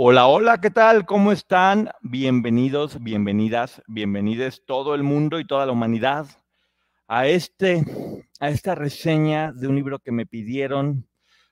Hola, 0.00 0.26
hola, 0.26 0.60
¿qué 0.60 0.70
tal? 0.70 1.06
¿Cómo 1.06 1.32
están? 1.32 1.90
Bienvenidos, 2.02 3.02
bienvenidas, 3.02 3.82
bienvenides 3.86 4.64
todo 4.66 4.94
el 4.94 5.02
mundo 5.02 5.38
y 5.38 5.46
toda 5.46 5.66
la 5.66 5.72
humanidad 5.72 6.26
a 7.06 7.26
este 7.26 7.84
a 8.40 8.48
esta 8.48 8.74
reseña 8.74 9.52
de 9.52 9.68
un 9.68 9.76
libro 9.76 9.98
que 9.98 10.12
me 10.12 10.26
pidieron. 10.26 11.08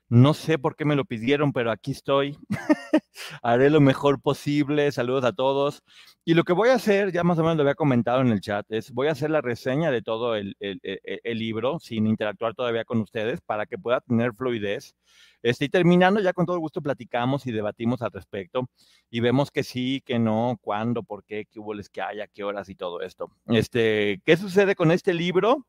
No 0.09 0.33
sé 0.33 0.57
por 0.57 0.77
qué 0.77 0.85
me 0.85 0.95
lo 0.95 1.03
pidieron, 1.03 1.51
pero 1.51 1.69
aquí 1.69 1.91
estoy. 1.91 2.37
Haré 3.41 3.69
lo 3.69 3.81
mejor 3.81 4.21
posible. 4.21 4.89
Saludos 4.93 5.25
a 5.25 5.33
todos. 5.33 5.83
Y 6.23 6.33
lo 6.33 6.45
que 6.45 6.53
voy 6.53 6.69
a 6.69 6.75
hacer, 6.75 7.11
ya 7.11 7.23
más 7.23 7.37
o 7.39 7.41
menos 7.41 7.57
lo 7.57 7.63
había 7.63 7.75
comentado 7.75 8.21
en 8.21 8.29
el 8.29 8.39
chat, 8.39 8.65
es 8.69 8.91
voy 8.91 9.07
a 9.07 9.11
hacer 9.11 9.31
la 9.31 9.41
reseña 9.41 9.91
de 9.91 10.01
todo 10.01 10.35
el, 10.35 10.55
el, 10.59 10.79
el 10.83 11.37
libro 11.37 11.79
sin 11.79 12.07
interactuar 12.07 12.53
todavía 12.55 12.85
con 12.85 12.99
ustedes 13.01 13.41
para 13.41 13.65
que 13.65 13.77
pueda 13.77 13.99
tener 13.99 14.33
fluidez. 14.33 14.95
Estoy 15.43 15.69
terminando, 15.69 16.21
ya 16.21 16.33
con 16.33 16.45
todo 16.45 16.57
gusto 16.57 16.81
platicamos 16.81 17.45
y 17.45 17.51
debatimos 17.51 18.01
al 18.01 18.11
respecto 18.11 18.69
y 19.09 19.19
vemos 19.19 19.51
que 19.51 19.63
sí, 19.63 20.01
que 20.05 20.19
no, 20.19 20.57
cuándo, 20.61 21.03
por 21.03 21.25
qué, 21.25 21.45
qué 21.51 21.59
hubo 21.59 21.73
les 21.73 21.89
que 21.89 22.01
haya, 22.01 22.27
qué 22.27 22.43
horas 22.43 22.69
y 22.69 22.75
todo 22.75 23.01
esto. 23.01 23.29
Este, 23.47 24.21
¿Qué 24.25 24.37
sucede 24.37 24.75
con 24.75 24.91
este 24.91 25.13
libro? 25.13 25.65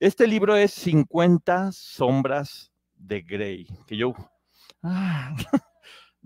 Este 0.00 0.26
libro 0.26 0.56
es 0.56 0.72
50 0.72 1.72
sombras 1.72 2.70
de 3.00 3.22
Grey, 3.22 3.66
que 3.86 3.96
yo... 3.96 4.14
Ah, 4.82 5.34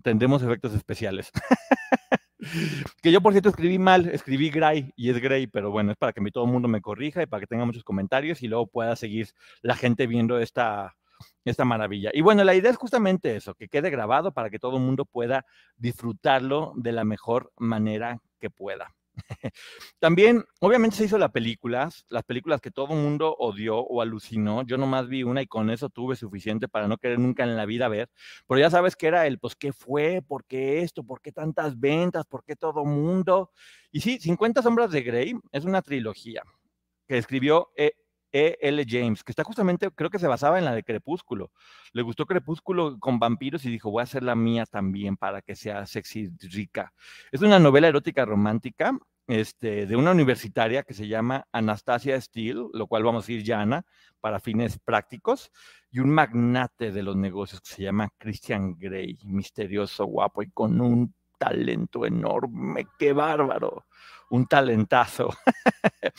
tendremos 0.03 0.43
efectos 0.43 0.75
especiales. 0.75 1.31
que 3.03 3.13
yo, 3.13 3.21
por 3.21 3.33
cierto, 3.33 3.49
escribí 3.49 3.79
mal, 3.79 4.07
escribí 4.07 4.51
Grey 4.51 4.93
y 4.97 5.11
es 5.11 5.21
Grey, 5.21 5.47
pero 5.47 5.71
bueno, 5.71 5.93
es 5.93 5.97
para 5.97 6.13
que 6.13 6.21
todo 6.31 6.45
el 6.45 6.51
mundo 6.51 6.69
me 6.69 6.81
corrija 6.81 7.23
y 7.23 7.27
para 7.27 7.41
que 7.41 7.47
tenga 7.47 7.65
muchos 7.65 7.85
comentarios 7.85 8.43
y 8.43 8.49
luego 8.49 8.67
pueda 8.67 8.97
seguir 8.97 9.29
la 9.63 9.77
gente 9.77 10.07
viendo 10.07 10.39
esta, 10.39 10.97
esta 11.45 11.65
maravilla. 11.65 12.11
Y 12.13 12.21
bueno, 12.21 12.45
la 12.45 12.55
idea 12.55 12.71
es 12.71 12.77
justamente 12.77 13.37
eso, 13.37 13.55
que 13.55 13.69
quede 13.69 13.91
grabado 13.91 14.33
para 14.33 14.51
que 14.51 14.59
todo 14.59 14.77
el 14.77 14.83
mundo 14.83 15.05
pueda 15.05 15.45
disfrutarlo 15.77 16.73
de 16.77 16.93
la 16.93 17.05
mejor 17.05 17.53
manera 17.57 18.21
que 18.41 18.51
pueda. 18.51 18.94
También, 20.01 20.45
obviamente 20.61 20.97
se 20.97 21.05
hizo 21.05 21.19
las 21.19 21.31
películas, 21.31 22.05
las 22.09 22.25
películas 22.25 22.61
que 22.61 22.71
todo 22.71 22.89
mundo 22.95 23.35
odió 23.39 23.79
o 23.79 24.03
alucinó. 24.03 24.63
Yo 24.65 24.77
nomás 24.79 25.09
vi 25.09 25.23
una 25.23 25.43
y 25.43 25.47
con 25.47 25.71
eso 25.71 25.89
tuve 25.89 26.17
suficiente 26.17 26.69
para 26.69 26.89
no 26.89 26.99
querer 26.99 27.19
nunca 27.19 27.45
en 27.45 27.57
la 27.57 27.67
vida 27.67 27.89
ver. 27.89 28.11
Pero 28.49 28.61
ya 28.61 28.71
sabes 28.71 28.97
que 28.97 29.07
era 29.07 29.27
el, 29.27 29.39
pues, 29.39 29.55
¿qué 29.57 29.73
fue? 29.73 30.23
¿Por 30.27 30.45
qué 30.45 30.81
esto? 30.81 31.05
¿Por 31.05 31.21
qué 31.21 31.33
tantas 31.33 31.79
ventas? 31.79 32.27
¿Por 32.27 32.45
qué 32.45 32.57
todo 32.57 32.85
mundo? 32.85 33.51
Y 33.91 34.01
sí, 34.01 34.19
50 34.19 34.63
sombras 34.63 34.91
de 34.91 35.03
Grey 35.03 35.35
es 35.53 35.65
una 35.65 35.83
trilogía 35.83 36.43
que 37.07 37.19
escribió 37.19 37.71
eh, 37.77 37.93
e. 38.35 38.59
L. 38.61 38.85
James, 38.87 39.23
que 39.23 39.31
está 39.31 39.45
justamente, 39.45 39.89
creo 39.93 40.11
que 40.11 40.19
se 40.19 40.27
basaba 40.27 40.59
en 40.59 40.65
la 40.65 40.75
de 40.75 40.83
Crepúsculo. 40.83 41.53
Le 41.93 42.03
gustó 42.03 42.27
Crepúsculo 42.27 42.99
con 42.99 43.21
vampiros 43.21 43.65
y 43.65 43.71
dijo, 43.71 43.93
voy 43.93 44.01
a 44.01 44.03
hacer 44.03 44.25
la 44.25 44.35
mía 44.35 44.67
también 44.67 45.17
para 45.17 45.41
que 45.41 45.55
sea 45.55 45.87
sexy, 45.87 46.33
rica. 46.51 46.93
Es 47.31 47.43
una 47.43 47.61
novela 47.61 47.87
erótica 47.87 48.25
romántica 48.25 48.99
este, 49.29 49.87
de 49.87 49.97
una 49.97 50.11
universitaria 50.11 50.83
que 50.83 50.95
se 50.95 51.07
llama 51.07 51.47
Anastasia 51.53 52.21
Steele, 52.21 52.67
lo 52.73 52.89
cual 52.89 53.05
vamos 53.05 53.23
a 53.23 53.27
decir 53.27 53.45
Yana 53.45 53.87
para 54.21 54.41
fines 54.41 54.81
prácticos, 54.81 55.53
y 55.93 56.01
un 56.01 56.11
magnate 56.11 56.91
de 56.91 57.03
los 57.05 57.15
negocios 57.15 57.61
que 57.61 57.73
se 57.73 57.83
llama 57.85 58.11
Christian 58.19 58.75
Grey, 58.77 59.17
misterioso, 59.25 60.07
guapo 60.07 60.43
y 60.43 60.51
con 60.51 60.81
un 60.81 61.15
talento 61.45 62.07
enorme, 62.07 62.87
qué 62.99 63.13
bárbaro 63.13 63.85
un 64.31 64.47
talentazo. 64.47 65.31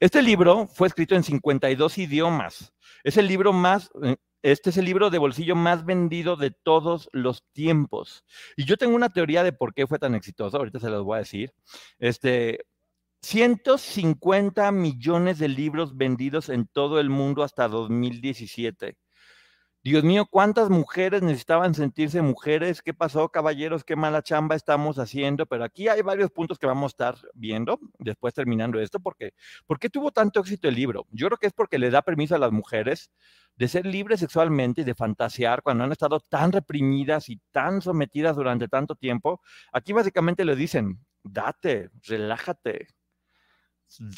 Este 0.00 0.22
libro 0.22 0.66
fue 0.66 0.88
escrito 0.88 1.14
en 1.14 1.22
52 1.22 1.98
idiomas. 1.98 2.72
Es 3.04 3.18
el 3.18 3.26
libro 3.26 3.52
más, 3.52 3.90
eh, 4.02 4.16
este 4.42 4.70
es 4.70 4.78
el 4.78 4.86
libro 4.86 5.10
de 5.10 5.18
bolsillo 5.18 5.54
más 5.54 5.84
vendido 5.84 6.36
de 6.36 6.52
todos 6.52 7.10
los 7.12 7.44
tiempos. 7.52 8.24
Y 8.56 8.64
yo 8.64 8.78
tengo 8.78 8.94
una 8.94 9.10
teoría 9.10 9.44
de 9.44 9.52
por 9.52 9.74
qué 9.74 9.86
fue 9.86 9.98
tan 9.98 10.14
exitoso, 10.14 10.56
ahorita 10.56 10.80
se 10.80 10.88
los 10.88 11.04
voy 11.04 11.16
a 11.16 11.18
decir. 11.18 11.52
Este, 11.98 12.64
150 13.20 14.72
millones 14.72 15.38
de 15.38 15.48
libros 15.48 15.94
vendidos 15.94 16.48
en 16.48 16.66
todo 16.66 16.98
el 16.98 17.10
mundo 17.10 17.42
hasta 17.42 17.68
2017. 17.68 18.96
Dios 19.82 20.04
mío, 20.04 20.26
¿cuántas 20.30 20.68
mujeres 20.68 21.22
necesitaban 21.22 21.72
sentirse 21.72 22.20
mujeres? 22.20 22.82
¿Qué 22.82 22.92
pasó, 22.92 23.30
caballeros? 23.30 23.82
¿Qué 23.82 23.96
mala 23.96 24.20
chamba 24.22 24.54
estamos 24.54 24.98
haciendo? 24.98 25.46
Pero 25.46 25.64
aquí 25.64 25.88
hay 25.88 26.02
varios 26.02 26.30
puntos 26.30 26.58
que 26.58 26.66
vamos 26.66 26.90
a 26.90 26.92
estar 26.92 27.14
viendo 27.32 27.80
después 27.98 28.34
terminando 28.34 28.78
esto, 28.78 29.00
porque 29.00 29.32
¿por 29.66 29.78
qué 29.78 29.88
tuvo 29.88 30.10
tanto 30.10 30.40
éxito 30.40 30.68
el 30.68 30.74
libro? 30.74 31.06
Yo 31.12 31.28
creo 31.28 31.38
que 31.38 31.46
es 31.46 31.54
porque 31.54 31.78
le 31.78 31.88
da 31.88 32.02
permiso 32.02 32.34
a 32.34 32.38
las 32.38 32.52
mujeres 32.52 33.10
de 33.56 33.68
ser 33.68 33.86
libres 33.86 34.20
sexualmente 34.20 34.82
y 34.82 34.84
de 34.84 34.94
fantasear 34.94 35.62
cuando 35.62 35.84
han 35.84 35.92
estado 35.92 36.20
tan 36.20 36.52
reprimidas 36.52 37.30
y 37.30 37.40
tan 37.50 37.80
sometidas 37.80 38.36
durante 38.36 38.68
tanto 38.68 38.96
tiempo. 38.96 39.40
Aquí 39.72 39.94
básicamente 39.94 40.44
le 40.44 40.56
dicen, 40.56 40.98
date, 41.24 41.88
relájate, 42.06 42.88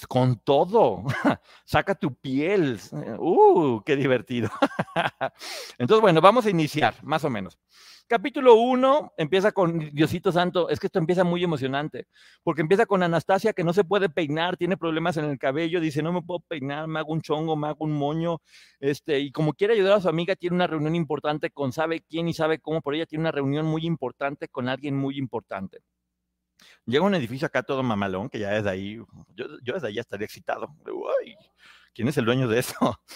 con 0.08 0.40
todo, 0.40 1.04
saca 1.64 1.94
tu 1.94 2.14
piel, 2.14 2.78
uh, 3.18 3.80
qué 3.84 3.96
divertido. 3.96 4.50
Entonces, 5.78 6.00
bueno, 6.00 6.20
vamos 6.20 6.46
a 6.46 6.50
iniciar, 6.50 6.94
más 7.02 7.24
o 7.24 7.30
menos. 7.30 7.58
Capítulo 8.06 8.56
1 8.56 9.14
empieza 9.16 9.52
con 9.52 9.78
Diosito 9.94 10.32
Santo, 10.32 10.68
es 10.68 10.78
que 10.78 10.88
esto 10.88 10.98
empieza 10.98 11.24
muy 11.24 11.42
emocionante, 11.42 12.08
porque 12.42 12.60
empieza 12.60 12.84
con 12.84 13.02
Anastasia 13.02 13.54
que 13.54 13.64
no 13.64 13.72
se 13.72 13.84
puede 13.84 14.10
peinar, 14.10 14.58
tiene 14.58 14.76
problemas 14.76 15.16
en 15.16 15.24
el 15.24 15.38
cabello, 15.38 15.80
dice, 15.80 16.02
no 16.02 16.12
me 16.12 16.20
puedo 16.20 16.40
peinar, 16.40 16.88
me 16.88 16.98
hago 16.98 17.12
un 17.12 17.22
chongo, 17.22 17.56
me 17.56 17.68
hago 17.68 17.86
un 17.86 17.92
moño, 17.92 18.42
este, 18.80 19.20
y 19.20 19.32
como 19.32 19.54
quiere 19.54 19.74
ayudar 19.74 19.94
a 19.94 20.00
su 20.02 20.10
amiga, 20.10 20.36
tiene 20.36 20.56
una 20.56 20.66
reunión 20.66 20.94
importante 20.94 21.50
con 21.50 21.72
sabe 21.72 22.02
quién 22.02 22.28
y 22.28 22.34
sabe 22.34 22.58
cómo, 22.58 22.82
por 22.82 22.94
ella 22.94 23.06
tiene 23.06 23.22
una 23.22 23.32
reunión 23.32 23.64
muy 23.64 23.86
importante 23.86 24.48
con 24.48 24.68
alguien 24.68 24.96
muy 24.96 25.16
importante. 25.16 25.78
Llega 26.86 27.04
un 27.04 27.14
edificio 27.14 27.46
acá 27.46 27.62
todo 27.62 27.82
mamalón, 27.82 28.28
que 28.28 28.38
ya 28.38 28.50
desde 28.50 28.70
ahí, 28.70 28.96
yo, 29.34 29.46
yo 29.62 29.74
desde 29.74 29.88
ahí 29.88 29.98
estaría 29.98 30.26
excitado. 30.26 30.68
¿Quién 31.94 32.08
es 32.08 32.16
el 32.16 32.24
dueño 32.24 32.48
de 32.48 32.58
eso? 32.60 32.76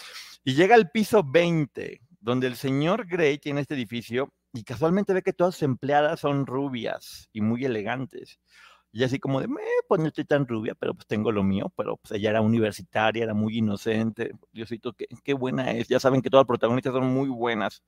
Y 0.49 0.55
llega 0.55 0.77
al 0.77 0.93
piso 0.93 1.25
20, 1.25 2.01
donde 2.21 2.47
el 2.47 2.55
señor 2.55 3.09
Gray 3.09 3.37
tiene 3.39 3.63
este 3.63 3.75
edificio 3.75 4.33
y 4.53 4.63
casualmente 4.63 5.13
ve 5.13 5.23
que 5.23 5.33
todas 5.33 5.55
sus 5.55 5.65
empleadas 5.65 6.21
son 6.21 6.47
rubias 6.47 7.29
y 7.33 7.41
muy 7.41 7.65
elegantes. 7.65 8.39
Y 8.97 9.05
así 9.05 9.19
como 9.19 9.43
de, 9.43 9.49
pues 9.89 10.01
no 10.01 10.09
estoy 10.09 10.25
tan 10.25 10.47
rubia, 10.47 10.75
pero 10.75 10.95
pues 10.95 11.07
tengo 11.07 11.31
lo 11.31 11.43
mío, 11.43 11.71
pero 11.77 11.99
pues 11.99 12.13
ella 12.13 12.31
era 12.31 12.41
universitaria, 12.41 13.25
era 13.25 13.35
muy 13.35 13.59
inocente, 13.59 14.33
Diosito, 14.53 14.95
qué, 14.95 15.07
qué 15.23 15.35
buena 15.35 15.73
es, 15.73 15.87
ya 15.87 16.01
saben 16.01 16.23
que 16.23 16.31
todas 16.31 16.45
las 16.45 16.49
protagonistas 16.49 16.95
son 16.95 17.13
muy 17.13 17.29
buenas. 17.29 17.83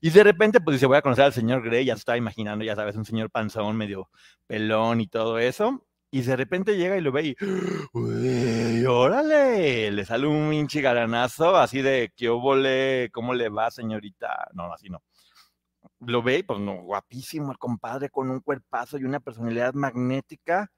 Y 0.00 0.10
de 0.10 0.22
repente, 0.22 0.60
pues 0.60 0.76
dice, 0.76 0.86
voy 0.86 0.96
a 0.96 1.02
conocer 1.02 1.24
al 1.24 1.32
señor 1.32 1.64
Grey, 1.64 1.84
ya 1.86 1.96
se 1.96 2.00
estaba 2.00 2.16
imaginando, 2.18 2.64
ya 2.64 2.76
sabes, 2.76 2.94
un 2.94 3.04
señor 3.04 3.32
panzón, 3.32 3.76
medio 3.76 4.10
pelón 4.46 5.00
y 5.00 5.08
todo 5.08 5.40
eso. 5.40 5.84
Y 6.12 6.22
de 6.22 6.36
repente 6.36 6.76
llega 6.76 6.96
y 6.96 7.00
lo 7.00 7.10
ve 7.10 7.34
y, 7.36 8.84
órale, 8.86 9.90
le 9.90 10.04
sale 10.04 10.28
un 10.28 10.52
hinchi 10.52 10.80
garanazo, 10.80 11.56
así 11.56 11.82
de, 11.82 12.12
¿qué 12.16 12.28
óvole? 12.28 13.10
¿Cómo 13.12 13.34
le 13.34 13.48
va, 13.48 13.72
señorita? 13.72 14.48
No, 14.54 14.72
así 14.72 14.88
no 14.88 15.02
lo 16.00 16.22
ve, 16.22 16.44
pues 16.44 16.60
no, 16.60 16.82
guapísimo 16.82 17.52
el 17.52 17.58
compadre 17.58 18.10
con 18.10 18.30
un 18.30 18.40
cuerpazo 18.40 18.98
y 18.98 19.04
una 19.04 19.20
personalidad 19.20 19.74
magnética. 19.74 20.70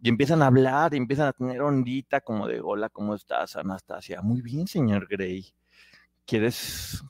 y 0.00 0.08
empiezan 0.08 0.42
a 0.42 0.46
hablar, 0.46 0.94
y 0.94 0.96
empiezan 0.98 1.28
a 1.28 1.32
tener 1.32 1.60
ondita 1.62 2.20
como 2.20 2.46
de, 2.46 2.60
hola, 2.60 2.88
¿cómo 2.88 3.14
estás, 3.14 3.56
Anastasia? 3.56 4.22
Muy 4.22 4.42
bien, 4.42 4.66
señor 4.68 5.08
Gray. 5.08 5.52
¿Quieres, 6.26 7.02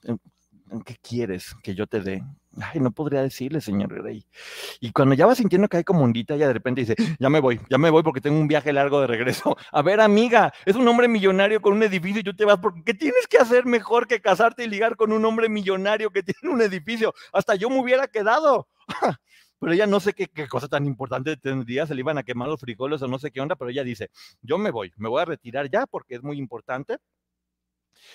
qué 0.84 0.96
quieres 0.96 1.54
que 1.62 1.74
yo 1.74 1.86
te 1.86 2.00
dé? 2.00 2.22
Ay, 2.60 2.80
no 2.80 2.90
podría 2.90 3.22
decirle, 3.22 3.60
señor 3.60 3.94
Gray. 3.94 4.26
Y 4.80 4.92
cuando 4.92 5.14
ya 5.14 5.26
va 5.26 5.34
sintiendo 5.34 5.68
que 5.68 5.76
hay 5.78 5.84
como 5.84 6.02
ondita, 6.02 6.36
ya 6.36 6.46
de 6.46 6.52
repente 6.52 6.80
dice, 6.80 6.96
ya 7.18 7.28
me 7.28 7.40
voy, 7.40 7.60
ya 7.70 7.78
me 7.78 7.90
voy 7.90 8.02
porque 8.02 8.20
tengo 8.20 8.38
un 8.38 8.48
viaje 8.48 8.72
largo 8.72 9.00
de 9.00 9.06
regreso. 9.06 9.56
A 9.72 9.82
ver, 9.82 10.00
amiga, 10.00 10.52
es 10.64 10.76
un 10.76 10.86
hombre 10.88 11.08
millonario 11.08 11.60
con 11.60 11.74
un 11.74 11.82
edificio 11.82 12.20
y 12.20 12.24
tú 12.24 12.34
te 12.34 12.44
vas 12.44 12.58
porque 12.58 12.82
¿qué 12.84 12.94
tienes 12.94 13.26
que 13.28 13.38
hacer 13.38 13.66
mejor 13.66 14.06
que 14.06 14.20
casarte 14.20 14.64
y 14.64 14.68
ligar 14.68 14.96
con 14.96 15.12
un 15.12 15.24
hombre 15.24 15.48
millonario 15.48 16.10
que 16.10 16.22
tiene 16.24 16.54
un 16.54 16.62
edificio? 16.62 17.14
Hasta 17.32 17.54
yo 17.54 17.70
me 17.70 17.80
hubiera 17.80 18.08
quedado. 18.08 18.68
pero 19.58 19.72
ella 19.72 19.86
no 19.86 20.00
sé 20.00 20.14
qué, 20.14 20.28
cosa 20.48 20.68
tan 20.68 20.86
importante 20.86 21.36
tendría, 21.36 21.86
se 21.86 21.94
le 21.94 22.00
iban 22.00 22.18
a 22.18 22.22
quemar 22.22 22.48
los 22.48 22.60
frijoles 22.60 23.02
o 23.02 23.08
no 23.08 23.18
sé 23.18 23.30
qué 23.30 23.40
onda, 23.40 23.56
pero 23.56 23.70
ella 23.70 23.84
dice, 23.84 24.10
yo 24.42 24.58
me 24.58 24.70
voy, 24.70 24.92
me 24.96 25.08
voy 25.08 25.22
a 25.22 25.24
retirar 25.24 25.68
ya 25.70 25.86
porque 25.86 26.14
es 26.16 26.22
muy 26.22 26.38
importante. 26.38 26.98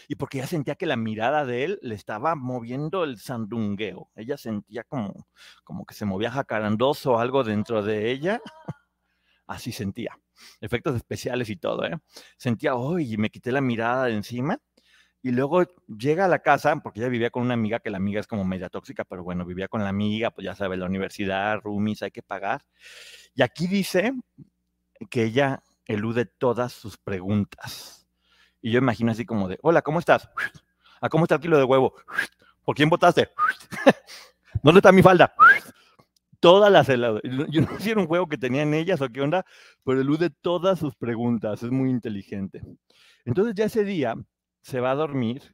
Y 0.07 0.15
porque 0.15 0.39
ella 0.39 0.47
sentía 0.47 0.75
que 0.75 0.85
la 0.85 0.95
mirada 0.95 1.45
de 1.45 1.63
él 1.65 1.79
le 1.81 1.95
estaba 1.95 2.35
moviendo 2.35 3.03
el 3.03 3.19
sandungueo. 3.19 4.09
Ella 4.15 4.37
sentía 4.37 4.83
como, 4.83 5.27
como 5.63 5.85
que 5.85 5.93
se 5.93 6.05
movía 6.05 6.31
jacarandoso 6.31 7.13
o 7.13 7.19
algo 7.19 7.43
dentro 7.43 7.83
de 7.83 8.11
ella. 8.11 8.41
Así 9.47 9.71
sentía. 9.71 10.17
Efectos 10.61 10.95
especiales 10.95 11.49
y 11.49 11.57
todo, 11.57 11.85
¿eh? 11.85 11.97
Sentía, 12.37 12.75
uy, 12.75 13.13
y 13.13 13.17
me 13.17 13.29
quité 13.29 13.51
la 13.51 13.61
mirada 13.61 14.05
de 14.05 14.13
encima 14.13 14.59
y 15.23 15.31
luego 15.31 15.63
llega 15.87 16.25
a 16.25 16.27
la 16.27 16.39
casa, 16.39 16.75
porque 16.83 16.99
ella 16.99 17.07
vivía 17.07 17.29
con 17.29 17.43
una 17.43 17.53
amiga, 17.53 17.79
que 17.79 17.89
la 17.89 17.97
amiga 17.97 18.19
es 18.19 18.27
como 18.27 18.43
media 18.43 18.69
tóxica, 18.69 19.05
pero 19.05 19.23
bueno, 19.23 19.45
vivía 19.45 19.69
con 19.69 19.81
la 19.81 19.89
amiga, 19.89 20.31
pues 20.31 20.43
ya 20.43 20.53
sabe, 20.53 20.75
la 20.75 20.85
universidad, 20.85 21.61
roomies, 21.63 22.03
hay 22.03 22.11
que 22.11 22.21
pagar. 22.21 22.65
Y 23.33 23.41
aquí 23.41 23.67
dice 23.67 24.11
que 25.09 25.23
ella 25.23 25.63
elude 25.85 26.25
todas 26.25 26.73
sus 26.73 26.97
preguntas. 26.97 28.02
Y 28.63 28.71
yo 28.71 28.79
imagino 28.79 29.11
así 29.11 29.25
como 29.25 29.49
de, 29.49 29.59
hola, 29.61 29.81
¿cómo 29.81 29.99
estás? 29.99 30.29
¿A 31.01 31.09
cómo 31.09 31.25
está 31.25 31.35
el 31.35 31.41
kilo 31.41 31.57
de 31.57 31.65
huevo? 31.65 31.93
¿Por 32.63 32.75
quién 32.77 32.89
votaste? 32.89 33.29
¿Dónde 34.63 34.79
está 34.79 34.93
mi 34.93 35.03
falda? 35.03 35.35
Todas 36.39 36.71
las 36.71 36.87
heladas. 36.87 37.21
Yo 37.49 37.61
no 37.61 37.67
sé 37.77 37.83
si 37.83 37.91
era 37.91 37.99
un 37.99 38.07
juego 38.07 38.27
que 38.27 38.37
tenían 38.37 38.73
ellas 38.73 39.01
o 39.01 39.09
qué 39.09 39.21
onda, 39.21 39.45
pero 39.83 39.99
elude 39.99 40.29
todas 40.29 40.79
sus 40.79 40.95
preguntas. 40.95 41.61
Es 41.61 41.71
muy 41.71 41.89
inteligente. 41.89 42.61
Entonces 43.25 43.53
ya 43.53 43.65
ese 43.65 43.83
día 43.83 44.15
se 44.61 44.79
va 44.79 44.91
a 44.91 44.95
dormir 44.95 45.53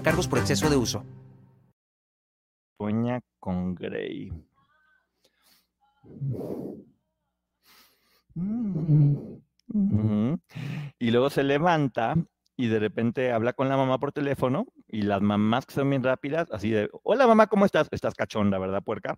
cargos 0.01 0.27
por 0.27 0.39
exceso 0.39 0.69
de 0.69 0.77
uso. 0.77 1.03
Sueña 2.77 3.21
con 3.39 3.75
Grey. 3.75 4.33
Y 10.99 11.11
luego 11.11 11.29
se 11.29 11.43
levanta 11.43 12.15
y 12.57 12.67
de 12.67 12.79
repente 12.79 13.31
habla 13.31 13.53
con 13.53 13.69
la 13.69 13.77
mamá 13.77 13.99
por 13.99 14.11
teléfono 14.11 14.67
y 14.87 15.03
las 15.03 15.21
mamás 15.21 15.65
que 15.65 15.73
son 15.73 15.89
bien 15.89 16.03
rápidas, 16.03 16.51
así 16.51 16.69
de, 16.69 16.89
hola 17.03 17.27
mamá, 17.27 17.47
¿cómo 17.47 17.65
estás? 17.65 17.87
Estás 17.91 18.13
cachonda, 18.13 18.59
¿verdad, 18.59 18.83
puerca? 18.83 19.17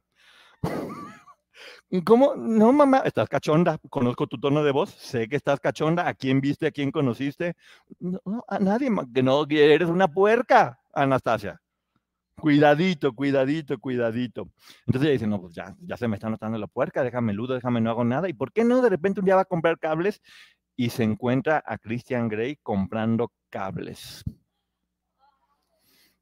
¿Cómo? 2.06 2.36
No, 2.36 2.74
mamá, 2.74 3.00
estás 3.06 3.30
cachonda. 3.30 3.77
Conozco 3.89 4.27
tu 4.27 4.39
tono 4.39 4.63
de 4.63 4.71
voz, 4.71 4.89
sé 4.92 5.27
que 5.27 5.36
estás 5.36 5.60
cachonda. 5.60 6.07
¿A 6.07 6.13
quién 6.13 6.42
viste? 6.42 6.68
¿A 6.68 6.71
quién 6.71 6.92
conociste? 6.92 7.56
No, 8.00 8.19
a 8.48 8.60
nadie, 8.60 8.89
que 9.13 9.24
no, 9.24 9.45
eres 9.50 9.89
una 9.89 10.07
puerca, 10.07 10.80
Anastasia. 10.94 11.60
Cuidadito, 12.36 13.13
cuidadito, 13.13 13.77
cuidadito. 13.80 14.50
Entonces 14.88 15.04
ella 15.04 15.12
dice, 15.13 15.27
no, 15.27 15.39
pues 15.39 15.54
ya, 15.54 15.75
ya 15.80 15.98
se 15.98 16.07
me 16.07 16.15
está 16.15 16.30
notando 16.30 16.57
la 16.57 16.68
puerca, 16.68 17.04
déjame 17.04 17.33
ludo, 17.33 17.54
déjame, 17.54 17.80
no 17.80 17.92
hago 17.92 18.04
nada. 18.04 18.27
¿Y 18.27 18.33
por 18.33 18.51
qué 18.51 18.63
no 18.63 18.81
de 18.81 18.89
repente 18.89 19.19
un 19.19 19.25
día 19.25 19.36
va 19.36 19.44
a 19.44 19.45
comprar 19.45 19.80
cables 19.80 20.21
y 20.75 20.89
se 20.89 21.04
encuentra 21.04 21.63
a 21.65 21.77
Christian 21.77 22.27
Grey 22.27 22.57
comprando 22.62 23.31
cables? 23.50 24.24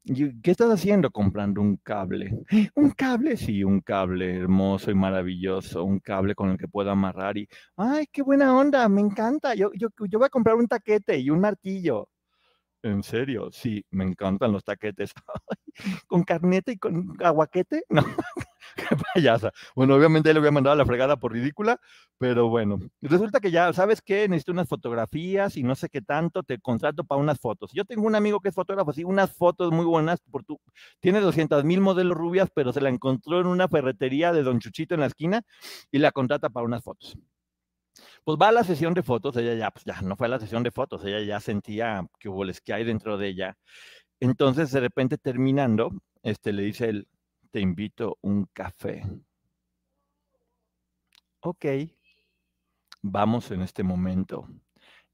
¿Qué 0.04 0.50
estás 0.50 0.68
haciendo 0.70 1.10
comprando 1.12 1.60
un 1.60 1.76
cable? 1.76 2.30
Un 2.74 2.90
cable, 2.90 3.36
sí, 3.36 3.62
un 3.62 3.80
cable 3.80 4.36
hermoso 4.36 4.90
y 4.90 4.94
maravilloso, 4.94 5.84
un 5.84 6.00
cable 6.00 6.34
con 6.34 6.50
el 6.50 6.58
que 6.58 6.66
puedo 6.66 6.90
amarrar 6.90 7.38
y, 7.38 7.48
ay, 7.76 8.06
qué 8.12 8.22
buena 8.22 8.56
onda, 8.56 8.88
me 8.88 9.00
encanta. 9.00 9.54
Yo, 9.54 9.70
yo, 9.74 9.88
yo 10.08 10.18
voy 10.18 10.26
a 10.26 10.28
comprar 10.30 10.56
un 10.56 10.66
taquete 10.66 11.18
y 11.18 11.30
un 11.30 11.40
martillo. 11.40 12.08
¿En 12.82 13.04
serio? 13.04 13.48
Sí, 13.52 13.84
me 13.90 14.04
encantan 14.04 14.50
los 14.50 14.64
taquetes. 14.64 15.12
¿Con 16.08 16.24
carneta 16.24 16.72
y 16.72 16.78
con 16.78 17.16
aguaquete? 17.22 17.84
No, 18.76 18.86
qué 18.88 18.96
payasa. 19.14 19.52
Bueno, 19.74 19.96
obviamente 19.96 20.32
le 20.32 20.38
voy 20.38 20.48
a 20.48 20.52
mandar 20.52 20.72
a 20.72 20.76
la 20.76 20.86
fregada 20.86 21.16
por 21.16 21.32
ridícula, 21.32 21.78
pero 22.16 22.48
bueno. 22.48 22.78
Resulta 23.02 23.40
que 23.40 23.50
ya, 23.50 23.72
¿sabes 23.72 24.00
qué? 24.00 24.28
Necesito 24.28 24.52
unas 24.52 24.68
fotografías 24.68 25.56
y 25.56 25.62
no 25.62 25.74
sé 25.74 25.88
qué 25.88 26.00
tanto, 26.00 26.42
te 26.42 26.58
contrato 26.58 27.04
para 27.04 27.20
unas 27.20 27.38
fotos. 27.38 27.72
Yo 27.74 27.84
tengo 27.84 28.06
un 28.06 28.14
amigo 28.14 28.40
que 28.40 28.48
es 28.48 28.54
fotógrafo, 28.54 28.92
sí, 28.92 29.04
unas 29.04 29.36
fotos 29.36 29.72
muy 29.72 29.84
buenas. 29.84 30.20
Por 30.30 30.44
tu... 30.44 30.58
Tiene 31.00 31.20
200 31.20 31.64
mil 31.64 31.80
modelos 31.80 32.16
rubias, 32.16 32.50
pero 32.54 32.72
se 32.72 32.80
la 32.80 32.88
encontró 32.88 33.40
en 33.40 33.46
una 33.48 33.68
ferretería 33.68 34.32
de 34.32 34.42
Don 34.42 34.60
Chuchito 34.60 34.94
en 34.94 35.00
la 35.00 35.06
esquina 35.06 35.42
y 35.90 35.98
la 35.98 36.12
contrata 36.12 36.48
para 36.48 36.64
unas 36.64 36.82
fotos. 36.82 37.18
Pues 38.24 38.38
va 38.40 38.48
a 38.48 38.52
la 38.52 38.64
sesión 38.64 38.94
de 38.94 39.02
fotos, 39.02 39.36
ella 39.36 39.54
ya, 39.54 39.70
pues 39.70 39.84
ya 39.84 40.00
no 40.02 40.16
fue 40.16 40.26
a 40.28 40.30
la 40.30 40.38
sesión 40.38 40.62
de 40.62 40.70
fotos, 40.70 41.04
ella 41.04 41.20
ya 41.20 41.40
sentía 41.40 42.06
que 42.20 42.28
hubo 42.28 42.44
les 42.44 42.60
que 42.60 42.72
hay 42.72 42.84
dentro 42.84 43.18
de 43.18 43.28
ella. 43.28 43.56
Entonces, 44.20 44.70
de 44.72 44.80
repente 44.80 45.18
terminando, 45.18 45.90
este, 46.22 46.52
le 46.52 46.62
dice 46.62 46.88
él, 46.88 47.08
te 47.50 47.60
invito 47.60 48.18
un 48.22 48.46
café. 48.52 49.02
Ok, 51.40 51.66
vamos 53.02 53.50
en 53.50 53.62
este 53.62 53.82
momento. 53.82 54.48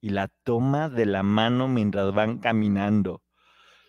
Y 0.01 0.11
la 0.11 0.29
toma 0.45 0.89
de 0.91 1.07
la 1.07 1.23
mano 1.23 1.69
mientras 1.69 2.15
van 2.15 2.39
caminando 2.39 3.23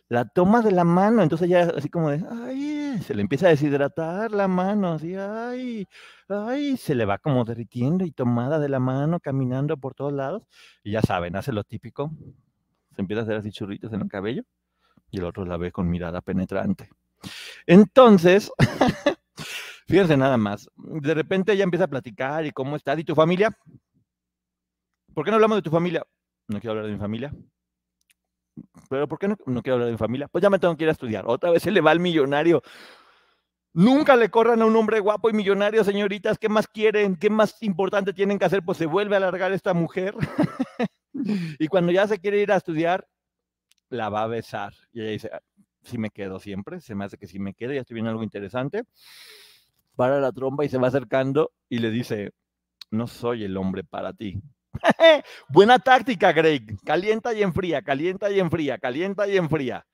la 0.09 0.25
toma 0.25 0.61
de 0.61 0.71
la 0.71 0.83
mano, 0.83 1.21
entonces 1.21 1.47
ya 1.47 1.71
así 1.77 1.87
como 1.87 2.09
de, 2.09 2.25
ay, 2.29 2.99
se 3.03 3.13
le 3.13 3.21
empieza 3.21 3.45
a 3.45 3.49
deshidratar 3.51 4.31
la 4.31 4.47
mano, 4.47 4.93
así, 4.93 5.15
ay, 5.15 5.87
ay, 6.27 6.77
se 6.77 6.95
le 6.95 7.05
va 7.05 7.19
como 7.19 7.45
derritiendo 7.45 8.03
y 8.03 8.11
tomada 8.11 8.57
de 8.59 8.69
la 8.69 8.79
mano, 8.79 9.19
caminando 9.19 9.77
por 9.77 9.93
todos 9.93 10.11
lados, 10.11 10.43
y 10.83 10.91
ya 10.91 11.01
saben, 11.01 11.35
hace 11.35 11.53
lo 11.53 11.63
típico, 11.63 12.11
se 12.95 13.01
empieza 13.01 13.21
a 13.21 13.23
hacer 13.23 13.35
así 13.37 13.51
churritos 13.51 13.93
en 13.93 14.01
el 14.01 14.07
cabello, 14.09 14.43
y 15.11 15.19
el 15.19 15.25
otro 15.25 15.45
la 15.45 15.57
ve 15.57 15.71
con 15.71 15.87
mirada 15.87 16.21
penetrante. 16.21 16.89
Entonces, 17.67 18.51
fíjense 19.87 20.17
nada 20.17 20.37
más, 20.37 20.69
de 20.75 21.13
repente 21.13 21.53
ella 21.53 21.65
empieza 21.65 21.85
a 21.85 21.89
platicar 21.89 22.47
y 22.47 22.51
cómo 22.51 22.75
está, 22.75 22.99
¿y 22.99 23.03
tu 23.03 23.13
familia? 23.13 23.55
¿Por 25.13 25.23
qué 25.23 25.29
no 25.29 25.35
hablamos 25.35 25.57
de 25.59 25.61
tu 25.61 25.69
familia? 25.69 26.03
No 26.47 26.59
quiero 26.59 26.71
hablar 26.71 26.87
de 26.87 26.93
mi 26.93 26.99
familia 26.99 27.31
pero 28.89 29.07
¿por 29.07 29.19
qué 29.19 29.27
no, 29.27 29.35
quiero 29.37 29.73
hablar 29.73 29.87
de 29.87 29.91
mi 29.93 29.97
familia? 29.97 30.27
Pues 30.27 30.41
ya 30.41 30.49
me 30.49 30.59
tengo 30.59 30.75
que 30.75 30.83
ir 30.83 30.89
a 30.89 30.93
estudiar. 30.93 31.25
Otra 31.27 31.51
vez 31.51 31.63
se 31.63 31.71
le 31.71 31.81
va 31.81 31.91
al 31.91 31.99
millonario. 31.99 32.61
Nunca 33.73 34.15
le 34.15 34.29
corran 34.29 34.61
a 34.61 34.65
un 34.65 34.75
hombre 34.75 34.99
guapo 34.99 35.29
y 35.29 35.33
millonario, 35.33 35.83
señoritas. 35.83 36.37
¿Qué 36.37 36.49
más 36.49 36.67
quieren? 36.67 37.15
¿Qué 37.15 37.29
más 37.29 37.61
importante 37.61 38.13
tienen 38.13 38.39
que 38.39 38.45
hacer? 38.45 38.63
Pues 38.63 38.77
se 38.77 38.85
vuelve 38.85 39.15
a 39.15 39.17
alargar 39.17 39.51
esta 39.51 39.73
mujer. 39.73 40.15
y 41.59 41.67
cuando 41.67 41.91
ya 41.91 42.07
se 42.07 42.19
quiere 42.19 42.41
ir 42.41 42.51
a 42.51 42.57
estudiar, 42.57 43.07
la 43.89 44.09
va 44.09 44.23
a 44.23 44.27
besar. 44.27 44.73
Y 44.91 45.01
ella 45.01 45.11
dice, 45.11 45.31
si 45.83 45.97
me 45.97 46.09
quedo 46.09 46.39
siempre, 46.39 46.81
se 46.81 46.95
me 46.95 47.05
hace 47.05 47.17
que 47.17 47.27
si 47.27 47.39
me 47.39 47.53
quedo, 47.53 47.73
ya 47.73 47.81
estoy 47.81 47.95
viendo 47.95 48.11
algo 48.11 48.23
interesante. 48.23 48.83
Para 49.95 50.19
la 50.19 50.31
tromba 50.31 50.65
y 50.65 50.69
se 50.69 50.77
va 50.77 50.87
acercando 50.87 51.51
y 51.67 51.79
le 51.79 51.91
dice, 51.91 52.31
no 52.91 53.07
soy 53.07 53.43
el 53.43 53.57
hombre 53.57 53.83
para 53.83 54.13
ti. 54.13 54.41
Buena 55.49 55.79
táctica, 55.79 56.31
Greg. 56.31 56.77
Calienta 56.85 57.33
y 57.33 57.41
enfría, 57.43 57.81
calienta 57.81 58.29
y 58.31 58.39
enfría, 58.39 58.77
calienta 58.77 59.27
y 59.27 59.37
enfría. 59.37 59.85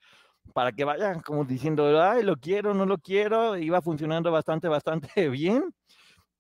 Para 0.53 0.71
que 0.71 0.83
vayan 0.83 1.21
como 1.21 1.43
diciendo, 1.45 2.01
ay, 2.01 2.23
lo 2.23 2.37
quiero, 2.37 2.73
no 2.73 2.85
lo 2.85 2.97
quiero. 2.99 3.57
Iba 3.57 3.81
funcionando 3.81 4.31
bastante, 4.31 4.67
bastante 4.67 5.09
bien. 5.29 5.73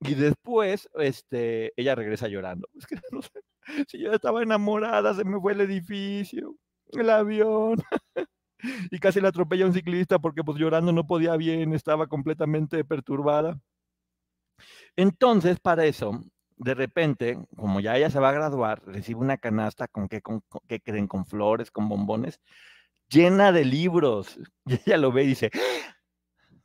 Y 0.01 0.15
después, 0.15 0.89
este, 0.95 1.73
ella 1.77 1.95
regresa 1.95 2.27
llorando. 2.27 2.67
Si 3.87 3.97
yo 3.99 4.11
estaba 4.11 4.43
enamorada, 4.43 5.15
se 5.15 5.23
me 5.25 5.39
fue 5.39 5.53
el 5.53 5.61
edificio, 5.61 6.55
el 6.93 7.09
avión. 7.09 7.77
y 8.91 8.99
casi 8.99 9.21
la 9.21 9.29
atropella 9.29 9.65
un 9.65 9.73
ciclista 9.73 10.19
porque 10.19 10.43
pues 10.43 10.57
llorando 10.59 10.91
no 10.91 11.07
podía 11.07 11.35
bien, 11.37 11.73
estaba 11.73 12.07
completamente 12.07 12.83
perturbada. 12.85 13.59
Entonces, 14.95 15.59
para 15.59 15.85
eso, 15.85 16.21
de 16.57 16.73
repente, 16.73 17.37
como 17.55 17.79
ya 17.79 17.97
ella 17.97 18.09
se 18.09 18.19
va 18.19 18.29
a 18.29 18.33
graduar, 18.33 18.81
recibe 18.85 19.19
una 19.19 19.37
canasta 19.37 19.87
con 19.87 20.07
qué, 20.07 20.21
con, 20.21 20.41
creen, 20.83 21.07
con 21.07 21.25
flores, 21.25 21.71
con 21.71 21.89
bombones, 21.89 22.39
llena 23.09 23.51
de 23.51 23.65
libros. 23.65 24.39
Y 24.67 24.75
ella 24.85 24.97
lo 24.97 25.11
ve 25.11 25.23
y 25.23 25.27
dice, 25.27 25.51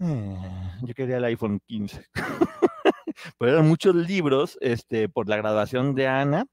"Ah, 0.01 0.79
yo 0.83 0.95
quería 0.95 1.19
el 1.19 1.25
iPhone 1.25 1.61
15. 1.67 2.07
Pero 3.39 3.53
eran 3.53 3.69
muchos 3.69 3.95
libros 3.95 4.59
este, 4.61 5.09
por 5.09 5.29
la 5.29 5.37
graduación 5.37 5.95
de 5.95 6.09
Ana. 6.09 6.47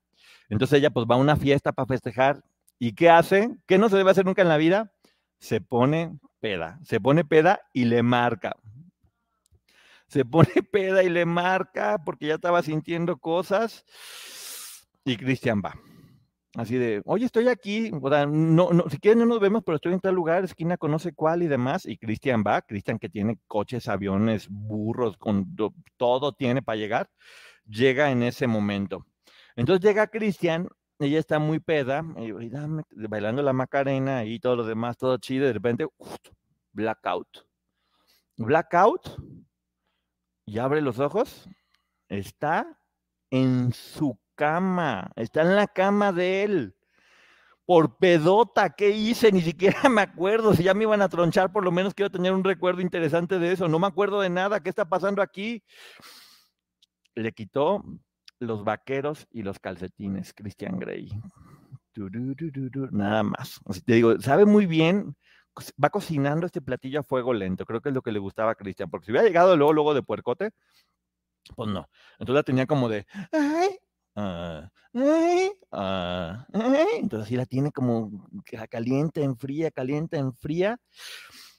Entonces 0.50 0.80
ella 0.80 0.90
pues 0.92 1.06
va 1.10 1.16
a 1.16 1.20
una 1.20 1.36
fiesta 1.36 1.72
para 1.72 1.88
festejar. 1.88 2.44
¿Y 2.80 2.94
qué 2.94 3.10
hace? 3.10 3.56
¿Qué 3.68 3.78
no 3.78 3.90
se 3.90 3.98
debe 3.98 4.12
hacer 4.12 4.26
nunca 4.26 4.42
en 4.42 4.50
la 4.50 4.58
vida? 4.58 4.92
Se 5.40 5.62
pone 5.62 6.20
peda. 6.40 6.80
Se 6.84 7.00
pone 7.00 7.26
peda 7.26 7.62
y 7.74 7.86
le 7.86 8.04
marca. 8.04 8.56
Se 10.08 10.26
pone 10.26 10.50
peda 10.72 11.04
y 11.04 11.10
le 11.10 11.26
marca 11.26 11.98
porque 12.04 12.28
ya 12.28 12.36
estaba 12.36 12.62
sintiendo 12.64 13.18
cosas. 13.18 13.86
Y 15.06 15.18
Cristian 15.18 15.62
va. 15.64 15.74
Así 16.56 16.76
de, 16.76 17.04
oye, 17.06 17.26
estoy 17.26 17.50
aquí, 17.50 17.92
no, 17.92 18.72
no, 18.74 18.90
si 18.90 18.98
quieres 18.98 19.18
no 19.20 19.28
nos 19.28 19.40
vemos, 19.40 19.62
pero 19.64 19.76
estoy 19.76 19.94
en 19.94 20.00
tal 20.00 20.16
lugar, 20.16 20.44
esquina 20.44 20.76
conoce 20.78 21.14
cuál 21.14 21.44
y 21.44 21.48
demás. 21.48 21.86
Y 21.86 21.98
Cristian 21.98 22.44
va, 22.46 22.64
Cristian 22.64 22.98
que 22.98 23.10
tiene 23.10 23.38
coches, 23.48 23.88
aviones, 23.88 24.48
burros, 24.50 25.18
con 25.18 25.56
do- 25.56 25.76
todo 25.98 26.32
tiene 26.34 26.64
para 26.64 26.78
llegar, 26.78 27.10
llega 27.68 28.10
en 28.10 28.24
ese 28.24 28.48
momento. 28.48 29.06
Entonces 29.56 29.86
llega 29.86 30.08
Cristian, 30.08 30.68
ella 30.98 31.20
está 31.20 31.38
muy 31.38 31.60
peda, 31.60 32.04
bailando 32.92 33.44
la 33.44 33.54
Macarena 33.54 34.26
y 34.26 34.40
todo 34.40 34.56
lo 34.56 34.64
demás, 34.66 34.98
todo 34.98 35.18
chido, 35.18 35.44
y 35.46 35.48
de 35.48 35.54
repente, 35.54 35.88
blackout. 36.72 37.28
Blackout, 38.38 39.20
y 40.48 40.60
abre 40.60 40.82
los 40.82 40.98
ojos, 41.00 41.48
está 42.08 42.80
en 43.30 43.74
su 43.74 44.18
cama, 44.36 45.12
está 45.18 45.42
en 45.42 45.56
la 45.56 45.68
cama 45.68 46.14
de 46.14 46.44
él. 46.44 46.76
Por 47.66 47.98
pedota, 47.98 48.70
¿qué 48.70 48.92
hice? 48.92 49.30
Ni 49.34 49.42
siquiera 49.42 49.78
me 49.90 50.02
acuerdo. 50.02 50.54
Si 50.54 50.64
ya 50.64 50.74
me 50.74 50.84
iban 50.84 51.02
a 51.02 51.10
tronchar, 51.10 51.52
por 51.52 51.66
lo 51.66 51.72
menos 51.72 51.94
quiero 51.94 52.10
tener 52.10 52.32
un 52.32 52.46
recuerdo 52.46 52.80
interesante 52.80 53.40
de 53.40 53.52
eso. 53.52 53.68
No 53.68 53.78
me 53.78 53.88
acuerdo 53.88 54.22
de 54.22 54.30
nada. 54.30 54.62
¿Qué 54.62 54.70
está 54.70 54.88
pasando 54.88 55.22
aquí? 55.22 55.62
Le 57.14 57.34
quitó 57.34 57.84
los 58.40 58.64
vaqueros 58.64 59.28
y 59.30 59.44
los 59.44 59.60
calcetines, 59.60 60.34
Christian 60.34 60.80
Grey. 60.80 61.10
Nada 62.92 63.24
más. 63.24 63.60
Te 63.86 63.96
digo, 63.96 64.18
sabe 64.22 64.46
muy 64.46 64.66
bien. 64.66 65.14
Va 65.84 65.90
cocinando 65.90 66.46
este 66.46 66.62
platillo 66.62 67.00
a 67.00 67.04
fuego 67.04 67.34
lento. 67.34 67.66
Creo 67.66 67.82
que 67.82 67.90
es 67.90 67.96
lo 67.96 68.02
que 68.02 68.12
le 68.12 68.20
gustaba 68.20 68.52
a 68.52 68.56
Cristian. 68.56 68.90
Porque 68.90 69.06
si 69.06 69.12
hubiera 69.12 69.28
llegado 69.28 69.56
luego, 69.58 69.74
luego 69.74 69.94
de 69.94 70.04
puercote, 70.04 70.52
pues 71.56 71.70
no. 71.70 71.88
Entonces 72.14 72.36
la 72.36 72.44
tenía 72.44 72.66
como 72.66 72.90
de, 72.90 73.06
ay, 73.32 73.80
ah, 74.16 74.70
ay, 74.94 75.52
ah, 75.72 76.46
ay. 76.54 77.00
Entonces 77.00 77.28
así 77.28 77.36
la 77.36 77.46
tiene 77.46 77.72
como 77.72 78.28
ca- 78.46 78.68
caliente, 78.68 79.24
en 79.24 79.38
fría, 79.38 79.72
caliente, 79.72 80.18
en 80.18 80.34
fría. 80.34 80.80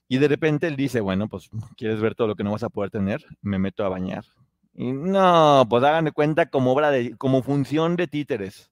Y 0.08 0.18
de 0.18 0.28
repente 0.28 0.66
él 0.66 0.76
dice, 0.76 1.00
bueno, 1.00 1.28
pues 1.28 1.50
quieres 1.76 2.00
ver 2.00 2.14
todo 2.14 2.28
lo 2.28 2.34
que 2.34 2.44
no 2.44 2.52
vas 2.52 2.62
a 2.62 2.70
poder 2.70 2.90
tener, 2.90 3.24
me 3.42 3.58
meto 3.58 3.84
a 3.84 3.88
bañar. 3.88 4.24
Y 4.72 4.92
no, 4.92 5.66
pues 5.68 5.82
hagan 5.84 6.10
cuenta 6.12 6.48
como 6.48 6.72
obra 6.72 6.90
de, 6.90 7.16
como 7.16 7.42
función 7.42 7.96
de 7.96 8.06
títeres. 8.06 8.70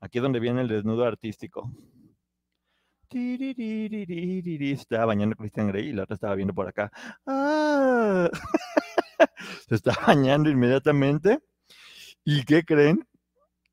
Aquí 0.00 0.18
es 0.18 0.22
donde 0.22 0.38
viene 0.38 0.60
el 0.60 0.68
desnudo 0.68 1.04
artístico. 1.04 1.72
Estaba 4.72 5.06
bañando 5.06 5.36
Christian 5.36 5.68
Grey 5.68 5.88
y 5.88 5.92
la 5.92 6.04
otra 6.04 6.14
estaba 6.14 6.34
viendo 6.34 6.54
por 6.54 6.68
acá. 6.68 6.90
Ah. 7.26 8.28
Se 9.68 9.74
está 9.74 9.92
bañando 10.06 10.50
inmediatamente. 10.50 11.40
¿Y 12.24 12.44
qué 12.44 12.64
creen? 12.64 13.06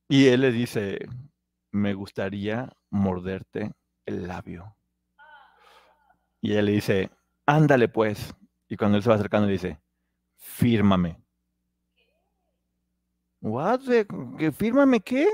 Y 0.07 0.27
él 0.27 0.41
le 0.41 0.51
dice, 0.51 0.99
me 1.71 1.93
gustaría 1.93 2.71
morderte 2.89 3.71
el 4.05 4.27
labio. 4.27 4.75
Y 6.41 6.51
ella 6.51 6.61
le 6.61 6.71
dice, 6.73 7.09
ándale 7.45 7.87
pues. 7.87 8.35
Y 8.67 8.77
cuando 8.77 8.97
él 8.97 9.03
se 9.03 9.09
va 9.09 9.15
acercando 9.15 9.47
le 9.47 9.53
dice, 9.53 9.79
fírmame. 10.37 11.17
What? 13.41 13.81
¿Que 14.37 14.51
fírmame 14.51 14.99
qué? 15.01 15.27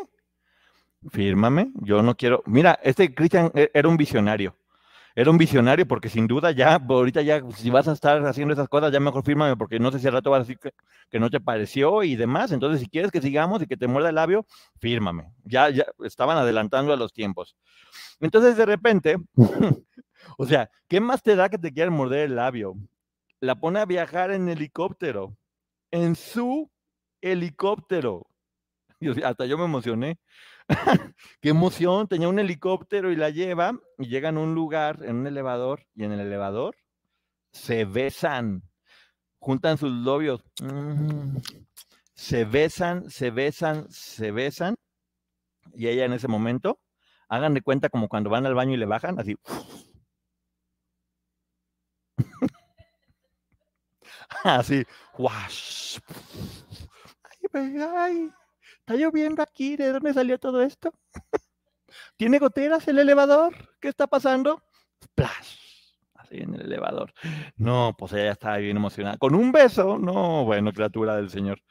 Fírmame. 1.08 1.72
Yo 1.76 2.04
no 2.04 2.16
quiero. 2.16 2.44
Mira, 2.46 2.80
este 2.84 3.14
Cristian 3.14 3.52
e- 3.56 3.72
era 3.74 3.88
un 3.88 3.98
visionario. 3.98 4.56
Era 5.16 5.32
un 5.32 5.38
visionario 5.38 5.88
porque 5.88 6.08
sin 6.10 6.28
duda 6.28 6.52
ya, 6.52 6.76
ahorita 6.76 7.22
ya, 7.22 7.42
si 7.56 7.70
vas 7.70 7.88
a 7.88 7.94
estar 7.94 8.26
haciendo 8.26 8.54
esas 8.54 8.70
cosas, 8.70 8.92
ya 8.92 9.00
mejor 9.00 9.24
fírmame 9.26 9.58
porque 9.58 9.80
no 9.80 9.92
sé 9.92 10.00
si 10.00 10.08
al 10.08 10.14
rato 10.14 10.30
vas 10.32 10.40
a 10.40 10.44
decir 10.44 10.60
que, 10.60 11.20
no 11.20 11.30
te 11.30 11.42
pareció 11.42 12.04
y 12.04 12.16
demás. 12.16 12.52
Entonces, 12.52 12.82
si 12.82 12.88
quieres 12.88 13.12
que 13.12 13.22
sigamos 13.22 13.62
y 13.62 13.68
que 13.68 13.78
te 13.78 13.88
muerda 13.88 14.10
el 14.10 14.16
labio, 14.16 14.46
fírmame. 14.80 15.34
Ya, 15.44 15.70
ya 15.70 15.86
estaban 16.06 16.38
adelantando 16.38 16.94
a 16.94 16.98
los 16.98 17.12
tiempos. 17.14 17.56
Entonces, 18.20 18.58
de 18.58 18.66
repente, 18.66 19.18
o 20.38 20.46
sea, 20.46 20.70
¿qué 20.88 21.00
más 21.02 21.24
te 21.24 21.36
da 21.36 21.50
que 21.50 21.58
te 21.58 21.74
quieran 21.74 21.94
morder 21.94 22.22
el 22.26 22.36
labio? 22.36 22.76
La 23.42 23.56
pone 23.56 23.80
a 23.80 23.86
viajar 23.86 24.32
en 24.32 24.50
helicóptero, 24.50 25.36
en 25.92 26.16
su 26.16 26.72
helicóptero. 27.22 28.28
Hasta 29.26 29.46
yo 29.46 29.58
me 29.58 29.66
emocioné. 29.66 30.18
Qué 31.42 31.50
emoción, 31.50 32.08
tenía 32.08 32.30
un 32.30 32.40
helicóptero 32.40 33.12
y 33.12 33.16
la 33.16 33.30
lleva 33.30 33.74
y 33.98 34.08
llegan 34.08 34.38
a 34.38 34.42
un 34.42 34.56
lugar, 34.56 35.04
en 35.04 35.18
un 35.18 35.28
elevador, 35.28 35.86
y 35.96 36.04
en 36.04 36.12
el 36.12 36.20
elevador 36.20 36.76
se 37.52 37.86
besan, 37.86 38.64
juntan 39.40 39.78
sus 39.78 39.92
labios, 39.92 40.44
mm, 40.62 41.38
se 42.14 42.46
besan, 42.46 43.10
se 43.10 43.32
besan, 43.32 43.88
se 43.90 44.32
besan, 44.32 44.76
y 45.74 45.88
ella 45.88 46.06
en 46.06 46.14
ese 46.14 46.28
momento, 46.28 46.80
hagan 47.30 47.54
de 47.54 47.62
cuenta 47.62 47.90
como 47.90 48.08
cuando 48.08 48.30
van 48.30 48.46
al 48.46 48.56
baño 48.56 48.74
y 48.74 48.78
le 48.78 48.86
bajan, 48.86 49.20
así. 49.20 49.36
Así, 54.44 54.86
wash. 55.18 56.00
Ay, 57.54 57.78
ay, 57.82 58.32
está 58.90 59.00
lloviendo 59.00 59.44
aquí, 59.44 59.76
¿de 59.76 59.92
dónde 59.92 60.16
salió 60.16 60.40
todo 60.40 60.64
esto? 60.64 60.92
¿Tiene 62.18 62.40
goteras 62.40 62.88
el 62.88 62.98
elevador? 62.98 63.54
¿Qué 63.80 63.88
está 63.88 64.08
pasando? 64.08 64.64
Splash. 65.04 65.58
Así 66.16 66.38
en 66.38 66.56
el 66.56 66.62
elevador. 66.62 67.14
No, 67.56 67.96
pues 67.96 68.14
ella 68.14 68.32
estaba 68.32 68.58
bien 68.58 68.78
emocionada. 68.78 69.18
Con 69.20 69.36
un 69.36 69.52
beso, 69.52 70.00
no, 70.00 70.44
bueno, 70.44 70.74
criatura 70.74 71.16
del 71.16 71.30
Señor. 71.30 71.62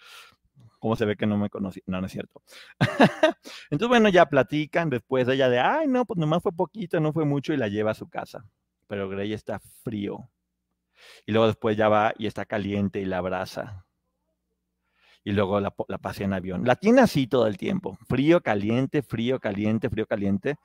¿Cómo 0.79 0.95
se 0.95 1.07
ve 1.07 1.17
que 1.17 1.27
no 1.27 1.37
me 1.37 1.51
conocí? 1.51 1.83
No, 1.87 2.01
no 2.01 2.07
es 2.07 2.13
cierto. 2.13 2.41
Entonces, 3.71 3.89
bueno, 3.89 4.09
ya 4.11 4.27
platican 4.27 4.89
después 4.89 5.27
ella 5.27 5.49
de, 5.49 5.59
ay, 5.59 5.89
no, 5.89 6.05
pues 6.05 6.19
nomás 6.19 6.41
fue 6.41 6.53
poquito, 6.53 7.01
no 7.01 7.13
fue 7.13 7.25
mucho, 7.25 7.53
y 7.53 7.57
la 7.57 7.67
lleva 7.67 7.91
a 7.91 7.95
su 7.95 8.09
casa. 8.09 8.45
Pero 8.87 9.09
Grey 9.09 9.33
está 9.33 9.59
frío. 9.83 10.31
Y 11.27 11.33
luego 11.33 11.49
después 11.49 11.77
ya 11.77 11.89
va 11.89 12.15
y 12.17 12.29
está 12.29 12.45
caliente 12.45 13.01
y 13.01 13.07
la 13.07 13.19
abraza. 13.19 13.88
Y 15.25 15.33
luego 15.33 15.61
la, 15.61 15.75
la 15.89 15.99
pasea 15.99 16.27
en 16.27 16.33
avión. 16.33 16.65
La 16.65 16.77
tiene 16.77 17.01
así 17.01 17.27
todo 17.27 17.47
el 17.47 17.59
tiempo. 17.59 17.99
Frío, 18.09 18.41
caliente, 18.41 19.03
frío, 19.03 19.41
caliente, 19.41 19.91
frío, 19.91 20.07
caliente. 20.07 20.57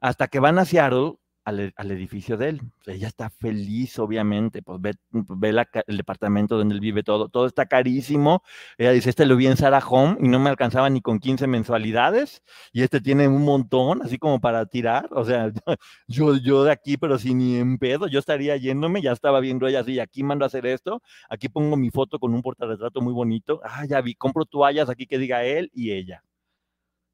Hasta 0.00 0.28
que 0.28 0.40
van 0.40 0.58
a 0.58 0.64
Seattle 0.64 1.14
al, 1.44 1.60
e- 1.60 1.72
al 1.76 1.90
edificio 1.90 2.36
de 2.36 2.50
él. 2.50 2.60
Pues 2.84 2.96
ella 2.96 3.08
está 3.08 3.30
feliz, 3.30 3.98
obviamente. 3.98 4.62
Pues 4.62 4.80
ve, 4.80 4.94
ve 5.10 5.64
el 5.86 5.96
departamento 5.96 6.56
donde 6.56 6.74
él 6.74 6.80
vive 6.80 7.02
todo. 7.02 7.28
Todo 7.28 7.46
está 7.46 7.66
carísimo. 7.66 8.42
Ella 8.78 8.92
dice, 8.92 9.10
este 9.10 9.26
lo 9.26 9.36
vi 9.36 9.46
en 9.46 9.56
Sarah 9.56 9.82
Home 9.88 10.16
y 10.20 10.28
no 10.28 10.38
me 10.38 10.50
alcanzaba 10.50 10.88
ni 10.90 11.00
con 11.00 11.18
15 11.18 11.46
mensualidades. 11.46 12.42
Y 12.72 12.82
este 12.82 13.00
tiene 13.00 13.28
un 13.28 13.42
montón, 13.44 14.02
así 14.02 14.18
como 14.18 14.40
para 14.40 14.66
tirar. 14.66 15.08
O 15.12 15.24
sea, 15.24 15.52
yo, 16.08 16.36
yo 16.36 16.64
de 16.64 16.72
aquí, 16.72 16.96
pero 16.96 17.18
sin 17.18 17.38
ni 17.38 17.56
en 17.56 17.78
pedo, 17.78 18.06
yo 18.08 18.18
estaría 18.18 18.56
yéndome, 18.56 19.02
ya 19.02 19.12
estaba 19.12 19.40
viendo 19.40 19.66
ella 19.66 19.80
así, 19.80 19.98
aquí 20.00 20.22
mando 20.22 20.44
a 20.44 20.48
hacer 20.48 20.66
esto, 20.66 21.02
aquí 21.28 21.48
pongo 21.48 21.76
mi 21.76 21.90
foto 21.90 22.18
con 22.18 22.34
un 22.34 22.42
portarretrato 22.42 23.00
muy 23.00 23.12
bonito, 23.12 23.60
ah, 23.64 23.84
ya 23.86 24.00
vi, 24.00 24.14
compro 24.14 24.44
toallas 24.44 24.88
aquí 24.88 25.06
que 25.06 25.18
diga 25.18 25.44
él 25.44 25.70
y 25.74 25.92
ella. 25.92 26.22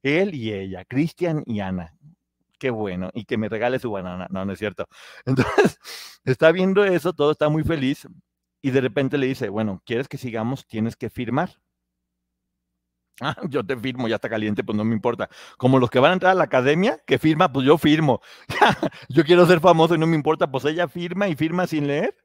Él 0.02 0.34
y 0.34 0.52
ella, 0.52 0.84
Cristian 0.84 1.42
y 1.46 1.60
Ana. 1.60 1.94
Qué 2.58 2.70
bueno, 2.70 3.10
y 3.14 3.24
que 3.24 3.38
me 3.38 3.48
regale 3.48 3.78
su 3.78 3.90
banana. 3.90 4.26
No, 4.30 4.44
no 4.44 4.52
es 4.52 4.58
cierto. 4.58 4.86
Entonces, 5.26 5.78
está 6.24 6.52
viendo 6.52 6.84
eso, 6.84 7.12
todo 7.12 7.30
está 7.32 7.48
muy 7.48 7.64
feliz, 7.64 8.06
y 8.62 8.70
de 8.70 8.80
repente 8.80 9.18
le 9.18 9.26
dice, 9.26 9.48
bueno, 9.48 9.82
¿quieres 9.84 10.08
que 10.08 10.18
sigamos? 10.18 10.66
Tienes 10.66 10.96
que 10.96 11.10
firmar. 11.10 11.50
Ah, 13.20 13.36
yo 13.50 13.64
te 13.64 13.76
firmo, 13.76 14.08
ya 14.08 14.16
está 14.16 14.28
caliente, 14.28 14.64
pues 14.64 14.76
no 14.76 14.84
me 14.84 14.94
importa. 14.94 15.28
Como 15.56 15.78
los 15.78 15.90
que 15.90 15.98
van 15.98 16.10
a 16.10 16.14
entrar 16.14 16.32
a 16.32 16.34
la 16.34 16.44
academia, 16.44 17.00
que 17.06 17.18
firma, 17.18 17.52
pues 17.52 17.66
yo 17.66 17.78
firmo. 17.78 18.20
yo 19.08 19.24
quiero 19.24 19.46
ser 19.46 19.60
famoso 19.60 19.94
y 19.94 19.98
no 19.98 20.06
me 20.06 20.16
importa, 20.16 20.50
pues 20.50 20.64
ella 20.64 20.88
firma 20.88 21.28
y 21.28 21.36
firma 21.36 21.66
sin 21.66 21.86
leer. 21.86 22.16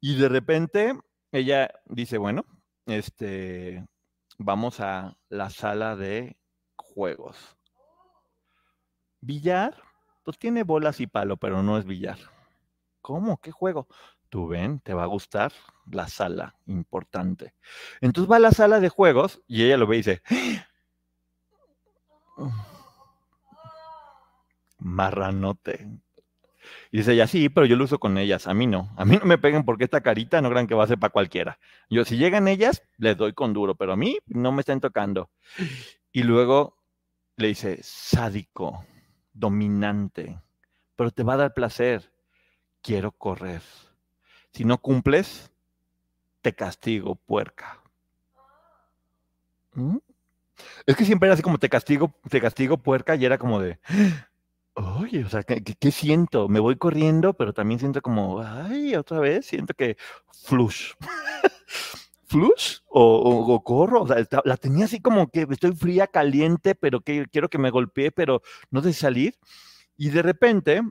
Y 0.00 0.16
de 0.16 0.28
repente 0.28 0.94
ella 1.32 1.70
dice, 1.86 2.18
bueno, 2.18 2.44
este, 2.86 3.84
vamos 4.38 4.80
a 4.80 5.16
la 5.28 5.50
sala 5.50 5.96
de 5.96 6.36
juegos. 6.76 7.56
Billar, 9.24 9.74
pues 10.22 10.38
tiene 10.38 10.64
bolas 10.64 11.00
y 11.00 11.06
palo, 11.06 11.38
pero 11.38 11.62
no 11.62 11.78
es 11.78 11.86
billar. 11.86 12.18
¿Cómo? 13.00 13.38
¿Qué 13.38 13.52
juego? 13.52 13.88
Tú 14.28 14.48
ven, 14.48 14.80
te 14.80 14.92
va 14.92 15.04
a 15.04 15.06
gustar 15.06 15.52
la 15.90 16.08
sala, 16.08 16.56
importante. 16.66 17.54
Entonces 18.02 18.30
va 18.30 18.36
a 18.36 18.40
la 18.40 18.50
sala 18.50 18.80
de 18.80 18.90
juegos 18.90 19.42
y 19.46 19.64
ella 19.64 19.78
lo 19.78 19.86
ve 19.86 19.96
y 19.96 19.98
dice, 20.00 20.22
marranote. 24.78 25.88
Y 26.90 26.98
dice 26.98 27.12
ella, 27.14 27.26
sí, 27.26 27.48
pero 27.48 27.66
yo 27.66 27.76
lo 27.76 27.84
uso 27.84 27.98
con 27.98 28.18
ellas, 28.18 28.46
a 28.46 28.52
mí 28.52 28.66
no. 28.66 28.92
A 28.96 29.06
mí 29.06 29.16
no 29.16 29.24
me 29.24 29.38
peguen 29.38 29.64
porque 29.64 29.84
esta 29.84 30.02
carita 30.02 30.42
no 30.42 30.50
crean 30.50 30.66
que 30.66 30.74
va 30.74 30.84
a 30.84 30.88
ser 30.88 30.98
para 30.98 31.12
cualquiera. 31.12 31.58
Yo, 31.88 32.04
si 32.04 32.18
llegan 32.18 32.46
ellas, 32.46 32.82
les 32.98 33.16
doy 33.16 33.32
con 33.32 33.54
duro, 33.54 33.74
pero 33.74 33.92
a 33.92 33.96
mí 33.96 34.18
no 34.26 34.52
me 34.52 34.60
están 34.60 34.80
tocando. 34.80 35.30
Y 36.12 36.24
luego 36.24 36.76
le 37.36 37.48
dice, 37.48 37.78
sádico, 37.82 38.84
dominante, 39.34 40.40
pero 40.96 41.10
te 41.10 41.22
va 41.22 41.34
a 41.34 41.38
dar 41.38 41.54
placer. 41.54 42.10
Quiero 42.80 43.12
correr. 43.12 43.62
Si 44.52 44.64
no 44.64 44.78
cumples, 44.78 45.50
te 46.40 46.54
castigo, 46.54 47.16
puerca. 47.16 47.80
¿Mm? 49.72 49.98
Es 50.86 50.96
que 50.96 51.04
siempre 51.04 51.26
era 51.26 51.34
así 51.34 51.42
como 51.42 51.58
te 51.58 51.68
castigo, 51.68 52.14
te 52.30 52.40
castigo, 52.40 52.78
puerca, 52.78 53.16
y 53.16 53.24
era 53.24 53.38
como 53.38 53.60
de, 53.60 53.80
oye, 54.74 55.24
o 55.24 55.28
sea, 55.28 55.42
¿qué, 55.42 55.90
siento? 55.90 56.48
Me 56.48 56.60
voy 56.60 56.76
corriendo, 56.76 57.34
pero 57.34 57.52
también 57.52 57.80
siento 57.80 58.02
como, 58.02 58.40
ay, 58.40 58.94
otra 58.94 59.20
vez, 59.20 59.46
siento 59.46 59.74
que 59.74 59.96
flush. 60.32 60.92
flush 62.34 62.78
o, 62.88 63.62
corro, 63.62 64.02
o 64.02 64.08
sea, 64.08 64.26
la 64.44 64.56
tenía 64.56 64.86
así 64.86 65.00
como 65.00 65.28
que 65.28 65.46
estoy 65.50 65.72
fría, 65.72 66.08
caliente, 66.08 66.74
pero 66.74 67.00
que 67.00 67.26
quiero 67.30 67.48
que 67.48 67.58
me 67.58 67.70
golpee, 67.70 68.10
pero 68.10 68.42
no 68.70 68.82
sé 68.82 68.92
salir. 68.92 69.36
Y 69.96 70.10
de 70.10 70.22
repente, 70.22 70.82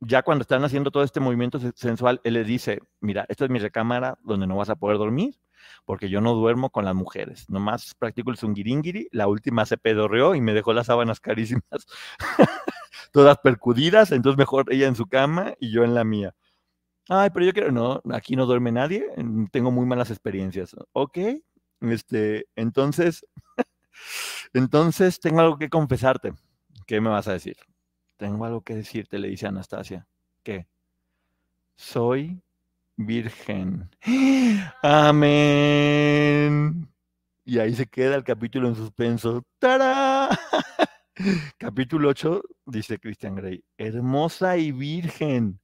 ya 0.00 0.22
cuando 0.22 0.42
están 0.42 0.64
haciendo 0.64 0.90
todo 0.90 1.04
este 1.04 1.20
movimiento 1.20 1.60
sensual, 1.76 2.20
él 2.24 2.34
le 2.34 2.44
dice, 2.44 2.80
mira, 3.00 3.26
esta 3.28 3.44
es 3.44 3.50
mi 3.50 3.60
recámara 3.60 4.18
donde 4.22 4.48
no 4.48 4.56
vas 4.56 4.68
a 4.68 4.76
poder 4.76 4.98
dormir, 4.98 5.36
porque 5.84 6.08
yo 6.08 6.20
no 6.20 6.34
duermo 6.34 6.70
con 6.70 6.84
las 6.84 6.94
mujeres, 6.96 7.48
nomás 7.48 7.94
practico 7.94 8.32
el 8.32 8.36
zungiringiri, 8.36 9.08
la 9.12 9.28
última 9.28 9.66
se 9.66 9.78
pedorreó 9.78 10.34
y 10.34 10.40
me 10.40 10.52
dejó 10.52 10.72
las 10.72 10.86
sábanas 10.86 11.20
carísimas, 11.20 11.86
todas 13.12 13.38
percudidas, 13.38 14.10
entonces 14.10 14.36
mejor 14.36 14.66
ella 14.72 14.88
en 14.88 14.96
su 14.96 15.06
cama 15.06 15.54
y 15.60 15.70
yo 15.70 15.84
en 15.84 15.94
la 15.94 16.02
mía. 16.02 16.34
Ay, 17.08 17.30
pero 17.30 17.46
yo 17.46 17.52
quiero, 17.52 17.70
no, 17.70 18.02
aquí 18.12 18.34
no 18.34 18.46
duerme 18.46 18.72
nadie, 18.72 19.06
tengo 19.52 19.70
muy 19.70 19.86
malas 19.86 20.10
experiencias. 20.10 20.74
Ok, 20.92 21.18
este, 21.80 22.46
entonces, 22.56 23.24
entonces 24.52 25.20
tengo 25.20 25.40
algo 25.40 25.58
que 25.58 25.70
confesarte. 25.70 26.32
¿Qué 26.86 27.00
me 27.00 27.10
vas 27.10 27.28
a 27.28 27.32
decir? 27.32 27.56
Tengo 28.16 28.44
algo 28.44 28.62
que 28.62 28.74
decirte, 28.74 29.18
le 29.18 29.28
dice 29.28 29.46
Anastasia. 29.46 30.06
¿Qué? 30.42 30.66
Soy 31.76 32.40
virgen. 32.96 33.88
Amén. 34.82 36.88
Y 37.44 37.58
ahí 37.60 37.74
se 37.74 37.86
queda 37.86 38.16
el 38.16 38.24
capítulo 38.24 38.68
en 38.68 38.74
suspenso. 38.74 39.44
¡Tará! 39.58 40.28
Capítulo 41.58 42.10
8, 42.10 42.42
dice 42.66 42.98
Christian 42.98 43.36
Grey. 43.36 43.64
Hermosa 43.78 44.56
y 44.56 44.72
virgen. 44.72 45.60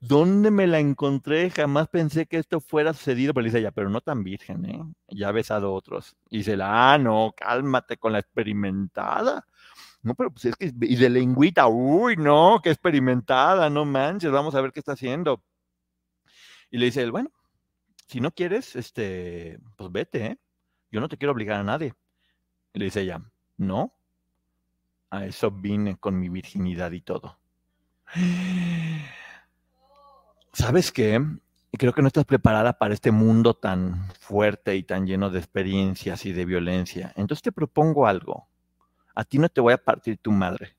¿Dónde 0.00 0.50
me 0.50 0.66
la 0.66 0.78
encontré? 0.78 1.50
Jamás 1.50 1.88
pensé 1.88 2.26
que 2.26 2.38
esto 2.38 2.60
fuera 2.60 2.92
sucedido. 2.92 3.34
Pero 3.34 3.44
dice 3.44 3.58
ella, 3.58 3.70
pero 3.70 3.90
no 3.90 4.00
tan 4.00 4.24
virgen, 4.24 4.64
¿eh? 4.64 4.82
Ya 5.08 5.28
ha 5.28 5.32
besado 5.32 5.72
otros. 5.72 6.16
Y 6.28 6.38
dice, 6.38 6.56
ah, 6.60 6.98
no, 6.98 7.32
cálmate 7.36 7.96
con 7.96 8.12
la 8.12 8.18
experimentada. 8.20 9.46
No, 10.02 10.14
pero 10.14 10.30
pues 10.30 10.46
es 10.46 10.56
que, 10.56 10.72
y 10.80 10.96
de 10.96 11.10
lengüita, 11.10 11.66
uy, 11.68 12.16
no, 12.16 12.60
qué 12.62 12.70
experimentada, 12.70 13.68
no 13.68 13.84
manches, 13.84 14.30
vamos 14.30 14.54
a 14.54 14.60
ver 14.60 14.72
qué 14.72 14.80
está 14.80 14.92
haciendo. 14.92 15.42
Y 16.70 16.78
le 16.78 16.86
dice 16.86 17.02
él, 17.02 17.10
bueno, 17.10 17.30
si 18.06 18.20
no 18.20 18.32
quieres, 18.32 18.76
este, 18.76 19.58
pues 19.76 19.92
vete, 19.92 20.26
¿eh? 20.26 20.38
Yo 20.90 21.00
no 21.00 21.08
te 21.08 21.16
quiero 21.16 21.32
obligar 21.32 21.60
a 21.60 21.64
nadie. 21.64 21.94
Le 22.72 22.86
dice 22.86 23.02
ella, 23.02 23.20
no, 23.56 23.94
a 25.10 25.26
eso 25.26 25.50
vine 25.50 25.96
con 25.98 26.18
mi 26.18 26.28
virginidad 26.28 26.92
y 26.92 27.02
todo. 27.02 27.38
¿Sabes 30.52 30.92
qué? 30.92 31.20
Creo 31.72 31.92
que 31.92 32.02
no 32.02 32.08
estás 32.08 32.24
preparada 32.24 32.78
para 32.78 32.94
este 32.94 33.12
mundo 33.12 33.54
tan 33.54 34.08
fuerte 34.18 34.76
y 34.76 34.82
tan 34.82 35.06
lleno 35.06 35.30
de 35.30 35.38
experiencias 35.38 36.26
y 36.26 36.32
de 36.32 36.44
violencia. 36.44 37.12
Entonces 37.16 37.42
te 37.42 37.52
propongo 37.52 38.06
algo. 38.06 38.48
A 39.14 39.24
ti 39.24 39.38
no 39.38 39.48
te 39.48 39.60
voy 39.60 39.72
a 39.72 39.82
partir 39.82 40.18
tu 40.18 40.32
madre. 40.32 40.76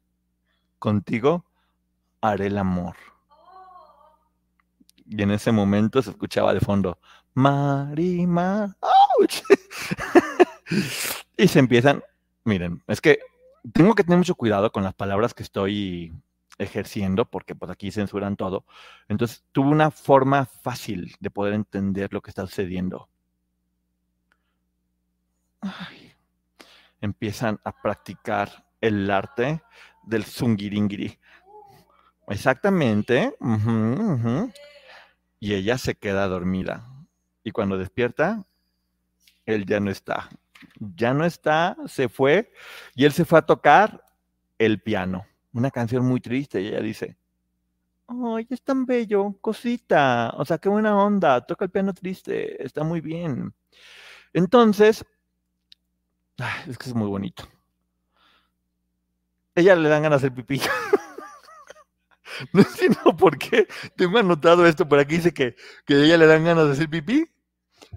Contigo 0.79 1.45
haré 2.19 2.47
el 2.47 2.57
amor. 2.57 2.95
Y 5.05 5.21
en 5.21 5.31
ese 5.31 5.51
momento 5.51 6.01
se 6.01 6.11
escuchaba 6.11 6.53
de 6.53 6.59
fondo, 6.59 6.99
Marima, 7.33 8.75
y 11.37 11.47
se 11.47 11.59
empiezan, 11.59 12.03
miren, 12.43 12.81
es 12.87 13.01
que 13.01 13.19
tengo 13.73 13.93
que 13.93 14.03
tener 14.03 14.17
mucho 14.17 14.35
cuidado 14.35 14.71
con 14.71 14.83
las 14.83 14.93
palabras 14.93 15.33
que 15.33 15.43
estoy 15.43 16.13
ejerciendo, 16.61 17.25
porque 17.25 17.55
pues 17.55 17.71
aquí 17.71 17.91
censuran 17.91 18.35
todo. 18.37 18.65
Entonces 19.07 19.43
tuve 19.51 19.69
una 19.69 19.89
forma 19.89 20.45
fácil 20.45 21.15
de 21.19 21.31
poder 21.31 21.53
entender 21.53 22.13
lo 22.13 22.21
que 22.21 22.29
está 22.29 22.45
sucediendo. 22.45 23.09
Empiezan 27.01 27.59
a 27.63 27.71
practicar 27.71 28.67
el 28.79 29.09
arte 29.09 29.63
del 30.03 30.23
zungiringiri. 30.23 31.19
Exactamente. 32.27 33.35
Y 35.39 35.53
ella 35.55 35.77
se 35.79 35.95
queda 35.95 36.27
dormida. 36.27 36.87
Y 37.43 37.51
cuando 37.51 37.77
despierta, 37.77 38.45
él 39.47 39.65
ya 39.65 39.79
no 39.79 39.89
está. 39.89 40.29
Ya 40.79 41.15
no 41.15 41.25
está, 41.25 41.75
se 41.87 42.07
fue. 42.07 42.53
Y 42.93 43.05
él 43.05 43.13
se 43.13 43.25
fue 43.25 43.39
a 43.39 43.45
tocar 43.47 44.05
el 44.59 44.79
piano 44.79 45.25
una 45.53 45.71
canción 45.71 46.05
muy 46.05 46.19
triste 46.21 46.61
y 46.61 46.67
ella 46.67 46.81
dice, 46.81 47.17
¡ay, 48.07 48.47
es 48.49 48.61
tan 48.61 48.85
bello, 48.85 49.35
cosita! 49.41 50.33
O 50.37 50.45
sea, 50.45 50.57
qué 50.57 50.69
buena 50.69 50.95
onda, 50.97 51.41
toca 51.41 51.65
el 51.65 51.71
piano 51.71 51.93
triste, 51.93 52.63
está 52.63 52.83
muy 52.83 53.01
bien. 53.01 53.53
Entonces, 54.33 55.05
es 56.67 56.77
que 56.77 56.89
es 56.89 56.95
muy 56.95 57.07
bonito. 57.07 57.43
Ella 59.55 59.75
le 59.75 59.89
dan 59.89 60.03
ganas 60.03 60.21
de 60.21 60.31
pipí. 60.31 60.61
no 62.53 62.61
entiendo 62.61 63.15
por 63.17 63.37
qué. 63.37 63.67
Tengo 63.95 64.17
anotado 64.17 64.65
esto, 64.65 64.87
por 64.87 64.99
aquí 64.99 65.17
dice 65.17 65.33
que, 65.33 65.55
que 65.85 66.03
ella 66.05 66.17
le 66.17 66.25
dan 66.25 66.45
ganas 66.45 66.67
de 66.67 66.71
hacer 66.73 66.89
pipí. 66.89 67.25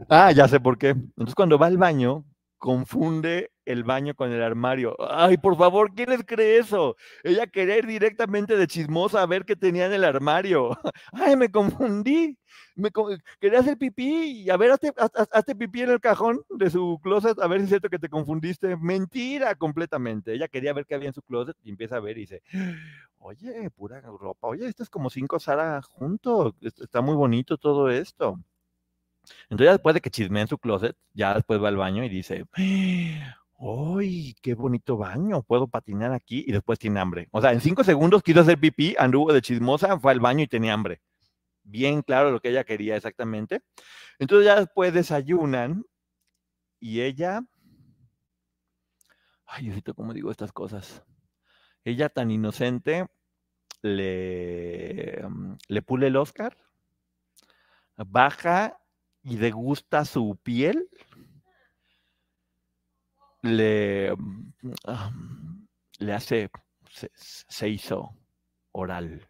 Ah, 0.08 0.32
ya 0.32 0.48
sé 0.48 0.58
por 0.58 0.78
qué. 0.78 0.88
Entonces, 0.88 1.34
cuando 1.34 1.58
va 1.58 1.66
al 1.66 1.78
baño, 1.78 2.24
confunde 2.58 3.53
el 3.64 3.84
baño 3.84 4.14
con 4.14 4.32
el 4.32 4.42
armario. 4.42 4.96
Ay, 5.10 5.36
por 5.36 5.56
favor, 5.56 5.92
¿quién 5.94 6.10
les 6.10 6.24
cree 6.24 6.58
eso? 6.58 6.96
Ella 7.22 7.46
quería 7.46 7.78
ir 7.78 7.86
directamente 7.86 8.56
de 8.56 8.66
chismosa 8.66 9.22
a 9.22 9.26
ver 9.26 9.44
qué 9.44 9.56
tenía 9.56 9.86
en 9.86 9.92
el 9.92 10.04
armario. 10.04 10.70
Ay, 11.12 11.36
me 11.36 11.50
confundí. 11.50 12.38
Me 12.76 12.90
quería 13.40 13.60
hacer 13.60 13.78
pipí 13.78 14.42
y 14.42 14.50
a 14.50 14.56
ver, 14.56 14.72
hazte, 14.72 15.54
pipí 15.54 15.82
en 15.82 15.90
el 15.90 16.00
cajón 16.00 16.42
de 16.50 16.70
su 16.70 16.98
closet, 17.02 17.38
a 17.40 17.46
ver 17.46 17.60
si 17.60 17.64
es 17.64 17.68
cierto 17.70 17.88
que 17.88 17.98
te 17.98 18.08
confundiste. 18.08 18.76
Mentira 18.76 19.54
completamente. 19.54 20.32
Ella 20.32 20.48
quería 20.48 20.72
ver 20.72 20.86
qué 20.86 20.94
había 20.94 21.08
en 21.08 21.14
su 21.14 21.22
closet 21.22 21.56
y 21.62 21.70
empieza 21.70 21.96
a 21.96 22.00
ver 22.00 22.16
y 22.18 22.22
dice, 22.22 22.42
oye, 23.18 23.70
pura 23.70 24.00
ropa, 24.00 24.48
oye, 24.48 24.66
esto 24.66 24.82
es 24.82 24.90
como 24.90 25.08
cinco 25.10 25.38
Sara 25.38 25.80
juntos, 25.82 26.54
está 26.60 27.00
muy 27.00 27.14
bonito 27.14 27.56
todo 27.56 27.90
esto. 27.90 28.38
Entonces, 29.48 29.74
después 29.74 29.94
de 29.94 30.00
que 30.00 30.10
chismea 30.10 30.42
en 30.42 30.48
su 30.48 30.58
closet, 30.58 30.96
ya 31.12 31.34
después 31.34 31.62
va 31.62 31.68
al 31.68 31.76
baño 31.76 32.04
y 32.04 32.08
dice, 32.08 32.44
¡Uy, 33.56 34.36
qué 34.42 34.54
bonito 34.54 34.96
baño! 34.96 35.42
Puedo 35.42 35.68
patinar 35.68 36.12
aquí 36.12 36.44
y 36.46 36.52
después 36.52 36.78
tiene 36.78 37.00
hambre. 37.00 37.28
O 37.30 37.40
sea, 37.40 37.52
en 37.52 37.60
cinco 37.60 37.84
segundos 37.84 38.22
quiso 38.22 38.40
hacer 38.40 38.58
pipí, 38.58 38.94
anduvo 38.98 39.32
de 39.32 39.42
chismosa, 39.42 39.98
fue 39.98 40.12
al 40.12 40.20
baño 40.20 40.42
y 40.42 40.48
tenía 40.48 40.74
hambre. 40.74 41.00
Bien 41.62 42.02
claro 42.02 42.30
lo 42.30 42.40
que 42.40 42.50
ella 42.50 42.64
quería 42.64 42.96
exactamente. 42.96 43.62
Entonces 44.18 44.46
ya 44.46 44.56
después 44.56 44.92
desayunan 44.92 45.84
y 46.80 47.00
ella... 47.00 47.42
Ay, 49.46 49.64
Diosito, 49.64 49.94
¿cómo 49.94 50.12
digo 50.12 50.30
estas 50.30 50.52
cosas? 50.52 51.04
Ella 51.84 52.08
tan 52.08 52.30
inocente 52.30 53.06
le, 53.82 55.22
mm, 55.28 55.54
le 55.68 55.82
pule 55.82 56.08
el 56.08 56.16
Oscar, 56.16 56.56
baja 57.96 58.78
y 59.22 59.36
degusta 59.36 60.04
su 60.04 60.38
piel, 60.42 60.88
le, 63.44 64.14
le 65.98 66.12
hace, 66.12 66.50
se, 66.88 67.68
hizo 67.68 68.16
oral. 68.72 69.28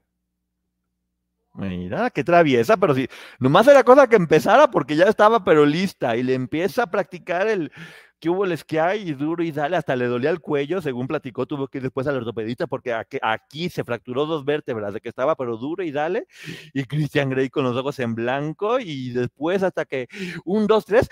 Mira, 1.55 2.11
qué 2.11 2.24
traviesa, 2.24 2.77
pero 2.77 2.94
si 2.94 3.09
nomás 3.38 3.66
era 3.68 3.85
cosa 3.85 4.09
que 4.09 4.16
empezara 4.16 4.70
porque 4.70 4.96
ya 4.96 5.05
estaba 5.05 5.44
pero 5.44 5.66
lista 5.66 6.16
y 6.16 6.22
le 6.22 6.35
empieza 6.35 6.85
a 6.85 6.90
practicar 6.90 7.46
el, 7.46 7.70
¿qué 8.18 8.29
hubo 8.29 8.44
les 8.44 8.64
que 8.64 8.81
hay? 8.81 9.09
Y 9.09 9.14
duro 9.14 9.44
y 9.44 9.53
dale, 9.53 9.77
hasta 9.77 9.94
le 9.94 10.07
dolía 10.07 10.31
el 10.31 10.40
cuello, 10.40 10.81
según 10.81 11.07
platicó, 11.07 11.46
tuvo 11.46 11.68
que 11.68 11.79
ir 11.79 11.83
después 11.83 12.07
al 12.07 12.16
ortopedista 12.16 12.66
porque 12.66 12.92
aquí, 13.22 13.68
se 13.68 13.85
fracturó 13.85 14.27
dos 14.27 14.44
vértebras, 14.44 14.94
de 14.94 15.00
que 15.00 15.09
estaba 15.09 15.37
pero 15.37 15.57
duro 15.57 15.85
y 15.85 15.92
dale, 15.92 16.27
y 16.72 16.85
Christian 16.85 17.31
Grey 17.31 17.50
con 17.50 17.64
los 17.64 17.77
ojos 17.77 17.98
en 18.00 18.14
blanco, 18.14 18.81
y 18.81 19.11
después 19.11 19.62
hasta 19.62 19.85
que, 19.85 20.09
un, 20.44 20.66
dos, 20.66 20.85
tres, 20.87 21.09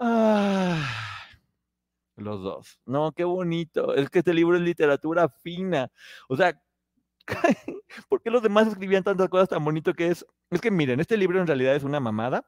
¡ah! 0.00 1.07
Los 2.20 2.42
dos. 2.42 2.80
No, 2.86 3.12
qué 3.12 3.24
bonito. 3.24 3.94
Es 3.94 4.10
que 4.10 4.20
este 4.20 4.34
libro 4.34 4.56
es 4.56 4.62
literatura 4.62 5.28
fina. 5.28 5.90
O 6.28 6.36
sea, 6.36 6.60
¿por 8.08 8.22
qué 8.22 8.30
los 8.30 8.42
demás 8.42 8.68
escribían 8.68 9.04
tantas 9.04 9.28
cosas 9.28 9.48
tan 9.48 9.64
bonito 9.64 9.94
que 9.94 10.08
es? 10.08 10.26
Es 10.50 10.60
que 10.60 10.70
miren, 10.70 11.00
este 11.00 11.16
libro 11.16 11.40
en 11.40 11.46
realidad 11.46 11.76
es 11.76 11.84
una 11.84 12.00
mamada 12.00 12.44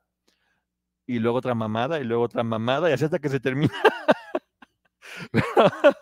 y 1.11 1.18
luego 1.18 1.38
otra 1.38 1.54
mamada, 1.54 1.98
y 2.00 2.04
luego 2.04 2.22
otra 2.22 2.44
mamada, 2.44 2.88
y 2.88 2.92
así 2.92 3.04
hasta 3.04 3.18
que 3.18 3.28
se 3.28 3.40
termina. 3.40 3.74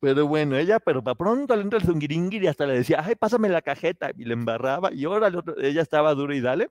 pero, 0.00 0.26
bueno, 0.28 0.56
ella, 0.56 0.78
pero 0.78 1.02
para 1.02 1.16
pronto 1.16 1.56
le 1.56 1.62
entra 1.62 1.80
el 1.80 1.84
zungiringir 1.84 2.44
y 2.44 2.46
hasta 2.46 2.66
le 2.66 2.74
decía, 2.74 3.02
ay, 3.04 3.16
pásame 3.16 3.48
la 3.48 3.62
cajeta, 3.62 4.12
y 4.16 4.24
le 4.24 4.34
embarraba, 4.34 4.92
y 4.92 5.04
ahora 5.04 5.32
ella 5.58 5.82
estaba 5.82 6.14
duro 6.14 6.32
y 6.32 6.40
dale. 6.40 6.70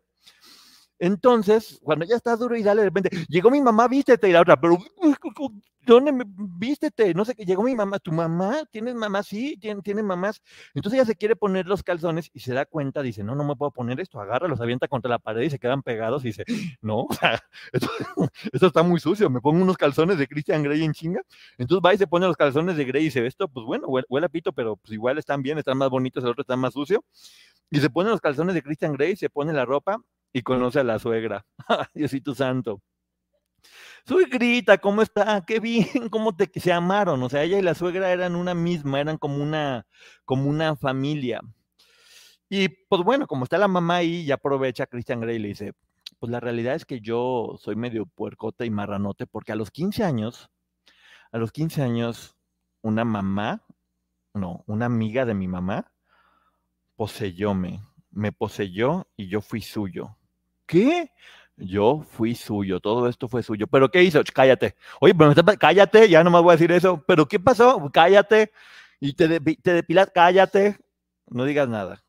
Entonces, 1.01 1.79
cuando 1.81 2.05
ella 2.05 2.15
está 2.15 2.35
duro 2.35 2.55
y 2.55 2.61
dale, 2.61 2.83
de 2.83 2.89
repente, 2.89 3.09
llegó 3.27 3.49
mi 3.49 3.59
mamá, 3.59 3.87
vístete, 3.87 4.29
y 4.29 4.33
la 4.33 4.41
otra, 4.41 4.61
pero 4.61 4.77
¿dónde 5.83 6.11
me 6.11 6.25
vístete? 6.27 7.15
No 7.15 7.25
sé 7.25 7.33
qué, 7.33 7.43
llegó 7.43 7.63
mi 7.63 7.75
mamá, 7.75 7.97
tu 7.97 8.11
mamá, 8.11 8.65
¿tienes 8.71 8.93
mamá? 8.93 9.23
Sí, 9.23 9.57
tiene, 9.59 10.03
mamás. 10.03 10.43
Entonces 10.75 10.99
ella 10.99 11.05
se 11.07 11.15
quiere 11.15 11.35
poner 11.35 11.65
los 11.65 11.81
calzones 11.81 12.29
y 12.35 12.41
se 12.41 12.53
da 12.53 12.67
cuenta, 12.67 13.01
dice, 13.01 13.23
no, 13.23 13.33
no 13.33 13.43
me 13.43 13.55
puedo 13.55 13.71
poner 13.71 13.99
esto, 13.99 14.21
agarra, 14.21 14.47
los 14.47 14.61
avienta 14.61 14.87
contra 14.87 15.09
la 15.09 15.17
pared 15.17 15.41
y 15.41 15.49
se 15.49 15.57
quedan 15.57 15.81
pegados 15.81 16.23
y 16.23 16.27
dice, 16.27 16.43
no, 16.83 17.07
esto, 17.73 18.67
está 18.67 18.83
muy 18.83 18.99
sucio, 18.99 19.27
me 19.31 19.41
pongo 19.41 19.59
unos 19.63 19.77
calzones 19.77 20.19
de 20.19 20.27
Christian 20.27 20.61
Grey 20.61 20.83
en 20.83 20.93
chinga. 20.93 21.23
Entonces 21.57 21.81
va 21.83 21.95
y 21.95 21.97
se 21.97 22.05
pone 22.05 22.27
los 22.27 22.37
calzones 22.37 22.77
de 22.77 22.85
Grey 22.85 23.01
y 23.01 23.05
dice, 23.05 23.25
esto, 23.25 23.47
pues 23.47 23.65
bueno, 23.65 23.87
huele, 23.87 24.27
a 24.27 24.29
pito, 24.29 24.53
pero 24.53 24.77
pues 24.77 24.93
igual 24.93 25.17
están 25.17 25.41
bien, 25.41 25.57
están 25.57 25.79
más 25.79 25.89
bonitos, 25.89 26.23
el 26.23 26.29
otro 26.29 26.43
está 26.43 26.55
más 26.57 26.73
sucio. 26.73 27.03
Y 27.71 27.79
se 27.79 27.89
pone 27.89 28.11
los 28.11 28.21
calzones 28.21 28.53
de 28.53 28.61
Christian 28.61 28.93
Grey, 28.93 29.15
se 29.15 29.31
pone 29.31 29.51
la 29.51 29.65
ropa 29.65 29.97
y 30.33 30.41
conoce 30.41 30.79
a 30.79 30.83
la 30.83 30.99
suegra. 30.99 31.45
Diosito 31.93 32.35
santo. 32.35 32.81
Suegrita, 34.05 34.79
¿cómo 34.79 35.01
está? 35.01 35.43
Qué 35.45 35.59
bien, 35.59 36.09
¿cómo 36.09 36.35
te 36.35 36.49
se 36.59 36.73
amaron? 36.73 37.21
O 37.23 37.29
sea, 37.29 37.43
ella 37.43 37.59
y 37.59 37.61
la 37.61 37.75
suegra 37.75 38.11
eran 38.11 38.35
una 38.35 38.55
misma, 38.55 38.99
eran 38.99 39.17
como 39.17 39.41
una, 39.43 39.85
como 40.25 40.49
una 40.49 40.75
familia. 40.75 41.41
Y 42.49 42.67
pues 42.67 43.03
bueno, 43.03 43.27
como 43.27 43.43
está 43.45 43.57
la 43.57 43.67
mamá 43.67 43.97
ahí, 43.97 44.25
ya 44.25 44.35
aprovecha 44.35 44.87
Christian 44.87 45.21
Grey 45.21 45.37
y 45.37 45.39
le 45.39 45.47
dice, 45.49 45.73
pues 46.19 46.31
la 46.31 46.39
realidad 46.39 46.75
es 46.75 46.85
que 46.85 46.99
yo 46.99 47.55
soy 47.59 47.75
medio 47.75 48.05
puercote 48.05 48.65
y 48.65 48.69
marranote, 48.69 49.25
porque 49.27 49.53
a 49.53 49.55
los 49.55 49.71
15 49.71 50.03
años, 50.03 50.49
a 51.31 51.37
los 51.37 51.51
15 51.51 51.81
años, 51.81 52.35
una 52.81 53.05
mamá, 53.05 53.63
no, 54.33 54.63
una 54.67 54.87
amiga 54.87 55.25
de 55.25 55.33
mi 55.33 55.47
mamá, 55.47 55.91
poseyóme, 56.95 57.81
me 58.09 58.31
poseyó 58.31 59.07
y 59.15 59.27
yo 59.29 59.41
fui 59.41 59.61
suyo. 59.61 60.17
¿Qué? 60.71 61.11
Yo 61.57 62.01
fui 62.09 62.33
suyo, 62.33 62.79
todo 62.79 63.09
esto 63.09 63.27
fue 63.27 63.43
suyo. 63.43 63.67
¿Pero 63.67 63.91
qué 63.91 64.03
hizo? 64.03 64.21
Cállate. 64.33 64.75
Oye, 65.01 65.13
pero 65.13 65.33
cállate, 65.59 66.07
ya 66.07 66.23
no 66.23 66.31
más 66.31 66.41
voy 66.41 66.51
a 66.51 66.55
decir 66.55 66.71
eso. 66.71 67.03
¿Pero 67.05 67.27
qué 67.27 67.41
pasó? 67.41 67.89
Cállate. 67.91 68.53
Y 69.01 69.13
te, 69.13 69.27
te 69.41 69.73
depilas, 69.73 70.09
cállate. 70.15 70.77
No 71.27 71.43
digas 71.43 71.67
nada. 71.67 72.01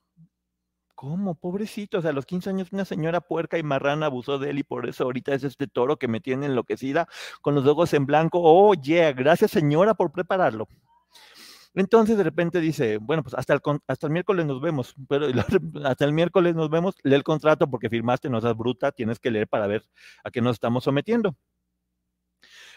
¿Cómo? 0.95 1.35
Pobrecito. 1.35 1.99
O 1.99 2.03
sea, 2.03 2.11
a 2.11 2.13
los 2.13 2.25
15 2.25 2.51
años 2.51 2.69
una 2.73 2.85
señora 2.85 3.21
puerca 3.21 3.59
y 3.59 3.65
marrana 3.65 4.07
abusó 4.07 4.39
de 4.39 4.51
él 4.51 4.61
y 4.61 4.63
por 4.63 4.89
eso 4.89 5.03
ahorita 5.05 5.35
es 5.35 5.43
este 5.43 5.67
toro 5.67 5.97
que 5.99 6.07
me 6.07 6.21
tiene 6.21 6.47
enloquecida 6.47 7.09
con 7.41 7.57
los 7.57 7.67
ojos 7.67 7.93
en 7.95 8.07
blanco. 8.07 8.73
Yeah, 8.75 9.13
gracias 9.13 9.51
señora 9.51 9.95
por 9.95 10.13
prepararlo. 10.13 10.69
Entonces 11.75 12.19
de 12.19 12.25
repente 12.25 12.61
dice, 12.61 12.99
bueno, 12.99 13.23
pues 13.23 13.35
hasta 13.35 13.55
el, 13.55 13.61
hasta 13.87 14.07
el 14.07 14.13
miércoles 14.13 14.47
nos 14.47 14.61
vemos, 14.61 14.95
pero 15.09 15.27
hasta 15.85 16.05
el 16.05 16.13
miércoles 16.13 16.55
nos 16.55 16.69
vemos, 16.71 16.95
lee 17.03 17.15
el 17.15 17.25
contrato 17.25 17.71
porque 17.71 17.89
firmaste, 17.89 18.29
no 18.29 18.41
seas 18.41 18.57
bruta, 18.57 18.93
tienes 18.93 19.19
que 19.19 19.31
leer 19.31 19.49
para 19.49 19.67
ver 19.67 19.85
a 20.25 20.31
qué 20.31 20.41
nos 20.43 20.55
estamos 20.55 20.85
sometiendo. 20.85 21.37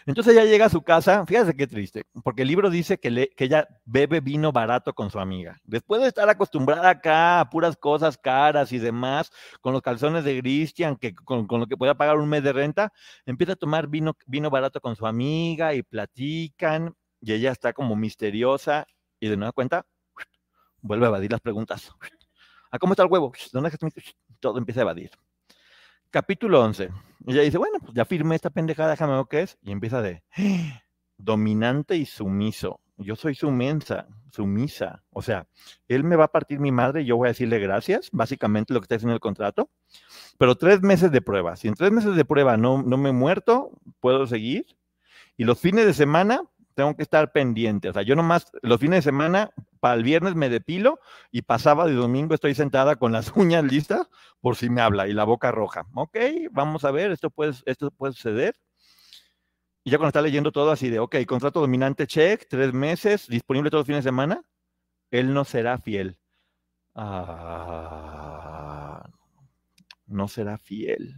Entonces 0.06 0.34
ella 0.34 0.44
llega 0.44 0.66
a 0.66 0.68
su 0.68 0.82
casa, 0.82 1.26
fíjate 1.26 1.56
qué 1.56 1.66
triste, 1.66 2.04
porque 2.22 2.42
el 2.42 2.48
libro 2.48 2.70
dice 2.70 2.98
que, 2.98 3.28
que 3.36 3.44
ella 3.44 3.66
bebe 3.84 4.20
vino 4.20 4.52
barato 4.52 4.94
con 4.94 5.10
su 5.10 5.18
amiga. 5.18 5.58
Después 5.64 6.00
de 6.00 6.06
estar 6.06 6.28
acostumbrada 6.28 6.88
acá 6.88 7.40
a 7.40 7.50
puras 7.50 7.76
cosas 7.76 8.16
caras 8.16 8.70
y 8.70 8.78
demás, 8.78 9.32
con 9.60 9.72
los 9.72 9.82
calzones 9.82 10.22
de 10.22 10.38
Christian, 10.38 10.94
que 10.94 11.12
con, 11.12 11.48
lo 11.50 11.66
que 11.66 11.76
pueda 11.76 11.96
pagar 11.96 12.18
un 12.18 12.28
mes 12.28 12.44
de 12.44 12.52
renta, 12.52 12.92
empieza 13.26 13.54
a 13.54 13.56
tomar 13.56 13.88
vino, 13.88 14.16
vino 14.26 14.48
barato 14.48 14.80
con 14.80 14.94
su 14.94 15.08
amiga 15.08 15.74
y 15.74 15.82
platican 15.82 16.94
y 17.20 17.32
ella 17.32 17.52
está 17.52 17.72
como 17.72 17.96
misteriosa 17.96 18.86
y 19.20 19.28
de 19.28 19.36
nueva 19.36 19.52
cuenta 19.52 19.86
vuelve 20.80 21.06
a 21.06 21.08
evadir 21.08 21.32
las 21.32 21.40
preguntas. 21.40 21.90
¿A 22.70 22.78
cómo 22.78 22.92
está 22.92 23.02
el 23.02 23.10
huevo? 23.10 23.32
¿Dónde 23.52 23.70
Todo 24.40 24.58
empieza 24.58 24.80
a 24.80 24.82
evadir. 24.82 25.10
Capítulo 26.10 26.62
11. 26.62 26.90
Ella 27.26 27.42
dice, 27.42 27.58
bueno, 27.58 27.78
pues 27.80 27.92
ya 27.94 28.04
firmé 28.04 28.36
esta 28.36 28.50
pendejada, 28.50 28.90
déjame 28.90 29.16
ver 29.16 29.26
qué 29.28 29.42
es. 29.42 29.58
Y 29.62 29.72
empieza 29.72 30.00
de 30.02 30.22
dominante 31.18 31.96
y 31.96 32.06
sumiso. 32.06 32.80
Yo 32.98 33.16
soy 33.16 33.34
sumensa, 33.34 34.06
sumisa. 34.30 35.02
O 35.10 35.20
sea, 35.20 35.46
él 35.88 36.04
me 36.04 36.16
va 36.16 36.24
a 36.24 36.32
partir 36.32 36.60
mi 36.60 36.72
madre 36.72 37.02
y 37.02 37.06
yo 37.06 37.16
voy 37.16 37.26
a 37.26 37.32
decirle 37.32 37.58
gracias, 37.58 38.08
básicamente 38.12 38.72
lo 38.72 38.80
que 38.80 38.84
está 38.84 38.94
diciendo 38.94 39.14
el 39.14 39.20
contrato. 39.20 39.70
Pero 40.38 40.56
tres 40.56 40.80
meses 40.82 41.10
de 41.10 41.20
prueba. 41.20 41.56
Si 41.56 41.68
en 41.68 41.74
tres 41.74 41.92
meses 41.92 42.16
de 42.16 42.24
prueba 42.24 42.56
no, 42.56 42.82
no 42.82 42.96
me 42.96 43.10
he 43.10 43.12
muerto, 43.12 43.72
puedo 44.00 44.26
seguir. 44.26 44.66
Y 45.36 45.44
los 45.44 45.58
fines 45.60 45.84
de 45.84 45.92
semana, 45.92 46.42
tengo 46.76 46.94
que 46.94 47.02
estar 47.02 47.32
pendiente. 47.32 47.88
O 47.88 47.92
sea, 47.92 48.02
yo 48.02 48.14
nomás 48.14 48.52
los 48.62 48.78
fines 48.78 48.98
de 48.98 49.10
semana, 49.10 49.50
para 49.80 49.94
el 49.94 50.04
viernes 50.04 50.34
me 50.34 50.50
depilo 50.50 51.00
y 51.32 51.42
pasaba 51.42 51.86
de 51.86 51.94
domingo 51.94 52.34
estoy 52.34 52.54
sentada 52.54 52.96
con 52.96 53.12
las 53.12 53.32
uñas 53.36 53.64
listas 53.64 54.08
por 54.40 54.56
si 54.56 54.68
me 54.70 54.82
habla 54.82 55.08
y 55.08 55.14
la 55.14 55.24
boca 55.24 55.50
roja. 55.50 55.86
Ok, 55.94 56.18
vamos 56.52 56.84
a 56.84 56.90
ver, 56.90 57.10
esto 57.10 57.30
puede, 57.30 57.54
esto 57.64 57.90
puede 57.90 58.12
suceder. 58.12 58.54
Y 59.84 59.90
ya 59.90 59.98
cuando 59.98 60.08
está 60.08 60.20
leyendo 60.20 60.52
todo 60.52 60.70
así 60.70 60.90
de, 60.90 60.98
ok, 60.98 61.16
contrato 61.26 61.60
dominante 61.60 62.06
check, 62.06 62.46
tres 62.48 62.72
meses, 62.74 63.26
disponible 63.26 63.70
todos 63.70 63.80
los 63.80 63.86
fines 63.86 64.04
de 64.04 64.08
semana, 64.10 64.42
él 65.10 65.32
no 65.32 65.44
será 65.44 65.78
fiel. 65.78 66.18
Ah, 66.94 67.88
no 70.06 70.28
será 70.28 70.58
fiel 70.58 71.16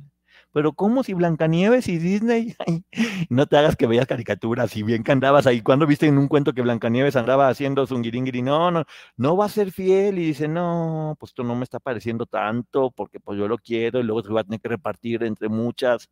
pero 0.53 0.73
¿cómo 0.73 1.03
si 1.03 1.15
Blancanieves 1.15 1.89
y 1.89 1.99
Disney? 1.99 2.57
no 3.31 3.47
te 3.47 3.57
hagas 3.57 3.77
que 3.77 3.87
veas 3.87 4.07
caricaturas, 4.07 4.71
si 4.71 4.83
bien 4.83 5.05
que 5.05 5.13
andabas 5.13 5.47
ahí, 5.47 5.61
cuando 5.61 5.87
viste 5.87 6.07
en 6.07 6.19
un 6.19 6.29
cuento 6.29 6.53
que 6.53 6.63
Blancanieves 6.63 7.17
andaba 7.17 7.49
haciendo 7.49 7.87
zungiringiri, 7.87 8.43
no, 8.43 8.71
no, 8.71 8.85
no 9.17 9.37
va 9.37 9.47
a 9.47 9.49
ser 9.51 9.73
fiel 9.73 10.19
y 10.19 10.27
dice, 10.27 10.49
no, 10.49 11.17
pues 11.19 11.31
esto 11.31 11.45
no 11.45 11.55
me 11.55 11.65
está 11.65 11.79
pareciendo 11.81 12.27
tanto 12.27 12.91
porque 12.91 13.21
pues 13.21 13.39
yo 13.39 13.49
lo 13.49 13.59
quiero 13.59 14.01
y 14.01 14.03
luego 14.03 14.23
se 14.23 14.33
va 14.33 14.41
a 14.41 14.45
tener 14.45 14.61
que 14.61 14.69
repartir 14.69 15.23
entre 15.25 15.49
muchas, 15.49 16.09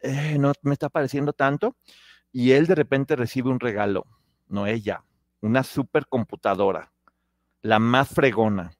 eh, 0.00 0.36
no 0.38 0.52
me 0.62 0.72
está 0.72 0.88
pareciendo 0.88 1.32
tanto. 1.32 1.76
Y 2.32 2.52
él 2.52 2.66
de 2.66 2.74
repente 2.74 3.16
recibe 3.16 3.50
un 3.50 3.60
regalo, 3.60 4.04
no 4.48 4.66
ella, 4.66 5.04
una 5.40 5.62
supercomputadora, 5.62 6.92
la 7.62 7.78
más 7.78 8.08
fregona, 8.08 8.72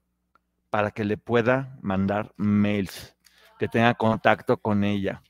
para 0.71 0.91
que 0.91 1.05
le 1.05 1.17
pueda 1.17 1.79
mandar 1.81 2.33
mails 2.37 3.17
que 3.59 3.69
tenga 3.69 3.95
contacto 3.95 4.57
con 4.57 4.85
ella. 4.85 5.23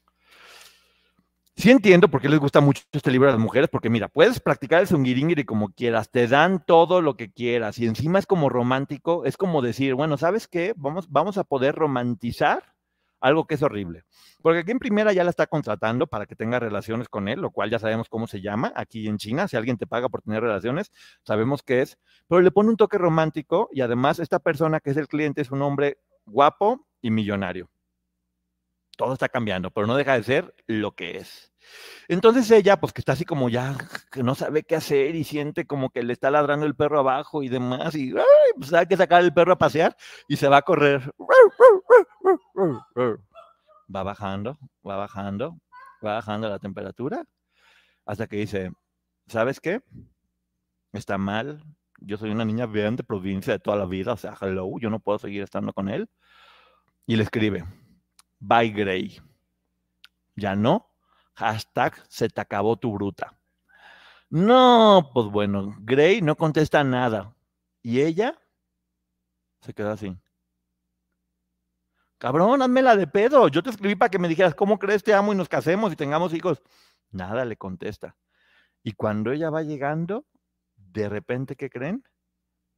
Sí 1.59 1.73
entiendo 1.73 2.07
por 2.07 2.21
qué 2.21 2.29
les 2.29 2.39
gusta 2.39 2.61
mucho 2.61 2.85
este 2.93 3.11
libro 3.11 3.29
a 3.29 3.33
las 3.33 3.41
mujeres, 3.41 3.69
porque 3.69 3.91
mira, 3.91 4.07
puedes 4.07 4.39
practicar 4.39 4.81
el 4.81 4.87
zungiringiri 4.87 5.45
como 5.45 5.71
quieras, 5.71 6.09
te 6.09 6.29
dan 6.29 6.65
todo 6.65 7.03
lo 7.03 7.17
que 7.17 7.33
quieras 7.33 7.81
y 7.81 7.87
encima 7.87 8.21
es 8.21 8.27
como 8.27 8.49
romántico, 8.49 9.25
es 9.25 9.37
como 9.37 9.61
decir, 9.61 9.95
bueno, 9.95 10.17
¿sabes 10.19 10.47
qué? 10.47 10.73
Vamos, 10.77 11.11
vamos 11.11 11.37
a 11.37 11.43
poder 11.43 11.75
romantizar 11.75 12.63
algo 13.21 13.49
que 13.49 13.57
es 13.57 13.63
horrible. 13.65 14.05
Porque 14.41 14.61
aquí 14.61 14.71
en 14.71 14.79
primera 14.79 15.13
ya 15.13 15.25
la 15.25 15.31
está 15.31 15.49
contratando 15.49 16.07
para 16.07 16.27
que 16.27 16.37
tenga 16.37 16.61
relaciones 16.61 17.09
con 17.09 17.27
él, 17.27 17.41
lo 17.41 17.51
cual 17.51 17.71
ya 17.71 17.81
sabemos 17.81 18.09
cómo 18.09 18.29
se 18.29 18.41
llama 18.41 18.73
aquí 18.77 19.09
en 19.09 19.19
China. 19.19 19.49
Si 19.49 19.57
alguien 19.57 19.79
te 19.79 19.89
paga 19.89 20.09
por 20.09 20.23
tener 20.23 20.41
relaciones, 20.43 20.93
sabemos 21.25 21.65
qué 21.65 21.83
es. 21.83 21.99
Pero 22.29 22.41
le 22.41 22.53
pone 22.53 22.71
un 22.71 22.77
toque 22.77 22.99
romántico 22.99 23.69
y 23.73 23.81
además 23.81 24.21
esta 24.21 24.39
persona 24.39 24.79
que 24.79 24.91
es 24.91 24.97
el 24.97 25.09
cliente 25.09 25.43
es 25.43 25.51
un 25.51 25.63
hombre 25.63 25.99
guapo 26.25 26.87
y 27.03 27.11
millonario 27.11 27.69
todo 28.99 29.13
está 29.13 29.29
cambiando, 29.29 29.71
pero 29.71 29.87
no 29.87 29.95
deja 29.95 30.15
de 30.15 30.25
ser 30.25 30.55
lo 30.67 30.93
que 30.93 31.19
es. 31.19 31.53
Entonces 32.09 32.51
ella, 32.51 32.81
pues 32.81 32.93
que 32.93 33.01
está 33.01 33.13
así 33.13 33.25
como 33.25 33.49
ya, 33.49 33.77
que 34.11 34.25
no 34.25 34.35
sabe 34.35 34.65
qué 34.65 34.75
hacer 34.75 35.15
y 35.15 35.23
siente 35.23 35.67
como 35.67 35.91
que 35.91 36.03
le 36.03 36.13
está 36.13 36.31
ladrando 36.31 36.67
el 36.67 36.75
perro 36.75 36.99
abajo 36.99 37.43
y 37.45 37.49
demás, 37.49 37.95
y 37.95 38.13
pues 38.57 38.73
hay 38.73 38.87
que 38.87 38.97
sacar 38.97 39.23
el 39.23 39.33
perro 39.33 39.53
a 39.53 39.59
pasear 39.59 39.97
y 40.27 40.37
se 40.37 40.49
va 40.49 40.59
a 40.59 40.63
correr. 40.63 41.13
Va 43.95 44.03
bajando, 44.03 44.59
va 44.87 44.97
bajando, 44.97 45.59
va 46.05 46.15
bajando 46.15 46.49
la 46.49 46.59
temperatura, 46.59 47.25
hasta 48.05 48.27
que 48.27 48.37
dice, 48.37 48.73
¿sabes 49.29 49.61
qué? 49.61 49.81
Está 50.93 51.19
mal, 51.19 51.63
yo 52.01 52.17
soy 52.17 52.31
una 52.31 52.45
niña 52.45 52.67
bien 52.67 52.97
de 52.97 53.05
provincia 53.05 53.53
de 53.53 53.61
toda 53.61 53.77
la 53.77 53.87
vida, 53.87 54.15
o 54.15 54.17
sea, 54.17 54.35
hello, 54.41 54.69
yo 54.81 54.91
no 54.91 54.99
puedo 54.99 55.21
seguir 55.21 55.43
estando 55.43 55.73
con 55.73 55.89
él. 55.89 56.09
Y 57.07 57.17
le 57.17 57.23
escribe, 57.23 57.65
By 58.41 58.71
Gray. 58.71 59.21
Ya 60.37 60.55
no. 60.55 60.87
Hashtag 61.35 61.95
se 62.09 62.29
te 62.29 62.41
acabó 62.41 62.77
tu 62.77 62.93
bruta. 62.93 63.39
No, 64.31 65.11
pues 65.15 65.27
bueno, 65.29 65.77
Gray 65.81 66.21
no 66.21 66.37
contesta 66.37 66.85
nada. 66.85 67.35
Y 67.83 68.01
ella 68.01 68.39
se 69.61 69.73
quedó 69.73 69.93
así. 69.93 70.17
Cabrón, 72.19 72.61
hazme 72.63 72.83
la 72.83 72.97
de 72.97 73.07
pedo. 73.07 73.49
Yo 73.49 73.63
te 73.63 73.71
escribí 73.71 73.95
para 73.95 74.11
que 74.11 74.19
me 74.19 74.29
dijeras, 74.29 74.55
¿cómo 74.55 74.79
crees 74.79 75.05
te 75.05 75.15
amo 75.15 75.33
y 75.33 75.37
nos 75.37 75.49
casemos 75.49 75.93
y 75.93 75.97
tengamos 75.97 76.35
hijos? 76.35 76.63
Nada 77.11 77.45
le 77.45 77.57
contesta. 77.57 78.17
Y 78.83 78.93
cuando 78.93 79.31
ella 79.31 79.51
va 79.51 79.63
llegando, 79.63 80.27
de 80.77 81.09
repente, 81.09 81.55
¿qué 81.57 81.71
creen? 81.71 82.05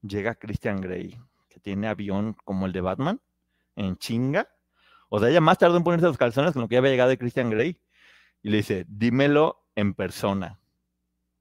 Llega 0.03 0.35
Christian 0.35 0.81
Grey, 0.81 1.19
que 1.49 1.61
tiene 1.61 1.89
avión 1.89 2.37
como 2.45 2.67
el 2.67 2.73
de 2.73 2.81
Batman, 2.81 3.21
en 3.77 3.97
chinga. 3.97 4.49
O 5.11 5.19
sea, 5.19 5.29
ella 5.29 5.41
más 5.41 5.59
tardó 5.59 5.77
en 5.77 5.85
ponerse 5.85 6.07
los 6.07 6.17
calzones 6.17 6.53
con 6.53 6.63
lo 6.63 6.69
que 6.69 6.77
había 6.77 6.91
llegado 6.91 7.11
de 7.11 7.19
Christian 7.19 7.51
Grey. 7.51 7.79
Y 8.43 8.51
le 8.51 8.59
dice, 8.59 8.87
dímelo 8.89 9.67
en 9.75 9.93
persona. 9.95 10.57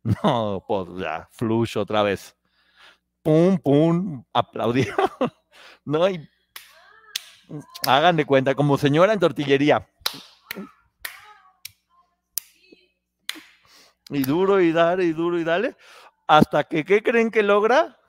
No, 0.23 0.63
pues 0.65 0.88
ya, 0.97 1.27
flush 1.32 1.77
otra 1.77 2.03
vez. 2.03 2.36
Pum, 3.21 3.58
pum, 3.58 4.23
aplaudió. 4.34 4.95
no, 5.86 6.10
y 6.10 6.27
hagan 7.86 8.15
de 8.15 8.25
cuenta, 8.25 8.55
como 8.55 8.77
señora 8.77 9.12
en 9.12 9.19
tortillería. 9.19 9.88
Y 14.10 14.23
duro 14.23 14.62
y 14.62 14.71
dale, 14.71 15.03
y 15.03 15.13
duro 15.13 15.38
y 15.38 15.43
dale. 15.43 15.75
Hasta 16.27 16.63
que, 16.63 16.86
¿qué 16.86 17.03
creen 17.03 17.29
que 17.29 17.43
logra? 17.43 17.99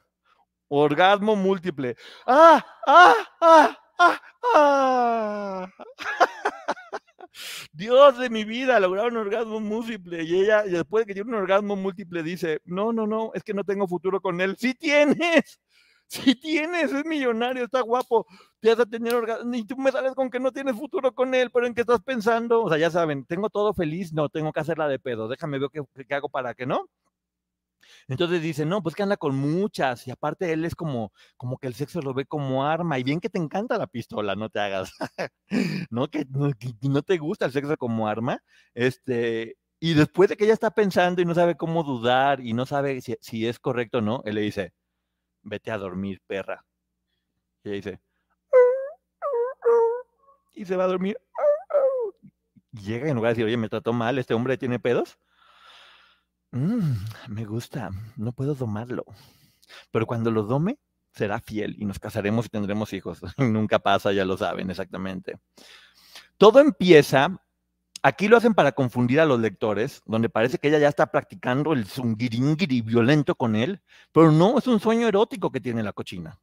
Orgasmo 0.68 1.36
múltiple. 1.36 1.96
¡Ah! 2.26 2.64
¡Ah! 2.86 3.14
¡Ah! 3.40 3.78
¡Ah! 4.02 4.18
¡Ah! 4.54 5.68
Dios 7.72 8.18
de 8.18 8.30
mi 8.30 8.44
vida, 8.44 8.80
lograron 8.80 9.12
un 9.16 9.26
orgasmo 9.26 9.60
múltiple. 9.60 10.22
Y 10.24 10.40
ella, 10.40 10.62
después 10.62 11.02
de 11.02 11.08
que 11.08 11.14
tiene 11.14 11.28
un 11.30 11.42
orgasmo 11.42 11.76
múltiple, 11.76 12.22
dice: 12.22 12.60
No, 12.64 12.92
no, 12.94 13.06
no, 13.06 13.30
es 13.34 13.44
que 13.44 13.52
no 13.54 13.62
tengo 13.64 13.86
futuro 13.86 14.20
con 14.22 14.40
él. 14.40 14.56
¡Sí 14.58 14.74
tienes! 14.74 15.60
¡Sí 16.08 16.34
tienes! 16.34 16.92
Es 16.92 17.04
millonario, 17.04 17.64
está 17.64 17.82
guapo. 17.82 18.26
Te 18.60 18.70
vas 18.70 18.80
a 18.80 18.86
tener 18.86 19.14
orgasmo. 19.14 19.54
Y 19.54 19.64
tú 19.66 19.76
me 19.76 19.92
sales 19.92 20.14
con 20.14 20.30
que 20.30 20.40
no 20.40 20.50
tienes 20.52 20.76
futuro 20.76 21.12
con 21.14 21.34
él, 21.34 21.50
pero 21.52 21.66
en 21.66 21.74
qué 21.74 21.82
estás 21.82 22.00
pensando. 22.02 22.62
O 22.62 22.68
sea, 22.70 22.78
ya 22.78 22.90
saben, 22.90 23.26
tengo 23.26 23.50
todo 23.50 23.74
feliz, 23.74 24.12
no, 24.14 24.28
tengo 24.30 24.52
que 24.52 24.60
hacerla 24.60 24.88
de 24.88 24.98
pedo. 24.98 25.28
Déjame 25.28 25.58
ver 25.58 25.68
qué, 25.72 25.82
qué 26.06 26.14
hago 26.14 26.30
para 26.30 26.54
que 26.54 26.64
no. 26.66 26.88
Entonces 28.10 28.42
dice, 28.42 28.66
no, 28.66 28.82
pues 28.82 28.96
que 28.96 29.04
anda 29.04 29.16
con 29.16 29.36
muchas, 29.36 30.08
y 30.08 30.10
aparte 30.10 30.52
él 30.52 30.64
es 30.64 30.74
como, 30.74 31.12
como 31.36 31.58
que 31.58 31.68
el 31.68 31.74
sexo 31.74 32.02
lo 32.02 32.12
ve 32.12 32.26
como 32.26 32.66
arma, 32.66 32.98
y 32.98 33.04
bien 33.04 33.20
que 33.20 33.28
te 33.28 33.38
encanta 33.38 33.78
la 33.78 33.86
pistola, 33.86 34.34
no 34.34 34.50
te 34.50 34.58
hagas, 34.58 34.92
no, 35.90 36.08
que, 36.08 36.26
no, 36.28 37.02
te 37.02 37.18
gusta 37.18 37.46
el 37.46 37.52
sexo 37.52 37.76
como 37.76 38.08
arma, 38.08 38.42
este, 38.74 39.56
y 39.78 39.94
después 39.94 40.28
de 40.28 40.36
que 40.36 40.42
ella 40.42 40.54
está 40.54 40.72
pensando 40.72 41.22
y 41.22 41.24
no 41.24 41.36
sabe 41.36 41.56
cómo 41.56 41.84
dudar, 41.84 42.40
y 42.40 42.52
no 42.52 42.66
sabe 42.66 43.00
si, 43.00 43.46
es 43.46 43.60
correcto 43.60 43.98
o 43.98 44.00
no, 44.00 44.22
él 44.24 44.34
le 44.34 44.40
dice, 44.40 44.72
vete 45.42 45.70
a 45.70 45.78
dormir, 45.78 46.20
perra. 46.26 46.66
Y 47.62 47.68
ella 47.68 47.76
dice, 47.76 48.00
y 50.52 50.64
se 50.64 50.74
va 50.74 50.82
a 50.82 50.88
dormir. 50.88 51.16
Y 52.72 52.80
llega 52.80 53.08
en 53.08 53.14
lugar 53.14 53.30
de 53.30 53.34
decir, 53.34 53.46
oye, 53.46 53.56
me 53.56 53.68
trató 53.68 53.92
mal, 53.92 54.18
este 54.18 54.34
hombre 54.34 54.58
tiene 54.58 54.80
pedos. 54.80 55.16
Mm, 56.52 56.94
me 57.28 57.44
gusta, 57.44 57.90
no 58.16 58.32
puedo 58.32 58.54
domarlo. 58.54 59.04
Pero 59.90 60.06
cuando 60.06 60.30
lo 60.30 60.42
dome, 60.42 60.78
será 61.12 61.40
fiel 61.40 61.76
y 61.78 61.84
nos 61.84 61.98
casaremos 61.98 62.46
y 62.46 62.48
tendremos 62.48 62.92
hijos. 62.92 63.20
Nunca 63.38 63.78
pasa, 63.78 64.12
ya 64.12 64.24
lo 64.24 64.36
saben 64.36 64.70
exactamente. 64.70 65.38
Todo 66.38 66.60
empieza, 66.60 67.40
aquí 68.02 68.28
lo 68.28 68.36
hacen 68.36 68.54
para 68.54 68.72
confundir 68.72 69.20
a 69.20 69.26
los 69.26 69.40
lectores, 69.40 70.02
donde 70.06 70.28
parece 70.28 70.58
que 70.58 70.68
ella 70.68 70.78
ya 70.78 70.88
está 70.88 71.06
practicando 71.06 71.72
el 71.72 71.86
zungiringiri 71.86 72.80
violento 72.82 73.34
con 73.34 73.54
él, 73.54 73.82
pero 74.12 74.32
no, 74.32 74.58
es 74.58 74.66
un 74.66 74.80
sueño 74.80 75.06
erótico 75.06 75.50
que 75.50 75.60
tiene 75.60 75.82
la 75.82 75.92
cochina. 75.92 76.38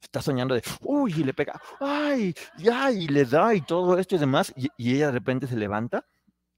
Está 0.00 0.20
soñando 0.20 0.54
de, 0.54 0.62
uy, 0.82 1.14
y 1.16 1.24
le 1.24 1.32
pega, 1.32 1.60
ay, 1.80 2.34
ya, 2.58 2.92
y 2.92 3.08
le 3.08 3.24
da 3.24 3.54
y 3.54 3.62
todo 3.62 3.98
esto 3.98 4.16
y 4.16 4.18
demás, 4.18 4.52
y, 4.56 4.68
y 4.76 4.94
ella 4.96 5.06
de 5.06 5.12
repente 5.12 5.46
se 5.46 5.56
levanta, 5.56 6.06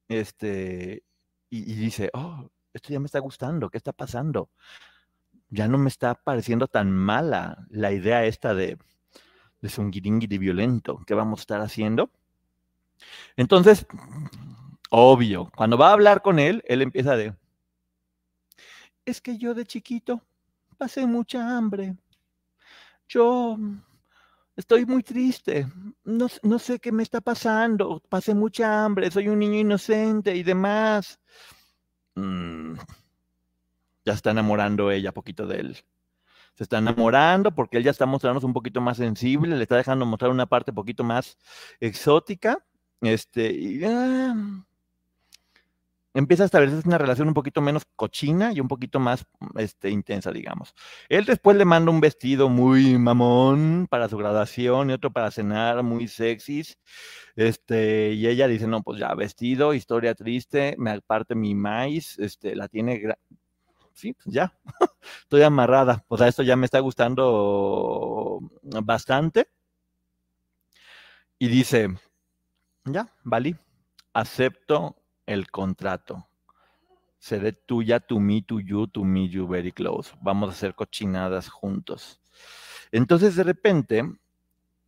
este, 0.08 1.04
y, 1.50 1.74
dice, 1.74 2.10
oh, 2.12 2.50
esto 2.72 2.92
ya 2.92 3.00
me 3.00 3.06
está 3.06 3.18
gustando, 3.20 3.70
¿qué 3.70 3.78
está 3.78 3.92
pasando? 3.92 4.50
Ya 5.50 5.66
no 5.68 5.78
me 5.78 5.88
está 5.88 6.14
pareciendo 6.14 6.68
tan 6.68 6.92
mala 6.92 7.66
la 7.70 7.92
idea 7.92 8.24
esta 8.24 8.54
de, 8.54 8.78
de 9.60 9.68
zungiringiri 9.68 10.38
violento, 10.38 11.00
¿qué 11.06 11.14
vamos 11.14 11.40
a 11.40 11.42
estar 11.42 11.60
haciendo? 11.60 12.10
Entonces, 13.36 13.86
obvio, 14.90 15.50
cuando 15.56 15.78
va 15.78 15.88
a 15.88 15.92
hablar 15.92 16.22
con 16.22 16.38
él, 16.38 16.62
él 16.66 16.82
empieza 16.82 17.16
de, 17.16 17.34
es 19.04 19.20
que 19.20 19.38
yo 19.38 19.54
de 19.54 19.64
chiquito 19.64 20.22
pasé 20.76 21.06
mucha 21.06 21.56
hambre. 21.56 21.96
Yo 23.08 23.56
estoy 24.58 24.84
muy 24.84 25.04
triste, 25.04 25.68
no, 26.04 26.26
no, 26.42 26.58
sé 26.58 26.80
qué 26.80 26.90
me 26.90 27.04
está 27.04 27.20
pasando, 27.20 28.02
pasé 28.08 28.34
mucha 28.34 28.84
hambre, 28.84 29.08
soy 29.10 29.28
un 29.28 29.38
niño 29.38 29.60
inocente 29.60 30.34
y 30.34 30.42
demás. 30.42 31.20
Mm, 32.16 32.74
ya 34.04 34.12
está 34.12 34.32
enamorando 34.32 34.90
ella 34.90 35.12
poquito 35.12 35.46
de 35.46 35.60
él. 35.60 35.76
Se 36.54 36.64
está 36.64 36.78
enamorando 36.78 37.54
porque 37.54 37.76
él 37.76 37.84
ya 37.84 37.92
está 37.92 38.04
mostrándonos 38.04 38.42
un 38.42 38.52
poquito 38.52 38.80
más 38.80 38.96
sensible, 38.96 39.56
le 39.56 39.62
está 39.62 39.76
dejando 39.76 40.04
mostrar 40.04 40.32
una 40.32 40.46
parte 40.46 40.72
un 40.72 40.76
poquito 40.76 41.04
más 41.04 41.38
exótica. 41.78 42.58
Este, 43.00 43.52
y, 43.52 43.84
ah, 43.84 44.34
empieza 46.18 46.42
a 46.42 46.46
establecerse 46.46 46.88
una 46.88 46.98
relación 46.98 47.28
un 47.28 47.34
poquito 47.34 47.60
menos 47.60 47.84
cochina 47.94 48.52
y 48.52 48.58
un 48.58 48.66
poquito 48.66 48.98
más 48.98 49.24
este, 49.56 49.88
intensa, 49.90 50.32
digamos. 50.32 50.74
Él 51.08 51.24
después 51.24 51.56
le 51.56 51.64
manda 51.64 51.92
un 51.92 52.00
vestido 52.00 52.48
muy 52.48 52.98
mamón 52.98 53.86
para 53.88 54.08
su 54.08 54.16
graduación 54.16 54.90
y 54.90 54.94
otro 54.94 55.12
para 55.12 55.30
cenar, 55.30 55.84
muy 55.84 56.08
sexys. 56.08 56.76
Este, 57.36 58.12
y 58.14 58.26
ella 58.26 58.48
dice, 58.48 58.66
no, 58.66 58.82
pues 58.82 58.98
ya, 58.98 59.14
vestido, 59.14 59.74
historia 59.74 60.16
triste, 60.16 60.74
me 60.76 60.90
aparte 60.90 61.36
mi 61.36 61.54
maíz, 61.54 62.18
este, 62.18 62.56
la 62.56 62.66
tiene, 62.66 63.00
sí, 63.92 64.12
pues 64.14 64.34
ya, 64.34 64.52
estoy 65.22 65.42
amarrada. 65.42 66.04
O 66.08 66.18
sea, 66.18 66.26
esto 66.26 66.42
ya 66.42 66.56
me 66.56 66.64
está 66.64 66.80
gustando 66.80 68.40
bastante. 68.82 69.48
Y 71.38 71.46
dice, 71.46 71.94
ya, 72.84 73.14
vale, 73.22 73.56
acepto 74.12 74.97
el 75.28 75.50
contrato. 75.50 76.26
Seré 77.18 77.52
tuya, 77.52 78.00
to 78.00 78.18
me, 78.18 78.42
to 78.42 78.60
you, 78.60 78.86
to 78.86 79.04
me, 79.04 79.28
you 79.28 79.46
very 79.46 79.72
close. 79.72 80.12
Vamos 80.22 80.48
a 80.48 80.52
hacer 80.52 80.74
cochinadas 80.74 81.48
juntos. 81.48 82.20
Entonces, 82.90 83.36
de 83.36 83.44
repente, 83.44 84.04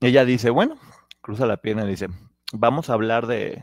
ella 0.00 0.24
dice, 0.24 0.50
bueno, 0.50 0.76
cruza 1.20 1.46
la 1.46 1.58
pierna 1.58 1.84
y 1.84 1.88
dice, 1.88 2.08
vamos 2.52 2.88
a 2.88 2.94
hablar 2.94 3.26
de, 3.26 3.62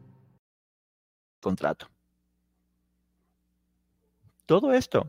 Contrato. 1.41 1.87
Todo 4.45 4.73
esto 4.73 5.07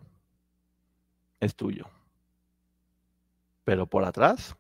es 1.40 1.55
tuyo. 1.55 1.88
Pero 3.64 3.87
por 3.87 4.05
atrás, 4.05 4.57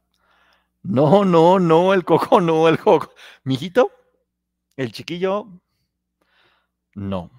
no, 0.82 1.24
no, 1.24 1.58
no, 1.58 1.94
el 1.94 2.04
coco, 2.04 2.40
no, 2.40 2.68
el 2.68 2.78
coco. 2.78 3.14
Mijito, 3.44 3.90
el 4.76 4.92
chiquillo, 4.92 5.46
no. 6.94 7.30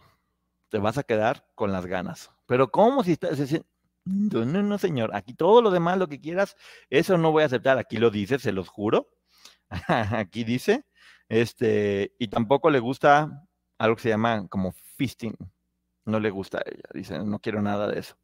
Te 0.70 0.80
vas 0.80 0.98
a 0.98 1.04
quedar 1.04 1.46
con 1.56 1.72
las 1.72 1.86
ganas. 1.86 2.32
Pero 2.46 2.72
¿cómo 2.72 3.04
si 3.04 3.14
estás... 3.14 3.38
No, 4.06 4.44
no, 4.46 4.78
señor. 4.78 5.16
Aquí 5.16 5.34
todo 5.34 5.62
lo 5.62 5.72
demás, 5.72 5.98
lo 5.98 6.08
que 6.08 6.20
quieras, 6.20 6.58
eso 6.90 7.18
no 7.18 7.32
voy 7.32 7.44
a 7.44 7.46
aceptar. 7.46 7.78
Aquí 7.78 7.98
lo 7.98 8.10
dice, 8.10 8.40
se 8.40 8.52
los 8.52 8.68
juro. 8.68 9.10
Aquí 9.88 10.44
dice, 10.44 10.86
este, 11.30 12.16
y 12.20 12.28
tampoco 12.28 12.70
le 12.70 12.80
gusta 12.80 13.48
algo 13.84 13.98
que 13.98 14.04
se 14.04 14.10
llama 14.10 14.48
como 14.48 14.74
fisting. 14.96 15.36
No 16.06 16.20
le 16.20 16.30
gusta 16.30 16.60
a 16.60 16.64
ella. 16.66 16.84
Dice, 16.94 17.20
no 17.20 17.40
quiero 17.40 17.62
nada 17.62 17.88
de 17.88 18.00
eso. 18.00 18.16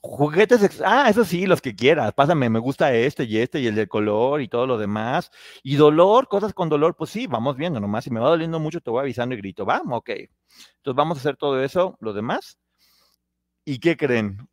Juguetes, 0.00 0.82
ah, 0.84 1.08
eso 1.08 1.24
sí, 1.24 1.46
los 1.46 1.60
que 1.60 1.74
quieras. 1.74 2.12
Pásame, 2.12 2.48
me 2.48 2.58
gusta 2.60 2.92
este 2.94 3.24
y 3.24 3.38
este 3.38 3.60
y 3.60 3.66
el 3.66 3.74
de 3.74 3.88
color 3.88 4.40
y 4.40 4.48
todo 4.48 4.66
lo 4.66 4.78
demás. 4.78 5.30
Y 5.62 5.76
dolor, 5.76 6.28
cosas 6.28 6.52
con 6.54 6.68
dolor, 6.68 6.94
pues 6.96 7.10
sí, 7.10 7.26
vamos 7.26 7.56
viendo 7.56 7.80
nomás. 7.80 8.04
Si 8.04 8.10
me 8.10 8.20
va 8.20 8.28
doliendo 8.28 8.60
mucho, 8.60 8.80
te 8.80 8.90
voy 8.90 9.00
avisando 9.00 9.34
y 9.34 9.38
grito, 9.38 9.64
vamos, 9.64 9.98
ok. 9.98 10.10
Entonces 10.10 10.96
vamos 10.96 11.18
a 11.18 11.20
hacer 11.20 11.36
todo 11.36 11.62
eso, 11.62 11.96
lo 12.00 12.12
demás. 12.12 12.58
¿Y 13.64 13.78
qué 13.80 13.96
creen? 13.96 14.48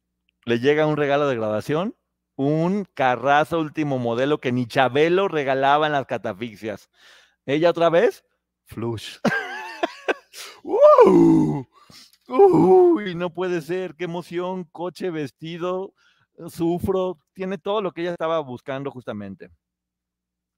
Le 0.45 0.59
llega 0.59 0.87
un 0.87 0.97
regalo 0.97 1.27
de 1.27 1.35
graduación, 1.35 1.95
un 2.35 2.85
carrazo 2.95 3.59
último 3.59 3.99
modelo 3.99 4.39
que 4.39 4.51
ni 4.51 4.65
Chabelo 4.65 5.27
regalaba 5.27 5.85
en 5.85 5.93
las 5.93 6.07
catafixias. 6.07 6.89
Ella 7.45 7.69
otra 7.69 7.89
vez, 7.89 8.23
flush. 8.65 9.17
¡Wow! 10.63 11.67
Uy, 12.27 13.15
no 13.15 13.33
puede 13.33 13.61
ser, 13.61 13.95
qué 13.95 14.05
emoción, 14.05 14.63
coche, 14.65 15.09
vestido, 15.09 15.93
sufro, 16.49 17.19
tiene 17.33 17.57
todo 17.57 17.81
lo 17.81 17.91
que 17.91 18.01
ella 18.01 18.11
estaba 18.11 18.39
buscando 18.39 18.89
justamente. 18.91 19.49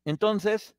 Entonces, 0.06 0.76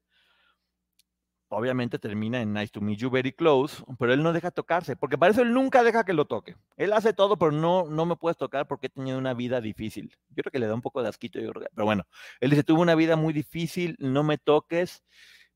obviamente 1.49 1.99
termina 1.99 2.41
en 2.41 2.53
Nice 2.53 2.73
to 2.73 2.81
Meet 2.81 2.99
You 2.99 3.11
Very 3.11 3.33
Close, 3.33 3.83
pero 3.99 4.13
él 4.13 4.23
no 4.23 4.33
deja 4.33 4.51
tocarse, 4.51 4.97
porque 4.97 5.19
para 5.19 5.33
eso 5.33 5.43
él 5.43 5.53
nunca 5.53 5.83
deja 5.83 6.05
que 6.05 6.13
lo 6.13 6.27
toque. 6.27 6.57
Él 6.77 6.93
hace 6.93 7.13
todo, 7.13 7.37
pero 7.37 7.53
no, 7.53 7.87
no 7.87 8.07
me 8.07 8.17
puedes 8.17 8.37
tocar 8.37 8.67
porque 8.67 8.87
he 8.87 8.91
tenido 8.91 9.19
una 9.19 9.35
vida 9.35 9.61
difícil. 9.61 10.11
Yo 10.31 10.43
creo 10.43 10.53
que 10.53 10.59
le 10.59 10.67
da 10.67 10.75
un 10.75 10.83
poco 10.83 11.03
de 11.03 11.09
asquito, 11.09 11.39
pero 11.75 11.85
bueno, 11.85 12.07
él 12.41 12.51
dice, 12.51 12.65
tuve 12.65 12.81
una 12.81 12.95
vida 12.95 13.17
muy 13.17 13.33
difícil, 13.33 13.97
no 13.99 14.23
me 14.23 14.39
toques. 14.39 15.03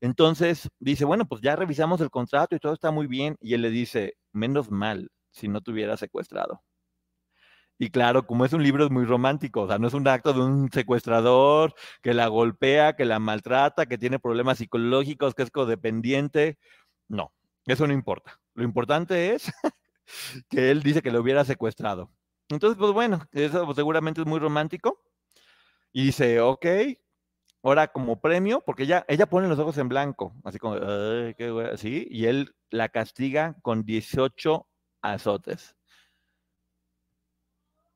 Entonces 0.01 0.69
dice, 0.79 1.05
bueno, 1.05 1.25
pues 1.27 1.41
ya 1.41 1.55
revisamos 1.55 2.01
el 2.01 2.09
contrato 2.09 2.55
y 2.55 2.59
todo 2.59 2.73
está 2.73 2.91
muy 2.91 3.07
bien. 3.07 3.37
Y 3.41 3.53
él 3.53 3.61
le 3.61 3.69
dice, 3.69 4.15
menos 4.31 4.71
mal 4.71 5.11
si 5.31 5.47
no 5.47 5.61
te 5.61 5.71
hubiera 5.71 5.97
secuestrado. 5.97 6.63
Y 7.81 7.91
claro, 7.91 8.27
como 8.27 8.43
es 8.43 8.51
un 8.51 8.61
libro 8.61 8.83
es 8.85 8.91
muy 8.91 9.05
romántico, 9.05 9.61
o 9.61 9.67
sea, 9.67 9.79
no 9.79 9.87
es 9.87 9.93
un 9.93 10.05
acto 10.07 10.33
de 10.33 10.41
un 10.41 10.69
secuestrador 10.69 11.73
que 12.01 12.13
la 12.13 12.27
golpea, 12.27 12.97
que 12.97 13.05
la 13.05 13.19
maltrata, 13.19 13.85
que 13.85 13.97
tiene 13.97 14.19
problemas 14.19 14.57
psicológicos, 14.57 15.33
que 15.33 15.43
es 15.43 15.51
codependiente. 15.51 16.57
No, 17.07 17.33
eso 17.65 17.87
no 17.87 17.93
importa. 17.93 18.39
Lo 18.53 18.65
importante 18.65 19.33
es 19.33 19.49
que 20.49 20.71
él 20.71 20.83
dice 20.83 21.01
que 21.01 21.11
lo 21.11 21.21
hubiera 21.21 21.45
secuestrado. 21.45 22.11
Entonces, 22.49 22.77
pues 22.77 22.91
bueno, 22.91 23.25
eso 23.31 23.73
seguramente 23.73 24.21
es 24.21 24.27
muy 24.27 24.39
romántico. 24.39 25.01
Y 25.93 26.05
dice, 26.05 26.41
ok, 26.41 26.65
ahora 27.63 27.87
como 27.89 28.21
premio, 28.21 28.61
porque 28.65 28.83
ella, 28.83 29.05
ella 29.07 29.25
pone 29.27 29.47
los 29.47 29.59
ojos 29.59 29.77
en 29.77 29.89
blanco, 29.89 30.33
así 30.43 30.59
como, 30.59 30.75
qué 30.79 31.69
así, 31.73 32.07
y 32.09 32.25
él 32.25 32.55
la 32.69 32.89
castiga 32.89 33.55
con 33.61 33.83
18 33.83 34.67
azotes. 35.01 35.75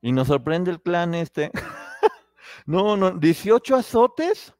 Y 0.02 0.12
nos 0.12 0.28
sorprende 0.28 0.70
el 0.70 0.82
clan 0.82 1.14
este. 1.14 1.50
no, 2.66 2.96
no, 2.96 3.12
18 3.12 3.76
azotes 3.76 4.54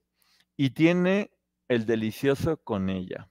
y 0.56 0.70
tiene 0.70 1.32
el 1.68 1.84
delicioso 1.84 2.56
con 2.56 2.88
ella. 2.88 3.28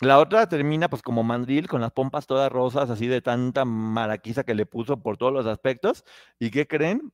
La 0.00 0.18
otra 0.18 0.48
termina 0.48 0.88
pues 0.88 1.02
como 1.02 1.22
mandril, 1.22 1.68
con 1.68 1.80
las 1.80 1.92
pompas 1.92 2.26
todas 2.26 2.50
rosas, 2.50 2.90
así 2.90 3.06
de 3.06 3.22
tanta 3.22 3.64
maraquiza 3.64 4.42
que 4.44 4.54
le 4.54 4.66
puso 4.66 5.00
por 5.00 5.16
todos 5.16 5.32
los 5.32 5.46
aspectos. 5.46 6.04
¿Y 6.40 6.50
qué 6.50 6.66
creen? 6.66 7.12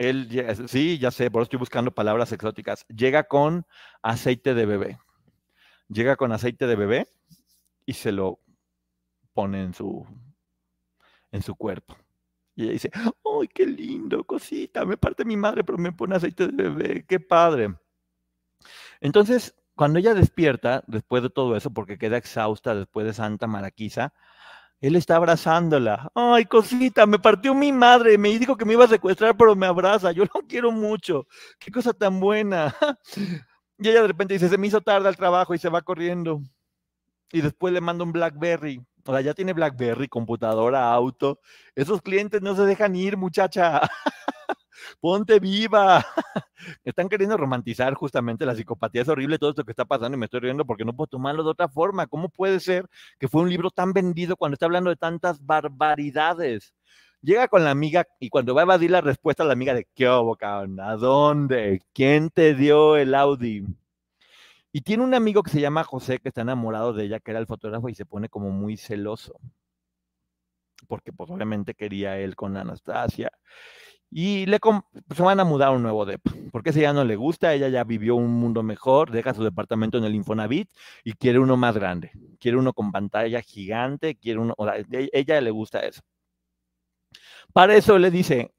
Él, 0.00 0.30
sí, 0.66 0.98
ya 0.98 1.10
sé, 1.10 1.30
por 1.30 1.42
eso 1.42 1.48
estoy 1.48 1.58
buscando 1.58 1.90
palabras 1.90 2.32
exóticas. 2.32 2.86
Llega 2.88 3.24
con 3.24 3.66
aceite 4.00 4.54
de 4.54 4.64
bebé. 4.64 4.98
Llega 5.88 6.16
con 6.16 6.32
aceite 6.32 6.66
de 6.66 6.74
bebé 6.74 7.08
y 7.84 7.92
se 7.92 8.10
lo 8.10 8.40
pone 9.34 9.62
en 9.62 9.74
su, 9.74 10.06
en 11.32 11.42
su 11.42 11.54
cuerpo. 11.54 11.98
Y 12.54 12.62
ella 12.62 12.72
dice, 12.72 12.90
¡ay, 12.94 13.48
qué 13.48 13.66
lindo, 13.66 14.24
cosita! 14.24 14.86
Me 14.86 14.96
parte 14.96 15.26
mi 15.26 15.36
madre, 15.36 15.64
pero 15.64 15.76
me 15.76 15.92
pone 15.92 16.16
aceite 16.16 16.48
de 16.48 16.70
bebé, 16.70 17.04
qué 17.06 17.20
padre. 17.20 17.74
Entonces, 19.02 19.54
cuando 19.74 19.98
ella 19.98 20.14
despierta, 20.14 20.82
después 20.86 21.22
de 21.22 21.28
todo 21.28 21.56
eso, 21.56 21.74
porque 21.74 21.98
queda 21.98 22.16
exhausta 22.16 22.74
después 22.74 23.04
de 23.04 23.12
Santa 23.12 23.46
Maraquisa, 23.46 24.14
él 24.80 24.96
está 24.96 25.16
abrazándola. 25.16 26.10
¡Ay, 26.14 26.46
cosita! 26.46 27.06
Me 27.06 27.18
partió 27.18 27.54
mi 27.54 27.72
madre, 27.72 28.16
me 28.16 28.38
dijo 28.38 28.56
que 28.56 28.64
me 28.64 28.72
iba 28.72 28.84
a 28.84 28.88
secuestrar, 28.88 29.36
pero 29.36 29.54
me 29.54 29.66
abraza. 29.66 30.12
Yo 30.12 30.24
lo 30.24 30.42
quiero 30.48 30.72
mucho. 30.72 31.26
¡Qué 31.58 31.70
cosa 31.70 31.92
tan 31.92 32.20
buena! 32.20 32.74
Y 33.82 33.88
ella 33.88 34.02
de 34.02 34.08
repente 34.08 34.34
dice, 34.34 34.50
se 34.50 34.58
me 34.58 34.66
hizo 34.66 34.82
tarde 34.82 35.08
al 35.08 35.16
trabajo 35.16 35.54
y 35.54 35.58
se 35.58 35.70
va 35.70 35.80
corriendo. 35.80 36.42
Y 37.32 37.40
después 37.40 37.72
le 37.72 37.80
manda 37.80 38.04
un 38.04 38.12
Blackberry. 38.12 38.84
O 39.06 39.12
sea, 39.12 39.22
ya 39.22 39.32
tiene 39.32 39.54
BlackBerry, 39.54 40.06
computadora, 40.08 40.92
auto. 40.92 41.40
Esos 41.74 42.02
clientes 42.02 42.42
no 42.42 42.54
se 42.54 42.64
dejan 42.64 42.94
ir, 42.94 43.16
muchacha. 43.16 43.80
Ponte 45.00 45.40
viva. 45.40 46.04
Están 46.84 47.08
queriendo 47.08 47.36
romantizar 47.36 47.94
justamente 47.94 48.46
la 48.46 48.54
psicopatía. 48.54 49.02
Es 49.02 49.08
horrible 49.08 49.38
todo 49.38 49.50
esto 49.50 49.64
que 49.64 49.72
está 49.72 49.84
pasando 49.84 50.16
y 50.16 50.20
me 50.20 50.26
estoy 50.26 50.40
riendo 50.40 50.64
porque 50.64 50.84
no 50.84 50.94
puedo 50.94 51.08
tomarlo 51.08 51.42
de 51.42 51.50
otra 51.50 51.68
forma. 51.68 52.06
¿Cómo 52.06 52.28
puede 52.28 52.60
ser 52.60 52.86
que 53.18 53.28
fue 53.28 53.42
un 53.42 53.50
libro 53.50 53.70
tan 53.70 53.92
vendido 53.92 54.36
cuando 54.36 54.54
está 54.54 54.66
hablando 54.66 54.90
de 54.90 54.96
tantas 54.96 55.44
barbaridades? 55.44 56.74
Llega 57.22 57.48
con 57.48 57.64
la 57.64 57.70
amiga 57.70 58.06
y 58.18 58.30
cuando 58.30 58.54
va 58.54 58.62
a 58.62 58.64
evadir 58.64 58.90
la 58.90 59.02
respuesta 59.02 59.44
la 59.44 59.52
amiga 59.52 59.74
de 59.74 59.86
¿qué 59.94 60.08
hubo, 60.08 60.38
¿A 60.40 60.96
dónde? 60.96 61.82
¿Quién 61.92 62.30
te 62.30 62.54
dio 62.54 62.96
el 62.96 63.14
Audi? 63.14 63.64
Y 64.72 64.82
tiene 64.82 65.02
un 65.02 65.14
amigo 65.14 65.42
que 65.42 65.50
se 65.50 65.60
llama 65.60 65.84
José 65.84 66.18
que 66.18 66.28
está 66.28 66.42
enamorado 66.42 66.92
de 66.92 67.04
ella, 67.04 67.20
que 67.20 67.32
era 67.32 67.40
el 67.40 67.46
fotógrafo, 67.46 67.88
y 67.88 67.94
se 67.94 68.06
pone 68.06 68.28
como 68.28 68.50
muy 68.50 68.76
celoso. 68.76 69.34
Porque 70.86 71.12
pues 71.12 71.30
obviamente 71.30 71.74
quería 71.74 72.18
él 72.18 72.36
con 72.36 72.56
Anastasia. 72.56 73.30
Y 74.12 74.46
le 74.46 74.58
se 75.14 75.22
van 75.22 75.38
a 75.38 75.44
mudar 75.44 75.68
a 75.68 75.70
un 75.70 75.82
nuevo 75.82 76.04
depa, 76.04 76.32
porque 76.50 76.70
ese 76.70 76.80
ya 76.80 76.92
no 76.92 77.04
le 77.04 77.14
gusta, 77.14 77.54
ella 77.54 77.68
ya 77.68 77.84
vivió 77.84 78.16
un 78.16 78.32
mundo 78.32 78.62
mejor, 78.64 79.12
deja 79.12 79.34
su 79.34 79.44
departamento 79.44 79.98
en 79.98 80.04
el 80.04 80.16
Infonavit 80.16 80.68
y 81.04 81.12
quiere 81.12 81.38
uno 81.38 81.56
más 81.56 81.76
grande, 81.76 82.10
quiere 82.40 82.56
uno 82.58 82.72
con 82.72 82.90
pantalla 82.90 83.40
gigante, 83.40 84.16
quiere 84.16 84.40
uno, 84.40 84.54
o 84.56 84.68
e, 84.68 85.10
ella 85.12 85.40
le 85.40 85.50
gusta 85.52 85.80
eso. 85.80 86.02
Para 87.52 87.76
eso 87.76 87.98
le 87.98 88.10
dice, 88.10 88.52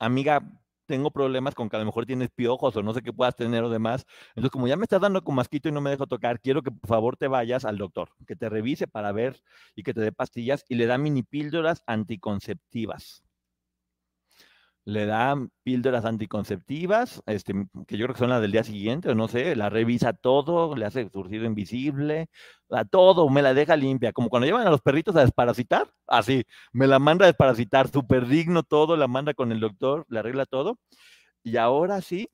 amiga, 0.00 0.42
tengo 0.86 1.10
problemas 1.10 1.54
con 1.54 1.68
que 1.70 1.76
a 1.76 1.78
lo 1.78 1.86
mejor 1.86 2.06
tienes 2.06 2.30
piojos 2.30 2.76
o 2.76 2.82
no 2.82 2.92
sé 2.94 3.02
qué 3.02 3.12
puedas 3.12 3.36
tener 3.36 3.64
o 3.64 3.70
demás. 3.70 4.04
Entonces, 4.30 4.50
como 4.50 4.68
ya 4.68 4.76
me 4.76 4.84
estás 4.84 5.00
dando 5.00 5.22
con 5.24 5.34
masquito 5.34 5.68
y 5.68 5.72
no 5.72 5.80
me 5.80 5.90
dejo 5.90 6.06
tocar, 6.06 6.40
quiero 6.40 6.62
que 6.62 6.70
por 6.70 6.88
favor 6.88 7.16
te 7.16 7.28
vayas 7.28 7.64
al 7.64 7.78
doctor, 7.78 8.10
que 8.26 8.36
te 8.36 8.48
revise 8.50 8.86
para 8.88 9.12
ver 9.12 9.42
y 9.74 9.82
que 9.84 9.94
te 9.94 10.00
dé 10.02 10.12
pastillas 10.12 10.64
y 10.68 10.74
le 10.76 10.86
da 10.86 10.98
mini 10.98 11.22
píldoras 11.22 11.82
anticonceptivas 11.86 13.22
le 14.84 15.06
da 15.06 15.36
píldoras 15.62 16.04
anticonceptivas, 16.04 17.22
este, 17.26 17.54
que 17.86 17.96
yo 17.96 18.06
creo 18.06 18.14
que 18.14 18.18
son 18.18 18.30
las 18.30 18.40
del 18.40 18.52
día 18.52 18.64
siguiente, 18.64 19.10
o 19.10 19.14
no 19.14 19.28
sé, 19.28 19.54
la 19.54 19.70
revisa 19.70 20.12
todo, 20.12 20.74
le 20.74 20.84
hace 20.84 21.08
surcido 21.10 21.44
invisible, 21.44 22.28
a 22.70 22.84
todo, 22.84 23.28
me 23.28 23.42
la 23.42 23.54
deja 23.54 23.76
limpia, 23.76 24.12
como 24.12 24.28
cuando 24.28 24.46
llevan 24.46 24.66
a 24.66 24.70
los 24.70 24.80
perritos 24.80 25.14
a 25.16 25.20
desparasitar, 25.20 25.88
así, 26.08 26.44
me 26.72 26.86
la 26.86 26.98
manda 26.98 27.26
a 27.26 27.28
desparasitar, 27.28 27.88
súper 27.88 28.26
digno 28.26 28.64
todo, 28.64 28.96
la 28.96 29.06
manda 29.08 29.34
con 29.34 29.52
el 29.52 29.60
doctor, 29.60 30.04
le 30.08 30.18
arregla 30.18 30.46
todo, 30.46 30.78
y 31.44 31.56
ahora 31.58 32.00
sí, 32.00 32.28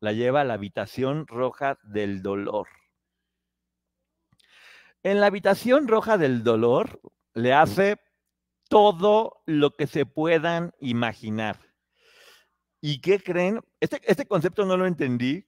la 0.00 0.12
lleva 0.12 0.40
a 0.40 0.44
la 0.44 0.54
habitación 0.54 1.26
roja 1.28 1.78
del 1.82 2.22
dolor. 2.22 2.66
En 5.02 5.20
la 5.20 5.26
habitación 5.26 5.88
roja 5.88 6.18
del 6.18 6.42
dolor 6.42 7.00
le 7.34 7.54
hace 7.54 7.98
todo 8.70 9.42
lo 9.46 9.74
que 9.76 9.86
se 9.88 10.06
puedan 10.06 10.72
imaginar. 10.80 11.58
¿Y 12.80 13.00
qué 13.00 13.20
creen? 13.20 13.60
Este, 13.80 14.00
este 14.04 14.26
concepto 14.26 14.64
no 14.64 14.76
lo 14.76 14.86
entendí 14.86 15.44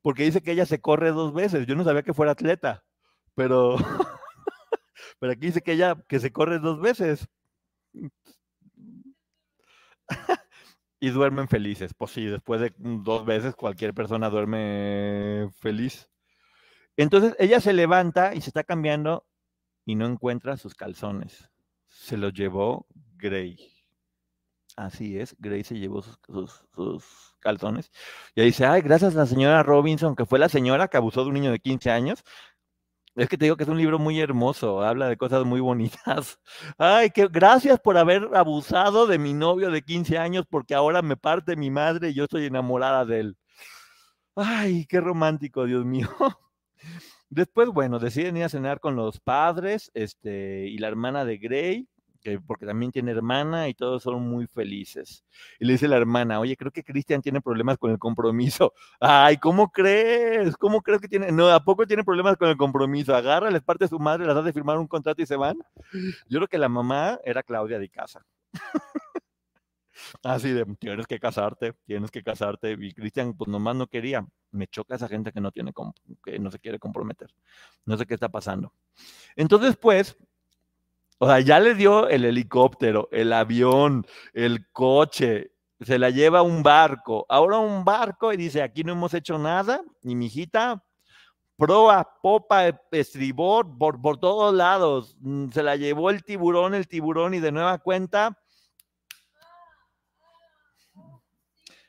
porque 0.00 0.24
dice 0.24 0.42
que 0.42 0.52
ella 0.52 0.64
se 0.64 0.80
corre 0.80 1.12
dos 1.12 1.34
veces. 1.34 1.66
Yo 1.66 1.76
no 1.76 1.84
sabía 1.84 2.02
que 2.02 2.14
fuera 2.14 2.32
atleta, 2.32 2.82
pero, 3.34 3.76
pero 5.20 5.32
aquí 5.32 5.46
dice 5.48 5.60
que 5.60 5.72
ella 5.72 6.02
que 6.08 6.18
se 6.18 6.32
corre 6.32 6.58
dos 6.58 6.80
veces. 6.80 7.28
y 11.00 11.10
duermen 11.10 11.48
felices. 11.48 11.92
Pues 11.92 12.12
sí, 12.12 12.24
después 12.24 12.62
de 12.62 12.72
dos 12.78 13.26
veces 13.26 13.54
cualquier 13.54 13.92
persona 13.92 14.30
duerme 14.30 15.50
feliz. 15.60 16.08
Entonces 16.96 17.36
ella 17.38 17.60
se 17.60 17.74
levanta 17.74 18.34
y 18.34 18.40
se 18.40 18.48
está 18.48 18.64
cambiando 18.64 19.26
y 19.84 19.96
no 19.96 20.06
encuentra 20.06 20.56
sus 20.56 20.74
calzones 20.74 21.50
se 22.04 22.18
lo 22.18 22.28
llevó 22.28 22.86
Gray. 23.16 23.56
Así 24.76 25.18
es, 25.18 25.34
Gray 25.38 25.64
se 25.64 25.78
llevó 25.78 26.02
sus, 26.02 27.36
calzones. 27.40 27.90
Y 28.34 28.40
ahí 28.40 28.46
dice, 28.48 28.66
ay, 28.66 28.82
gracias 28.82 29.14
a 29.14 29.18
la 29.18 29.26
señora 29.26 29.62
Robinson, 29.62 30.14
que 30.16 30.26
fue 30.26 30.38
la 30.38 30.48
señora 30.48 30.88
que 30.88 30.96
abusó 30.96 31.22
de 31.22 31.28
un 31.28 31.34
niño 31.34 31.50
de 31.50 31.60
15 31.60 31.90
años. 31.90 32.24
Es 33.14 33.28
que 33.28 33.38
te 33.38 33.44
digo 33.46 33.56
que 33.56 33.62
es 33.62 33.68
un 33.68 33.78
libro 33.78 33.98
muy 33.98 34.20
hermoso, 34.20 34.82
habla 34.82 35.08
de 35.08 35.16
cosas 35.16 35.44
muy 35.44 35.60
bonitas. 35.60 36.40
Ay, 36.78 37.10
que 37.10 37.28
gracias 37.28 37.78
por 37.80 37.96
haber 37.96 38.28
abusado 38.34 39.06
de 39.06 39.18
mi 39.18 39.32
novio 39.32 39.70
de 39.70 39.82
15 39.82 40.18
años, 40.18 40.44
porque 40.50 40.74
ahora 40.74 41.00
me 41.00 41.16
parte 41.16 41.56
mi 41.56 41.70
madre 41.70 42.10
y 42.10 42.14
yo 42.14 42.24
estoy 42.24 42.46
enamorada 42.46 43.04
de 43.04 43.20
él. 43.20 43.36
Ay, 44.36 44.86
qué 44.86 45.00
romántico, 45.00 45.64
Dios 45.64 45.84
mío. 45.84 46.10
Después, 47.30 47.68
bueno, 47.68 47.98
deciden 47.98 48.36
ir 48.36 48.44
a 48.44 48.48
cenar 48.48 48.80
con 48.80 48.96
los 48.96 49.20
padres 49.20 49.90
este, 49.94 50.66
y 50.68 50.78
la 50.78 50.88
hermana 50.88 51.24
de 51.24 51.38
Gray 51.38 51.88
porque 52.46 52.66
también 52.66 52.92
tiene 52.92 53.12
hermana 53.12 53.68
y 53.68 53.74
todos 53.74 54.02
son 54.02 54.22
muy 54.28 54.46
felices. 54.46 55.24
Y 55.58 55.64
le 55.64 55.72
dice 55.72 55.88
la 55.88 55.96
hermana, 55.96 56.40
oye, 56.40 56.56
creo 56.56 56.72
que 56.72 56.82
Cristian 56.82 57.22
tiene 57.22 57.40
problemas 57.40 57.78
con 57.78 57.90
el 57.90 57.98
compromiso. 57.98 58.72
Ay, 59.00 59.36
¿cómo 59.36 59.70
crees? 59.70 60.56
¿Cómo 60.56 60.82
crees 60.82 61.00
que 61.00 61.08
tiene? 61.08 61.30
No, 61.32 61.48
¿a 61.48 61.64
poco 61.64 61.86
tiene 61.86 62.04
problemas 62.04 62.36
con 62.36 62.48
el 62.48 62.56
compromiso? 62.56 63.14
Agarra, 63.14 63.50
les 63.50 63.62
parte 63.62 63.84
a 63.84 63.88
su 63.88 63.98
madre, 63.98 64.26
las 64.26 64.36
hace 64.36 64.52
firmar 64.52 64.78
un 64.78 64.86
contrato 64.86 65.22
y 65.22 65.26
se 65.26 65.36
van. 65.36 65.58
Yo 66.28 66.38
creo 66.38 66.48
que 66.48 66.58
la 66.58 66.68
mamá 66.68 67.18
era 67.24 67.42
Claudia 67.42 67.78
de 67.78 67.88
casa. 67.88 68.24
Así 70.22 70.50
de, 70.50 70.64
tienes 70.78 71.06
que 71.06 71.18
casarte, 71.18 71.74
tienes 71.86 72.10
que 72.10 72.22
casarte. 72.22 72.76
Y 72.78 72.92
Cristian, 72.92 73.34
pues 73.34 73.48
nomás 73.48 73.76
no 73.76 73.86
quería. 73.86 74.26
Me 74.50 74.66
choca 74.66 74.94
esa 74.94 75.08
gente 75.08 75.32
que 75.32 75.40
no 75.40 75.50
tiene, 75.52 75.72
que 76.24 76.38
no 76.38 76.50
se 76.50 76.58
quiere 76.58 76.78
comprometer. 76.78 77.34
No 77.84 77.96
sé 77.96 78.06
qué 78.06 78.14
está 78.14 78.28
pasando. 78.28 78.72
Entonces, 79.36 79.76
pues, 79.76 80.16
o 81.24 81.26
sea, 81.26 81.40
ya 81.40 81.58
le 81.58 81.74
dio 81.74 82.06
el 82.06 82.26
helicóptero, 82.26 83.08
el 83.10 83.32
avión, 83.32 84.06
el 84.34 84.70
coche, 84.72 85.52
se 85.80 85.98
la 85.98 86.10
lleva 86.10 86.42
un 86.42 86.62
barco. 86.62 87.24
Ahora 87.30 87.56
un 87.56 87.82
barco 87.82 88.30
y 88.30 88.36
dice, 88.36 88.60
aquí 88.60 88.84
no 88.84 88.92
hemos 88.92 89.14
hecho 89.14 89.38
nada. 89.38 89.80
Y 90.02 90.14
mi 90.14 90.26
hijita, 90.26 90.84
proa, 91.56 92.06
popa, 92.22 92.68
estribor, 92.90 93.78
por, 93.78 94.02
por 94.02 94.18
todos 94.18 94.52
lados. 94.52 95.16
Mm, 95.20 95.48
se 95.48 95.62
la 95.62 95.76
llevó 95.76 96.10
el 96.10 96.22
tiburón, 96.24 96.74
el 96.74 96.88
tiburón 96.88 97.32
y 97.32 97.40
de 97.40 97.52
nueva 97.52 97.78
cuenta 97.78 98.38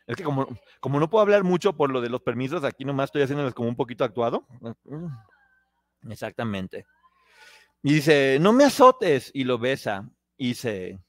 Es 0.08 0.16
que 0.16 0.24
como, 0.24 0.48
como 0.80 0.98
no 0.98 1.10
puedo 1.10 1.24
hablar 1.24 1.44
mucho 1.44 1.74
por 1.74 1.92
lo 1.92 2.00
de 2.00 2.08
los 2.08 2.22
permisos, 2.22 2.64
aquí 2.64 2.86
nomás 2.86 3.10
estoy 3.10 3.24
haciéndoles 3.24 3.54
como 3.54 3.68
un 3.68 3.76
poquito 3.76 4.06
actuado. 4.06 4.48
Exactamente. 6.08 6.86
Y 7.88 7.94
dice, 7.94 8.40
no 8.42 8.52
me 8.52 8.64
azotes. 8.64 9.30
Y 9.32 9.44
lo 9.44 9.60
besa. 9.60 10.10
Y 10.38 10.48
dice, 10.50 11.00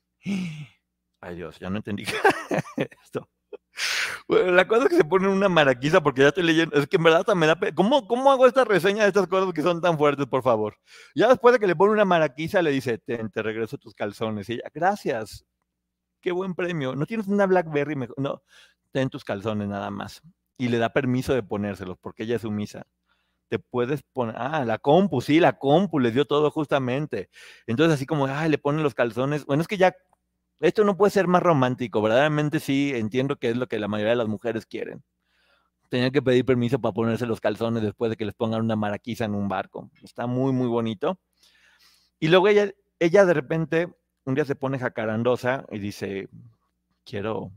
ay 1.20 1.36
Dios, 1.36 1.58
ya 1.58 1.70
no 1.70 1.78
entendí 1.78 2.04
esto. 3.02 3.30
la 4.28 4.68
cosa 4.68 4.84
es 4.84 4.90
que 4.90 4.96
se 4.98 5.04
pone 5.04 5.26
una 5.26 5.48
maraquiza 5.48 6.02
porque 6.02 6.20
ya 6.20 6.28
estoy 6.28 6.42
leyendo. 6.44 6.76
Es 6.76 6.86
que 6.86 6.98
en 6.98 7.04
verdad 7.04 7.26
me 7.34 7.46
da. 7.46 7.58
¿Cómo, 7.74 8.06
¿Cómo 8.06 8.30
hago 8.30 8.46
esta 8.46 8.64
reseña 8.66 9.04
de 9.04 9.08
estas 9.08 9.26
cosas 9.26 9.54
que 9.54 9.62
son 9.62 9.80
tan 9.80 9.96
fuertes, 9.96 10.26
por 10.26 10.42
favor? 10.42 10.76
Ya 11.14 11.28
después 11.28 11.54
de 11.54 11.60
que 11.60 11.66
le 11.66 11.74
pone 11.74 11.94
una 11.94 12.04
maraquiza, 12.04 12.60
le 12.60 12.70
dice: 12.70 12.98
Te, 12.98 13.26
te 13.30 13.42
regreso 13.42 13.78
tus 13.78 13.94
calzones. 13.94 14.48
Y 14.50 14.54
ella, 14.54 14.70
gracias. 14.74 15.46
Qué 16.20 16.30
buen 16.30 16.54
premio. 16.54 16.94
¿No 16.94 17.06
tienes 17.06 17.26
una 17.26 17.46
Blackberry 17.46 17.96
mejor? 17.96 18.16
No 18.18 18.42
en 19.00 19.10
tus 19.10 19.24
calzones 19.24 19.68
nada 19.68 19.90
más. 19.90 20.22
Y 20.58 20.68
le 20.68 20.78
da 20.78 20.92
permiso 20.92 21.34
de 21.34 21.42
ponérselos 21.42 21.98
porque 21.98 22.24
ella 22.24 22.36
es 22.36 22.42
sumisa. 22.42 22.86
Te 23.48 23.58
puedes 23.58 24.02
poner, 24.02 24.34
ah, 24.38 24.64
la 24.64 24.78
compu, 24.78 25.20
sí, 25.20 25.38
la 25.40 25.58
compu 25.58 25.98
les 25.98 26.14
dio 26.14 26.24
todo 26.24 26.50
justamente. 26.50 27.30
Entonces 27.66 27.94
así 27.94 28.06
como, 28.06 28.26
ah, 28.26 28.48
le 28.48 28.58
ponen 28.58 28.82
los 28.82 28.94
calzones. 28.94 29.46
Bueno, 29.46 29.62
es 29.62 29.68
que 29.68 29.76
ya, 29.76 29.94
esto 30.60 30.84
no 30.84 30.96
puede 30.96 31.10
ser 31.10 31.26
más 31.28 31.42
romántico, 31.42 32.00
verdaderamente 32.02 32.60
sí, 32.60 32.92
entiendo 32.94 33.36
que 33.36 33.50
es 33.50 33.56
lo 33.56 33.66
que 33.68 33.78
la 33.78 33.88
mayoría 33.88 34.10
de 34.10 34.16
las 34.16 34.28
mujeres 34.28 34.66
quieren. 34.66 35.04
Tenían 35.90 36.10
que 36.10 36.22
pedir 36.22 36.44
permiso 36.44 36.80
para 36.80 36.92
ponerse 36.92 37.26
los 37.26 37.40
calzones 37.40 37.82
después 37.82 38.10
de 38.10 38.16
que 38.16 38.24
les 38.24 38.34
pongan 38.34 38.62
una 38.62 38.74
maraquiza 38.74 39.24
en 39.24 39.34
un 39.34 39.48
barco. 39.48 39.90
Está 40.02 40.26
muy, 40.26 40.52
muy 40.52 40.66
bonito. 40.66 41.18
Y 42.18 42.28
luego 42.28 42.48
ella, 42.48 42.72
ella 42.98 43.24
de 43.24 43.34
repente, 43.34 43.94
un 44.24 44.34
día 44.34 44.44
se 44.44 44.56
pone 44.56 44.78
jacarandosa 44.78 45.64
y 45.70 45.78
dice, 45.78 46.28
quiero, 47.04 47.52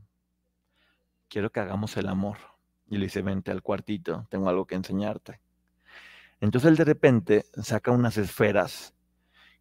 quiero 1.28 1.50
que 1.50 1.60
hagamos 1.60 1.96
el 1.96 2.08
amor. 2.08 2.36
Y 2.88 2.98
le 2.98 3.06
dice, 3.06 3.22
vente 3.22 3.50
al 3.50 3.62
cuartito, 3.62 4.26
tengo 4.30 4.48
algo 4.48 4.66
que 4.66 4.74
enseñarte. 4.74 5.40
Entonces 6.40 6.70
él 6.70 6.76
de 6.76 6.84
repente 6.84 7.44
saca 7.62 7.90
unas 7.90 8.16
esferas 8.16 8.94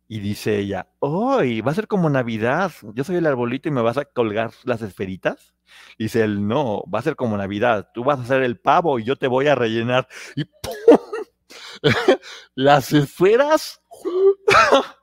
y 0.07 0.19
dice 0.19 0.57
ella, 0.57 0.87
¡Uy! 0.99 1.61
Va 1.61 1.71
a 1.71 1.75
ser 1.75 1.87
como 1.87 2.09
Navidad. 2.09 2.71
Yo 2.95 3.03
soy 3.03 3.17
el 3.17 3.27
arbolito 3.27 3.69
y 3.69 3.71
me 3.71 3.81
vas 3.81 3.97
a 3.97 4.05
colgar 4.05 4.51
las 4.63 4.81
esferitas. 4.81 5.53
dice 5.99 6.23
él, 6.23 6.47
no, 6.47 6.83
va 6.93 6.99
a 6.99 7.03
ser 7.03 7.15
como 7.15 7.37
Navidad. 7.37 7.89
Tú 7.93 8.03
vas 8.03 8.19
a 8.19 8.25
ser 8.25 8.41
el 8.41 8.59
pavo 8.59 8.99
y 8.99 9.03
yo 9.03 9.17
te 9.17 9.27
voy 9.27 9.47
a 9.47 9.55
rellenar. 9.55 10.07
Y 10.35 10.45
¡pum! 10.63 10.97
las 12.55 12.91
esferas 12.93 13.81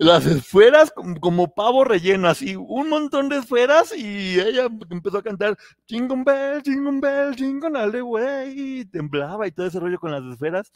las 0.00 0.24
esferas 0.24 0.90
como, 1.20 1.52
pavo 1.52 1.84
relleno, 1.84 2.26
así, 2.26 2.56
un 2.56 2.88
montón 2.88 3.28
de 3.28 3.36
esferas 3.36 3.94
y 3.94 4.40
ella 4.40 4.66
empezó 4.88 5.18
a 5.18 5.22
cantar 5.22 5.58
Jingle 5.86 6.22
Bell, 6.24 6.62
Jingle 6.62 7.00
Bell, 7.02 7.36
Jingle 7.36 7.78
All 7.78 7.92
the 7.92 8.00
Way, 8.00 8.54
y 8.56 8.84
temblaba 8.86 9.46
y 9.46 9.52
todo 9.52 9.66
ese 9.66 9.78
rollo 9.78 10.00
con 10.00 10.10
las 10.10 10.24
esferas. 10.24 10.72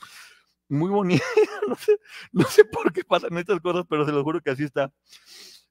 Muy 0.69 0.91
bonito, 0.91 1.25
no 1.69 1.75
sé, 1.75 1.99
no 2.33 2.45
sé 2.45 2.67
por 2.67 2.93
qué 2.93 3.03
pasan 3.03 3.37
estas 3.39 3.61
cosas, 3.61 3.87
pero 3.89 4.05
se 4.05 4.13
lo 4.13 4.23
juro 4.23 4.43
que 4.43 4.51
así 4.51 4.65
está. 4.65 4.93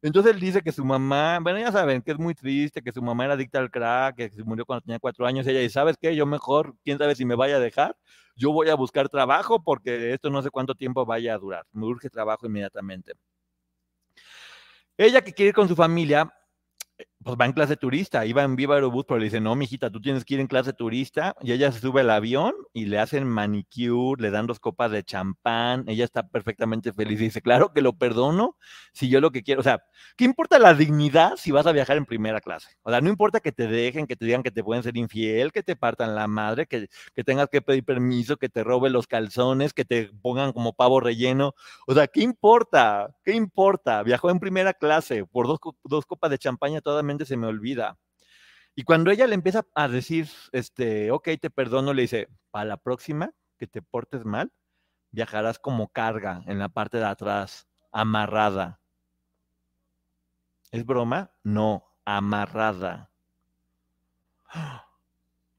Entonces 0.02 0.34
él 0.34 0.40
dice 0.40 0.64
que 0.64 0.72
su 0.72 0.84
mamá, 0.84 1.38
bueno, 1.40 1.60
ya 1.60 1.72
saben 1.72 2.02
que 2.02 2.12
es 2.12 2.18
muy 2.18 2.34
triste, 2.34 2.82
que 2.82 2.92
su 2.92 3.04
mamá 3.04 3.26
era 3.26 3.36
adicta 3.36 3.60
al 3.60 3.70
crack, 3.70 4.16
que 4.16 4.30
se 4.32 4.44
murió 4.44 4.66
cuando 4.66 4.82
tenía 4.82 5.00
cuatro 5.00 5.28
años. 5.28 5.46
Ella 5.46 5.60
dice, 5.60 5.74
¿sabes 5.76 5.96
qué? 6.02 6.16
Yo 6.16 6.26
mejor, 6.26 6.76
quién 6.84 6.98
sabe 6.98 7.16
si 7.16 7.24
me 7.24 7.36
vaya 7.36 7.58
a 7.58 7.60
dejar, 7.60 7.96
yo 8.36 8.52
voy 8.52 8.70
a 8.70 8.76
buscar 8.76 9.10
trabajo 9.10 9.62
porque 9.64 10.12
esto 10.14 10.32
no 10.32 10.42
sé 10.42 10.50
cuánto 10.50 10.74
tiempo 10.74 11.06
vaya 11.06 11.36
a 11.36 11.38
durar. 11.38 11.66
Me 11.72 11.86
urge 11.86 12.10
trabajo 12.10 12.48
inmediatamente. 12.48 13.14
Ella 15.04 15.22
que 15.22 15.34
quiere 15.34 15.50
ir 15.50 15.54
con 15.54 15.68
su 15.68 15.76
familia, 15.76 16.34
pues 17.24 17.38
va 17.40 17.46
en 17.46 17.54
clase 17.54 17.78
turista, 17.78 18.26
iba 18.26 18.44
en 18.44 18.56
Viva 18.56 18.76
Aerobús, 18.76 19.06
pero 19.08 19.20
le 19.20 19.26
dice, 19.26 19.40
no, 19.42 19.56
mijita, 19.56 19.90
tú 19.90 20.02
tienes 20.02 20.26
que 20.26 20.36
ir 20.36 20.40
en 20.40 20.48
clase 20.48 20.74
turista, 20.74 21.36
y 21.42 21.52
ella 21.52 21.72
se 21.72 21.80
sube 21.80 22.02
al 22.02 22.10
avión 22.10 22.54
y 22.74 22.86
le 22.86 23.00
hacen 23.00 23.28
manicure, 23.28 24.22
le 24.22 24.32
dan 24.32 24.48
dos 24.48 24.60
copas 24.60 24.92
de 24.92 25.04
champán, 25.04 25.86
ella 25.88 26.06
está 26.06 26.28
perfectamente 26.28 26.92
feliz 26.94 27.20
dice, 27.20 27.42
claro 27.42 27.74
que 27.74 27.82
lo 27.82 27.94
perdono, 27.98 28.58
si 28.92 29.10
yo 29.10 29.22
lo 29.22 29.32
que 29.32 29.44
quiero, 29.44 29.62
o 29.62 29.64
sea, 29.64 29.84
¿qué 30.18 30.26
importa 30.26 30.60
la 30.60 30.74
dignidad 30.74 31.36
si 31.38 31.52
vas 31.52 31.66
a 31.66 31.72
viajar 31.72 31.98
en 31.98 32.06
primera 32.06 32.42
clase? 32.42 32.70
O 32.84 32.90
sea, 32.90 33.02
no 33.02 33.10
importa 33.10 33.40
que 33.40 33.52
te 33.52 33.68
dejen, 33.68 34.08
que 34.08 34.16
te 34.16 34.26
digan 34.26 34.44
que 34.44 34.52
te 34.52 34.64
pueden 34.64 34.84
ser 34.84 34.98
infiel, 34.98 35.52
que 35.52 35.64
te 35.64 35.76
partan 35.76 36.16
la 36.16 36.28
madre, 36.28 36.68
que, 36.68 36.88
que 37.16 37.24
tengas 37.24 37.50
que 37.50 37.62
pedir 37.62 37.84
permiso, 37.84 38.38
que 38.38 38.50
te 38.50 38.64
roben 38.64 38.94
los 38.94 39.08
calzones, 39.08 39.74
que 39.74 39.86
te 39.86 40.10
pongan 40.22 40.52
como 40.54 40.74
pavo 40.74 41.00
relleno, 41.00 41.54
o 41.88 41.94
sea, 41.94 42.08
¿qué 42.08 42.22
importa? 42.22 43.16
¿Qué 43.24 43.34
importa? 43.34 44.04
Viajó 44.04 44.30
en 44.30 44.40
primera 44.40 44.74
clase 44.74 45.26
por 45.26 45.48
dos, 45.48 45.60
dos 45.84 46.06
copas 46.06 46.32
de 46.32 46.38
champaña 46.38 46.82
se 47.20 47.38
me 47.38 47.48
olvida. 47.48 47.98
Y 48.76 48.84
cuando 48.84 49.12
ella 49.12 49.28
le 49.28 49.36
empieza 49.36 49.66
a 49.76 49.88
decir, 49.88 50.28
este, 50.52 51.12
ok, 51.12 51.30
te 51.40 51.50
perdono, 51.50 51.94
le 51.94 52.04
dice, 52.04 52.28
para 52.52 52.66
la 52.66 52.78
próxima 52.78 53.32
que 53.58 53.68
te 53.68 53.82
portes 53.82 54.26
mal, 54.26 54.52
viajarás 55.12 55.60
como 55.60 55.90
carga 55.90 56.44
en 56.48 56.60
la 56.60 56.70
parte 56.70 56.98
de 56.98 57.06
atrás, 57.06 57.68
amarrada. 57.92 58.82
¿Es 60.72 60.86
broma? 60.86 61.32
No, 61.44 61.86
amarrada. 62.04 63.12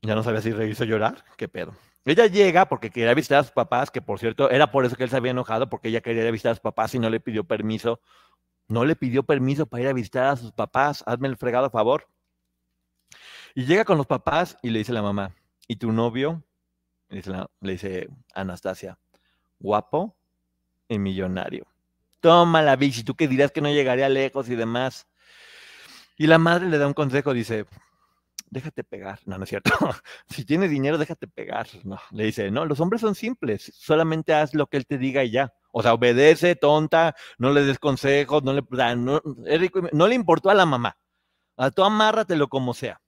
Ya 0.03 0.15
no 0.15 0.23
sabía 0.23 0.43
si 0.43 0.53
reírse 0.53 0.83
o 0.83 0.87
llorar. 0.87 1.25
¿Qué 1.37 1.49
pedo? 1.49 1.75
Ella 2.05 2.27
llega 2.27 2.69
porque 2.69 2.91
quería 2.91 3.15
visitar 3.15 3.39
a 3.39 3.45
sus 3.45 3.53
papás, 3.53 3.91
que 3.91 4.03
por 4.03 4.19
cierto, 4.19 4.51
era 4.51 4.71
por 4.71 4.85
eso 4.85 4.97
que 4.97 5.05
él 5.05 5.11
se 5.11 5.17
había 5.17 5.31
enojado, 5.31 5.71
porque 5.71 5.89
ella 5.89 6.03
quería 6.03 6.31
visitar 6.31 6.53
a 6.53 6.55
sus 6.57 6.61
papás 6.61 6.95
y 6.95 6.99
no 6.99 7.09
le 7.09 7.21
pidió 7.21 7.45
permiso 7.45 8.01
no 8.69 8.85
le 8.85 8.97
pidió 8.97 9.23
permiso 9.23 9.67
para 9.67 9.83
ir 9.83 9.89
a 9.89 9.93
visitar 9.93 10.27
a 10.27 10.37
sus 10.37 10.53
papás. 10.53 11.03
Hazme 11.07 11.29
el 11.29 11.37
fregado 11.37 11.67
a 11.67 11.71
favor. 11.71 12.09
Y 13.55 13.67
llega 13.67 13.85
con 13.85 13.99
los 13.99 14.07
papás 14.07 14.57
y 14.63 14.71
le 14.71 14.81
dice 14.81 14.93
la 14.93 15.03
mamá, 15.03 15.35
¿y 15.69 15.77
tu 15.77 15.93
novio? 15.93 16.43
Le 17.09 17.73
dice, 17.73 18.09
Anastasia, 18.35 18.99
guapo 19.61 20.17
y 20.89 20.99
millonario. 20.99 21.67
Toma 22.21 22.63
la 22.63 22.77
bici, 22.77 23.05
tú 23.05 23.15
que 23.15 23.29
dirás 23.29 23.53
que 23.53 23.61
no 23.61 23.69
llegaría 23.69 24.09
lejos 24.09 24.49
y 24.49 24.57
demás. 24.57 25.07
Y 26.17 26.27
la 26.27 26.39
madre 26.39 26.69
le 26.69 26.79
da 26.79 26.87
un 26.87 26.95
consejo, 26.95 27.33
dice, 27.33 27.67
déjate 28.51 28.83
pegar. 28.83 29.21
No, 29.27 29.37
no 29.37 29.45
es 29.45 29.51
cierto. 29.51 29.71
si 30.29 30.45
tienes 30.45 30.71
dinero, 30.71 30.99
déjate 30.99 31.29
pegar. 31.29 31.69
No, 31.85 32.01
le 32.11 32.25
dice, 32.25 32.51
no, 32.51 32.65
los 32.65 32.81
hombres 32.81 33.01
son 33.03 33.15
simples, 33.15 33.71
solamente 33.75 34.33
haz 34.33 34.55
lo 34.55 34.67
que 34.67 34.79
él 34.79 34.87
te 34.87 34.99
diga 34.99 35.23
y 35.23 35.31
ya. 35.31 35.53
O 35.77 35.83
sea, 35.83 35.95
obedece, 35.95 36.55
tonta, 36.55 37.17
no 37.37 37.51
le 37.51 37.65
des 37.65 37.81
consejos, 37.81 38.45
no 38.45 38.53
le, 38.53 38.63
no, 38.97 39.21
no 39.93 40.07
le 40.07 40.15
importó 40.15 40.49
a 40.51 40.55
la 40.55 40.67
mamá. 40.67 40.97
A 41.57 41.73
tú 41.73 41.83
amárratelo 41.83 42.49
como 42.49 42.75
sea. 42.75 43.03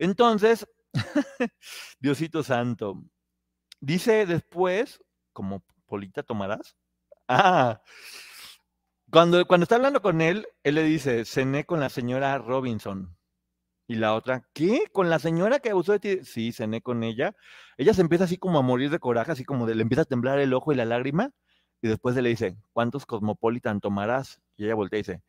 Entonces, 0.00 0.66
Diosito 2.00 2.42
Santo, 2.42 3.00
dice 3.80 4.26
después, 4.26 5.00
como 5.32 5.62
Polita 5.86 6.24
tomarás. 6.24 6.74
Ah, 7.28 7.80
cuando, 9.12 9.46
cuando 9.46 9.62
está 9.62 9.76
hablando 9.76 10.02
con 10.02 10.20
él, 10.20 10.48
él 10.64 10.74
le 10.74 10.82
dice, 10.82 11.24
cené 11.24 11.64
con 11.64 11.78
la 11.78 11.90
señora 11.90 12.38
Robinson. 12.38 13.16
Y 13.86 13.96
la 13.96 14.14
otra, 14.14 14.48
¿qué? 14.52 14.86
¿Con 14.92 15.10
la 15.10 15.20
señora 15.20 15.60
que 15.60 15.70
abusó 15.70 15.92
de 15.92 16.00
ti? 16.00 16.24
Sí, 16.24 16.50
cené 16.52 16.82
con 16.82 17.04
ella. 17.04 17.36
Ella 17.78 17.94
se 17.94 18.00
empieza 18.00 18.24
así 18.24 18.36
como 18.36 18.58
a 18.58 18.62
morir 18.62 18.90
de 18.90 18.98
coraje, 18.98 19.30
así 19.30 19.44
como 19.44 19.66
de, 19.66 19.76
le 19.76 19.82
empieza 19.82 20.02
a 20.02 20.06
temblar 20.06 20.40
el 20.40 20.54
ojo 20.54 20.72
y 20.72 20.76
la 20.76 20.86
lágrima. 20.86 21.30
Y 21.84 21.88
después 21.88 22.14
se 22.14 22.22
le 22.22 22.30
dice, 22.30 22.56
¿cuántos 22.72 23.04
Cosmopolitan 23.04 23.78
tomarás? 23.78 24.40
Y 24.56 24.64
ella 24.64 24.74
voltea 24.74 25.00
y 25.00 25.02
dice, 25.02 25.22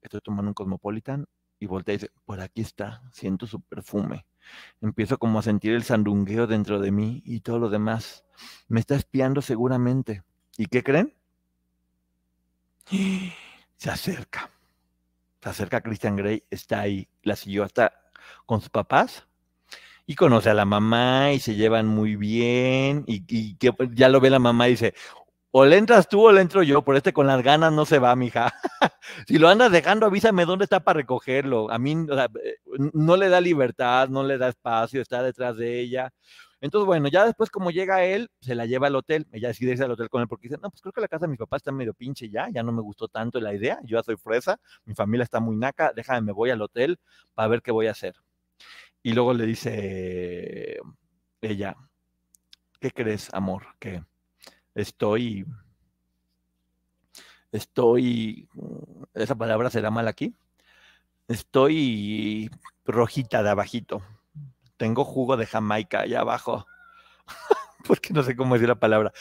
estoy 0.00 0.20
tomando 0.20 0.48
un 0.50 0.54
Cosmopolitan. 0.54 1.26
Y 1.60 1.66
voltea 1.66 1.94
y 1.94 1.98
dice, 1.98 2.10
por 2.24 2.40
aquí 2.40 2.62
está, 2.62 3.00
siento 3.12 3.46
su 3.46 3.60
perfume. 3.60 4.26
Empiezo 4.80 5.18
como 5.18 5.38
a 5.38 5.42
sentir 5.42 5.74
el 5.74 5.84
sandungueo 5.84 6.48
dentro 6.48 6.80
de 6.80 6.90
mí 6.90 7.22
y 7.24 7.42
todo 7.42 7.60
lo 7.60 7.70
demás. 7.70 8.24
Me 8.66 8.80
está 8.80 8.96
espiando 8.96 9.40
seguramente. 9.40 10.24
¿Y 10.58 10.66
qué 10.66 10.82
creen? 10.82 11.14
Se 13.76 13.88
acerca. 13.88 14.50
Se 15.40 15.48
acerca 15.48 15.80
Christian 15.80 16.16
Grey, 16.16 16.42
está 16.50 16.80
ahí. 16.80 17.08
La 17.22 17.36
siguió 17.36 17.62
hasta 17.62 17.92
con 18.46 18.60
sus 18.60 18.70
papás 18.70 19.28
y 20.06 20.16
conoce 20.16 20.50
a 20.50 20.54
la 20.54 20.64
mamá 20.64 21.32
y 21.32 21.38
se 21.38 21.54
llevan 21.54 21.86
muy 21.86 22.16
bien 22.16 23.04
y, 23.06 23.22
y 23.28 23.54
que 23.54 23.72
ya 23.92 24.08
lo 24.08 24.20
ve 24.20 24.28
la 24.28 24.40
mamá 24.40 24.66
y 24.66 24.72
dice, 24.72 24.94
o 25.54 25.66
le 25.66 25.76
entras 25.76 26.08
tú 26.08 26.26
o 26.26 26.32
le 26.32 26.40
entro 26.40 26.62
yo, 26.62 26.82
por 26.82 26.96
este 26.96 27.12
con 27.12 27.26
las 27.26 27.42
ganas 27.42 27.72
no 27.72 27.84
se 27.84 27.98
va, 27.98 28.16
mija. 28.16 28.54
si 29.28 29.38
lo 29.38 29.48
andas 29.48 29.70
dejando, 29.70 30.06
avísame 30.06 30.46
dónde 30.46 30.64
está 30.64 30.80
para 30.80 30.96
recogerlo. 30.98 31.70
A 31.70 31.78
mí 31.78 31.92
eh, 31.92 32.56
no 32.94 33.16
le 33.16 33.28
da 33.28 33.40
libertad, 33.40 34.08
no 34.08 34.22
le 34.24 34.38
da 34.38 34.48
espacio, 34.48 35.02
está 35.02 35.22
detrás 35.22 35.58
de 35.58 35.78
ella. 35.80 36.10
Entonces, 36.62 36.86
bueno, 36.86 37.08
ya 37.08 37.26
después 37.26 37.50
como 37.50 37.70
llega 37.70 38.02
él, 38.04 38.30
se 38.40 38.54
la 38.54 38.64
lleva 38.64 38.86
al 38.86 38.96
hotel, 38.96 39.26
ella 39.32 39.48
decide 39.48 39.72
irse 39.72 39.84
al 39.84 39.90
hotel 39.90 40.08
con 40.08 40.22
él 40.22 40.28
porque 40.28 40.48
dice, 40.48 40.58
no, 40.62 40.70
pues 40.70 40.80
creo 40.80 40.92
que 40.92 41.00
la 41.02 41.08
casa 41.08 41.26
de 41.26 41.32
mi 41.32 41.36
papá 41.36 41.56
está 41.58 41.70
medio 41.70 41.92
pinche 41.92 42.30
ya, 42.30 42.48
ya 42.50 42.62
no 42.62 42.72
me 42.72 42.80
gustó 42.80 43.08
tanto 43.08 43.38
la 43.40 43.52
idea, 43.52 43.78
yo 43.82 43.98
ya 43.98 44.02
soy 44.04 44.16
fresa, 44.16 44.58
mi 44.84 44.94
familia 44.94 45.24
está 45.24 45.40
muy 45.40 45.56
naca, 45.56 45.92
déjame, 45.94 46.22
me 46.22 46.32
voy 46.32 46.50
al 46.50 46.62
hotel 46.62 46.98
para 47.34 47.48
ver 47.48 47.62
qué 47.62 47.72
voy 47.72 47.88
a 47.88 47.90
hacer. 47.90 48.14
Y 49.02 49.12
luego 49.12 49.34
le 49.34 49.44
dice 49.44 50.78
ella, 51.40 51.76
¿qué 52.80 52.90
crees, 52.92 53.34
amor? 53.34 53.64
Que 53.80 54.04
estoy, 54.74 55.46
estoy, 57.52 58.48
esa 59.14 59.34
palabra 59.34 59.70
será 59.70 59.90
mal 59.90 60.08
aquí, 60.08 60.34
estoy 61.28 62.50
rojita 62.84 63.42
de 63.42 63.50
abajito, 63.50 64.02
tengo 64.76 65.04
jugo 65.04 65.36
de 65.36 65.46
Jamaica 65.46 66.00
allá 66.00 66.20
abajo, 66.20 66.66
porque 67.86 68.12
no 68.12 68.22
sé 68.22 68.36
cómo 68.36 68.54
decir 68.54 68.68
la 68.68 68.74
palabra, 68.76 69.12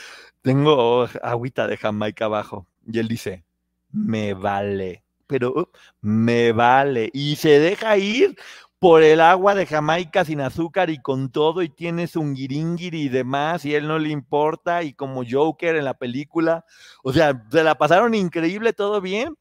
tengo 0.42 1.08
agüita 1.22 1.68
de 1.68 1.78
Jamaica 1.78 2.26
abajo. 2.26 2.68
Y 2.86 3.00
él 3.00 3.08
dice, 3.08 3.46
me 3.92 4.34
vale, 4.34 5.04
pero 5.28 5.72
me 6.02 6.52
vale. 6.52 7.10
Y 7.14 7.36
se 7.36 7.60
deja 7.60 7.98
ir 7.98 8.36
por 8.82 9.04
el 9.04 9.22
agua 9.22 9.54
de 9.54 9.68
Jamaica 9.68 10.26
sin 10.26 10.42
azúcar 10.42 10.90
y 10.90 10.98
con 10.98 11.32
todo 11.32 11.62
y 11.62 11.70
tiene 11.70 12.10
un 12.16 12.34
guiringiri 12.34 13.04
y 13.04 13.10
demás 13.10 13.64
y 13.64 13.76
él 13.76 13.88
no 13.88 14.00
le 14.00 14.10
importa 14.10 14.82
y 14.82 14.96
como 14.96 15.22
Joker 15.24 15.76
en 15.76 15.86
la 15.86 15.94
película, 15.94 16.66
o 17.04 17.14
sea, 17.14 17.46
se 17.52 17.64
la 17.64 17.76
pasaron 17.76 18.16
increíble, 18.16 18.74
todo 18.74 19.00
bien, 19.00 19.36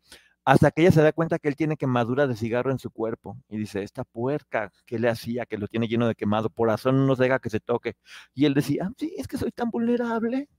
hasta 0.44 0.70
que 0.70 0.82
ella 0.82 0.92
se 0.92 1.00
da 1.00 1.12
cuenta 1.12 1.38
que 1.38 1.48
él 1.48 1.56
tiene 1.56 1.78
quemadura 1.78 2.26
de 2.26 2.36
cigarro 2.36 2.70
en 2.70 2.78
su 2.78 2.90
cuerpo 2.90 3.38
y 3.48 3.56
dice, 3.56 3.82
esta 3.82 4.04
puerca, 4.04 4.70
¿qué 4.84 4.98
le 4.98 5.08
hacía? 5.08 5.46
Que 5.46 5.56
lo 5.56 5.68
tiene 5.68 5.88
lleno 5.88 6.06
de 6.06 6.14
quemado, 6.14 6.50
por 6.50 6.68
razón 6.68 7.06
no 7.06 7.16
se 7.16 7.22
deja 7.22 7.38
que 7.38 7.48
se 7.48 7.60
toque. 7.60 7.94
Y 8.34 8.44
él 8.44 8.52
decía, 8.52 8.88
ah, 8.90 8.92
sí, 8.98 9.14
es 9.16 9.26
que 9.26 9.38
soy 9.38 9.52
tan 9.52 9.70
vulnerable 9.70 10.50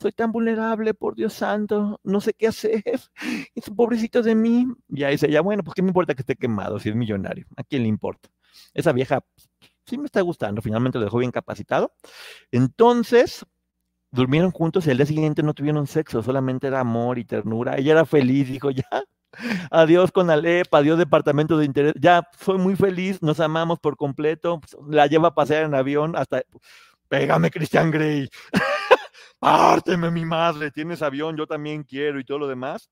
soy 0.00 0.12
tan 0.12 0.32
vulnerable, 0.32 0.94
por 0.94 1.14
Dios 1.14 1.34
santo, 1.34 2.00
no 2.02 2.20
sé 2.20 2.34
qué 2.34 2.48
hacer, 2.48 2.82
es 3.54 3.68
un 3.68 3.76
pobrecito 3.76 4.22
de 4.22 4.34
mí. 4.34 4.66
Y 4.88 5.04
ahí 5.04 5.12
dice, 5.12 5.30
ya 5.30 5.40
bueno, 5.40 5.62
pues 5.62 5.74
qué 5.74 5.82
me 5.82 5.88
importa 5.88 6.14
que 6.14 6.22
esté 6.22 6.36
quemado 6.36 6.78
si 6.78 6.88
es 6.88 6.94
millonario, 6.94 7.46
¿a 7.56 7.62
quién 7.64 7.82
le 7.82 7.88
importa? 7.88 8.28
Esa 8.74 8.92
vieja 8.92 9.24
sí 9.86 9.98
me 9.98 10.06
está 10.06 10.20
gustando, 10.20 10.62
finalmente 10.62 10.98
lo 10.98 11.04
dejó 11.04 11.18
bien 11.18 11.30
capacitado. 11.30 11.92
Entonces, 12.52 13.44
durmieron 14.10 14.50
juntos 14.50 14.86
y 14.86 14.90
el 14.90 14.98
día 14.98 15.06
siguiente 15.06 15.42
no 15.42 15.54
tuvieron 15.54 15.86
sexo, 15.86 16.22
solamente 16.22 16.66
era 16.66 16.80
amor 16.80 17.18
y 17.18 17.24
ternura. 17.24 17.76
Ella 17.76 17.92
era 17.92 18.04
feliz, 18.06 18.48
dijo, 18.48 18.70
ya, 18.70 18.84
adiós 19.70 20.12
con 20.12 20.30
Alep, 20.30 20.72
adiós 20.74 20.98
departamento 20.98 21.58
de 21.58 21.64
interés, 21.64 21.94
ya, 21.98 22.28
soy 22.38 22.58
muy 22.58 22.76
feliz, 22.76 23.22
nos 23.22 23.40
amamos 23.40 23.78
por 23.78 23.96
completo, 23.96 24.60
la 24.88 25.06
lleva 25.06 25.28
a 25.28 25.34
pasear 25.34 25.64
en 25.64 25.74
avión 25.74 26.16
hasta, 26.16 26.42
pégame 27.08 27.50
Christian 27.50 27.90
Grey. 27.90 28.28
párteme 29.38 30.10
mi 30.10 30.24
madre, 30.24 30.70
tienes 30.70 31.02
avión, 31.02 31.36
yo 31.36 31.46
también 31.46 31.82
quiero 31.84 32.20
y 32.20 32.24
todo 32.24 32.38
lo 32.38 32.48
demás. 32.48 32.90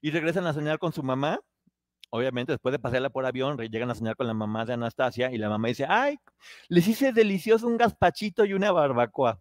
Y 0.00 0.10
regresan 0.10 0.46
a 0.46 0.52
soñar 0.52 0.78
con 0.78 0.92
su 0.92 1.02
mamá. 1.02 1.40
Obviamente, 2.10 2.52
después 2.52 2.72
de 2.72 2.78
pasarla 2.78 3.10
por 3.10 3.26
avión, 3.26 3.58
llegan 3.58 3.90
a 3.90 3.94
soñar 3.94 4.16
con 4.16 4.26
la 4.26 4.34
mamá 4.34 4.64
de 4.64 4.74
Anastasia 4.74 5.32
y 5.32 5.38
la 5.38 5.48
mamá 5.48 5.68
dice, 5.68 5.86
ay, 5.88 6.18
les 6.68 6.86
hice 6.88 7.12
delicioso 7.12 7.66
un 7.66 7.76
gazpachito 7.76 8.44
y 8.44 8.54
una 8.54 8.70
barbacoa. 8.72 9.40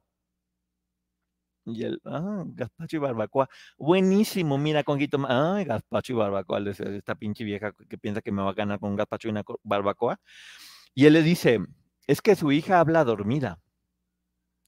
Y 1.65 1.83
él, 1.83 1.99
ah, 2.05 2.43
gazpacho 2.45 2.97
y 2.97 2.99
barbacoa. 2.99 3.49
Buenísimo, 3.77 4.57
mira, 4.57 4.83
Conguito. 4.83 5.17
Ay, 5.27 5.65
gazpacho 5.65 6.13
y 6.13 6.15
barbacoa. 6.15 6.59
Esta 6.69 7.15
pinche 7.15 7.43
vieja 7.43 7.73
que 7.89 7.97
piensa 7.97 8.21
que 8.21 8.31
me 8.31 8.43
va 8.43 8.51
a 8.51 8.53
ganar 8.53 8.79
con 8.79 8.91
un 8.91 8.95
gazpacho 8.95 9.27
y 9.27 9.31
una 9.31 9.43
barbacoa. 9.63 10.19
Y 10.93 11.05
él 11.07 11.13
le 11.13 11.23
dice, 11.23 11.59
es 12.07 12.21
que 12.21 12.35
su 12.35 12.51
hija 12.51 12.79
habla 12.79 13.03
dormida. 13.03 13.59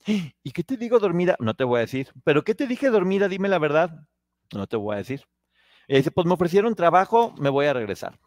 ¿Y 0.07 0.51
qué 0.51 0.63
te 0.63 0.77
digo 0.77 0.99
dormida? 0.99 1.35
No 1.39 1.53
te 1.53 1.65
voy 1.65 1.79
a 1.79 1.81
decir. 1.81 2.09
¿Pero 2.23 2.43
qué 2.43 2.55
te 2.55 2.65
dije 2.65 2.89
dormida? 2.89 3.27
Dime 3.27 3.49
la 3.49 3.59
verdad. 3.59 4.07
No 4.53 4.65
te 4.65 4.77
voy 4.77 4.95
a 4.95 4.99
decir. 4.99 5.23
dice, 5.87 6.11
pues 6.11 6.25
me 6.25 6.33
ofrecieron 6.33 6.75
trabajo, 6.75 7.35
me 7.37 7.49
voy 7.49 7.65
a 7.65 7.73
regresar. 7.73 8.17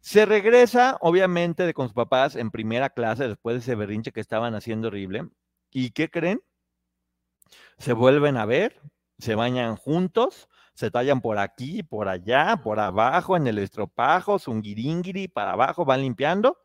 Se 0.00 0.26
regresa, 0.26 0.98
obviamente, 1.00 1.64
de 1.64 1.74
con 1.74 1.88
sus 1.88 1.94
papás 1.94 2.36
en 2.36 2.50
primera 2.50 2.90
clase 2.90 3.26
después 3.26 3.54
de 3.54 3.60
ese 3.60 3.74
berrinche 3.74 4.12
que 4.12 4.20
estaban 4.20 4.54
haciendo 4.54 4.88
horrible. 4.88 5.28
¿Y 5.72 5.90
qué 5.90 6.10
creen? 6.10 6.42
Se 7.78 7.92
vuelven 7.92 8.36
a 8.36 8.44
ver, 8.44 8.80
se 9.18 9.34
bañan 9.34 9.76
juntos, 9.76 10.48
se 10.74 10.90
tallan 10.90 11.20
por 11.20 11.38
aquí, 11.38 11.82
por 11.82 12.08
allá, 12.08 12.60
por 12.62 12.78
abajo, 12.78 13.36
en 13.36 13.46
el 13.46 13.58
estropajo, 13.58 14.38
zungiringiri, 14.38 15.26
para 15.28 15.52
abajo, 15.52 15.84
van 15.84 16.02
limpiando. 16.02 16.58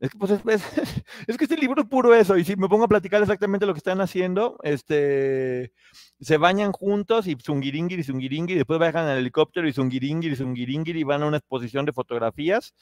Es 0.00 0.10
que, 0.10 0.18
pues, 0.18 0.30
es, 0.30 0.42
que 1.38 1.44
este 1.44 1.56
libro 1.56 1.82
es 1.82 1.88
puro 1.88 2.14
eso, 2.14 2.36
y 2.36 2.44
si 2.44 2.54
me 2.54 2.68
pongo 2.68 2.84
a 2.84 2.88
platicar 2.88 3.20
exactamente 3.20 3.66
lo 3.66 3.74
que 3.74 3.78
están 3.78 4.00
haciendo, 4.00 4.58
este, 4.62 5.72
se 6.20 6.36
bañan 6.36 6.72
juntos 6.72 7.26
y 7.26 7.36
zungiringiri, 7.36 8.04
zungiringiri, 8.04 8.58
después 8.58 8.78
bajan 8.78 9.08
al 9.08 9.18
helicóptero 9.18 9.68
y 9.68 9.72
zungiringiri, 9.72 10.36
zungiringiri, 10.36 11.00
y 11.00 11.04
van 11.04 11.22
a 11.22 11.26
una 11.26 11.38
exposición 11.38 11.84
de 11.84 11.92
fotografías. 11.92 12.74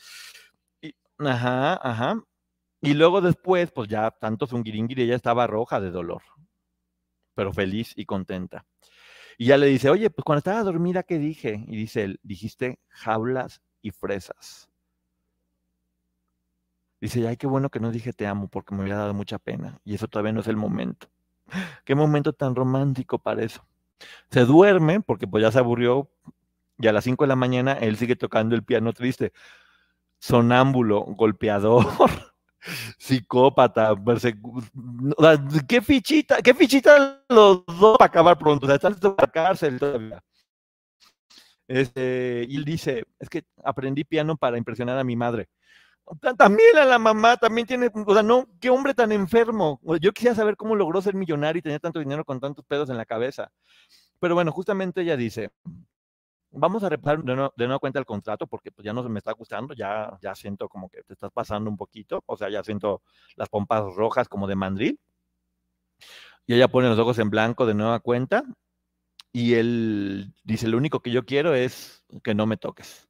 Y, 0.82 0.94
ajá, 1.18 1.74
ajá. 1.82 2.22
Y 2.82 2.94
luego 2.94 3.22
después, 3.22 3.72
pues 3.72 3.88
ya 3.88 4.10
tanto 4.10 4.46
zungiringiri, 4.46 5.02
ella 5.04 5.16
estaba 5.16 5.46
roja 5.46 5.80
de 5.80 5.90
dolor, 5.90 6.22
pero 7.34 7.52
feliz 7.52 7.92
y 7.96 8.04
contenta. 8.04 8.66
Y 9.38 9.46
ya 9.46 9.56
le 9.58 9.66
dice, 9.66 9.90
oye, 9.90 10.10
pues 10.10 10.24
cuando 10.24 10.38
estaba 10.38 10.62
dormida, 10.62 11.02
¿qué 11.02 11.18
dije? 11.18 11.64
Y 11.66 11.76
dice 11.76 12.04
él, 12.04 12.20
dijiste 12.22 12.78
jaulas 12.88 13.62
y 13.82 13.90
fresas. 13.90 14.68
Dice, 17.00 17.26
ay, 17.28 17.36
qué 17.36 17.46
bueno 17.46 17.70
que 17.70 17.80
no 17.80 17.90
dije 17.90 18.12
te 18.12 18.26
amo 18.26 18.48
porque 18.48 18.74
me 18.74 18.82
había 18.82 18.96
dado 18.96 19.14
mucha 19.14 19.38
pena 19.38 19.78
y 19.84 19.94
eso 19.94 20.08
todavía 20.08 20.32
no 20.32 20.40
es 20.40 20.48
el 20.48 20.56
momento. 20.56 21.08
Qué 21.84 21.94
momento 21.94 22.32
tan 22.32 22.54
romántico 22.54 23.18
para 23.18 23.42
eso. 23.42 23.64
Se 24.30 24.44
duerme 24.44 25.00
porque 25.00 25.26
pues 25.26 25.42
ya 25.42 25.52
se 25.52 25.58
aburrió 25.58 26.10
y 26.78 26.86
a 26.88 26.92
las 26.92 27.04
5 27.04 27.24
de 27.24 27.28
la 27.28 27.36
mañana 27.36 27.72
él 27.74 27.96
sigue 27.96 28.16
tocando 28.16 28.54
el 28.54 28.64
piano 28.64 28.92
triste. 28.92 29.32
Sonámbulo, 30.18 31.02
golpeador, 31.02 31.86
psicópata, 32.98 33.94
qué 35.68 35.82
fichita, 35.82 36.42
qué 36.42 36.54
fichita 36.54 37.22
los 37.28 37.64
dos 37.66 37.98
para 37.98 38.08
acabar 38.08 38.38
pronto, 38.38 38.66
o 38.66 38.68
sea, 38.68 38.76
están 38.76 38.96
en 39.00 39.14
la 39.18 39.26
cárcel 39.28 39.78
todavía. 39.78 40.22
Este, 41.68 42.46
y 42.48 42.56
él 42.56 42.64
dice, 42.64 43.04
es 43.18 43.28
que 43.28 43.44
aprendí 43.64 44.04
piano 44.04 44.36
para 44.36 44.58
impresionar 44.58 44.98
a 44.98 45.04
mi 45.04 45.16
madre. 45.16 45.48
También 46.38 46.76
a 46.78 46.84
la 46.84 46.98
mamá, 46.98 47.36
también 47.36 47.66
tiene, 47.66 47.90
o 47.92 48.14
sea, 48.14 48.22
no, 48.22 48.46
qué 48.60 48.70
hombre 48.70 48.94
tan 48.94 49.10
enfermo. 49.10 49.80
Yo 50.00 50.12
quisiera 50.12 50.36
saber 50.36 50.56
cómo 50.56 50.76
logró 50.76 51.02
ser 51.02 51.14
millonario 51.14 51.58
y 51.58 51.62
tener 51.62 51.80
tanto 51.80 51.98
dinero 51.98 52.24
con 52.24 52.38
tantos 52.38 52.64
pedos 52.64 52.90
en 52.90 52.96
la 52.96 53.04
cabeza. 53.04 53.50
Pero 54.20 54.34
bueno, 54.34 54.52
justamente 54.52 55.02
ella 55.02 55.16
dice, 55.16 55.50
vamos 56.50 56.84
a 56.84 56.88
repasar 56.88 57.22
de 57.24 57.34
nuevo, 57.34 57.80
cuenta 57.80 57.98
el 57.98 58.06
contrato 58.06 58.46
porque 58.46 58.70
pues 58.70 58.84
ya 58.84 58.92
no 58.92 59.02
me 59.08 59.18
está 59.18 59.32
gustando, 59.32 59.74
ya, 59.74 60.16
ya 60.22 60.34
siento 60.36 60.68
como 60.68 60.88
que 60.88 61.02
te 61.02 61.12
estás 61.12 61.32
pasando 61.32 61.68
un 61.68 61.76
poquito, 61.76 62.22
o 62.26 62.36
sea, 62.36 62.48
ya 62.50 62.62
siento 62.62 63.02
las 63.34 63.48
pompas 63.48 63.82
rojas 63.94 64.28
como 64.28 64.46
de 64.46 64.54
mandril. 64.54 65.00
Y 66.46 66.54
ella 66.54 66.68
pone 66.68 66.88
los 66.88 66.98
ojos 67.00 67.18
en 67.18 67.30
blanco 67.30 67.66
de 67.66 67.74
nueva 67.74 67.98
cuenta 67.98 68.44
y 69.32 69.54
él 69.54 70.32
dice, 70.44 70.68
lo 70.68 70.78
único 70.78 71.00
que 71.00 71.10
yo 71.10 71.24
quiero 71.24 71.54
es 71.54 72.04
que 72.22 72.34
no 72.34 72.46
me 72.46 72.56
toques 72.56 73.08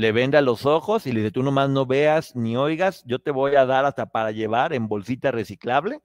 le 0.00 0.12
venda 0.12 0.40
los 0.40 0.66
ojos 0.66 1.06
y 1.06 1.12
le 1.12 1.20
dice, 1.20 1.30
tú 1.30 1.42
nomás 1.42 1.68
no 1.68 1.86
veas 1.86 2.34
ni 2.34 2.56
oigas, 2.56 3.04
yo 3.04 3.18
te 3.18 3.30
voy 3.30 3.54
a 3.56 3.66
dar 3.66 3.84
hasta 3.84 4.06
para 4.06 4.30
llevar 4.32 4.72
en 4.72 4.88
bolsita 4.88 5.30
reciclable. 5.30 6.00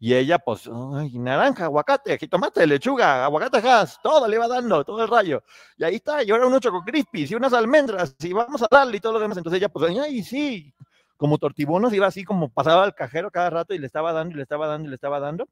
Y 0.00 0.14
ella, 0.14 0.38
pues, 0.38 0.68
ay, 0.94 1.18
naranja, 1.18 1.64
aguacate, 1.64 2.18
jitomate, 2.18 2.66
lechuga, 2.66 3.24
aguacate 3.24 3.60
gas, 3.60 4.00
todo 4.02 4.26
le 4.28 4.38
va 4.38 4.48
dando, 4.48 4.84
todo 4.84 5.02
el 5.02 5.08
rayo. 5.08 5.42
Y 5.76 5.84
ahí 5.84 5.96
está, 5.96 6.22
y 6.22 6.30
ahora 6.30 6.46
unos 6.46 6.60
choco 6.60 6.82
crispies 6.84 7.30
y 7.30 7.34
unas 7.34 7.52
almendras, 7.52 8.16
y 8.18 8.32
vamos 8.32 8.62
a 8.62 8.68
darle 8.70 8.96
y 8.96 9.00
todo 9.00 9.14
lo 9.14 9.20
demás. 9.20 9.38
Entonces 9.38 9.58
ella, 9.58 9.68
pues, 9.68 9.96
ay, 9.98 10.22
sí, 10.22 10.74
como 11.16 11.38
tortibonos, 11.38 11.92
iba 11.92 12.06
así 12.06 12.24
como 12.24 12.50
pasaba 12.50 12.84
al 12.84 12.94
cajero 12.94 13.30
cada 13.30 13.50
rato 13.50 13.74
y 13.74 13.78
le 13.78 13.86
estaba 13.86 14.12
dando 14.12 14.34
y 14.34 14.36
le 14.36 14.42
estaba 14.42 14.66
dando 14.66 14.86
y 14.88 14.90
le 14.90 14.96
estaba 14.96 15.20
dando. 15.20 15.48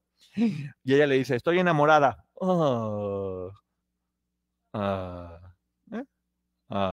Y 0.84 0.94
ella 0.94 1.06
le 1.06 1.16
dice, 1.16 1.36
estoy 1.36 1.58
enamorada. 1.58 2.24
Oh, 2.34 3.50
ah, 4.74 5.38
¿eh? 5.92 6.04
ah. 6.70 6.91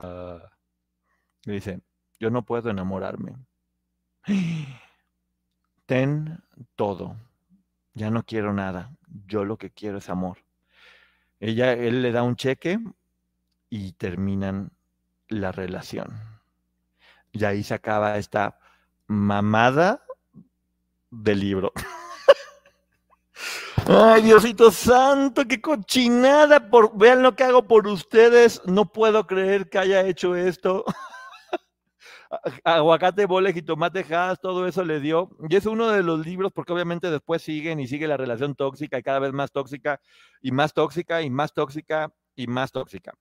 Uh, 0.00 0.38
dice, 1.44 1.80
yo 2.18 2.30
no 2.30 2.44
puedo 2.44 2.70
enamorarme. 2.70 3.36
Ten 5.86 6.38
todo. 6.76 7.16
Ya 7.94 8.10
no 8.10 8.22
quiero 8.22 8.52
nada. 8.52 8.92
Yo 9.26 9.44
lo 9.44 9.56
que 9.56 9.70
quiero 9.70 9.98
es 9.98 10.08
amor. 10.08 10.38
Ella, 11.40 11.72
él 11.72 12.02
le 12.02 12.12
da 12.12 12.22
un 12.22 12.36
cheque 12.36 12.78
y 13.70 13.92
terminan 13.92 14.70
la 15.28 15.52
relación. 15.52 16.08
Y 17.32 17.44
ahí 17.44 17.62
se 17.62 17.74
acaba 17.74 18.18
esta 18.18 18.58
mamada 19.06 20.02
del 21.10 21.40
libro. 21.40 21.72
Ay, 23.90 24.20
Diosito 24.20 24.70
Santo, 24.70 25.46
qué 25.48 25.62
cochinada. 25.62 26.68
Por, 26.68 26.94
vean 26.98 27.22
lo 27.22 27.34
que 27.34 27.44
hago 27.44 27.66
por 27.66 27.86
ustedes. 27.86 28.60
No 28.66 28.92
puedo 28.92 29.26
creer 29.26 29.70
que 29.70 29.78
haya 29.78 30.06
hecho 30.06 30.36
esto. 30.36 30.84
Aguacate, 32.64 33.24
bole, 33.24 33.54
jitomate, 33.54 34.04
has, 34.14 34.38
todo 34.40 34.66
eso 34.66 34.84
le 34.84 35.00
dio. 35.00 35.30
Y 35.48 35.56
es 35.56 35.64
uno 35.64 35.88
de 35.88 36.02
los 36.02 36.26
libros, 36.26 36.52
porque 36.52 36.74
obviamente 36.74 37.10
después 37.10 37.40
siguen 37.40 37.80
y 37.80 37.86
sigue 37.86 38.06
la 38.06 38.18
relación 38.18 38.54
tóxica 38.54 38.98
y 38.98 39.02
cada 39.02 39.20
vez 39.20 39.32
más 39.32 39.52
tóxica 39.52 40.02
y 40.42 40.52
más 40.52 40.74
tóxica 40.74 41.22
y 41.22 41.30
más 41.30 41.54
tóxica 41.54 42.12
y 42.36 42.46
más 42.46 42.70
tóxica. 42.72 43.14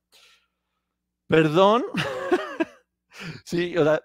Perdón. 1.27 1.85
sí, 3.45 3.77
o 3.77 3.85
sea, 3.85 4.01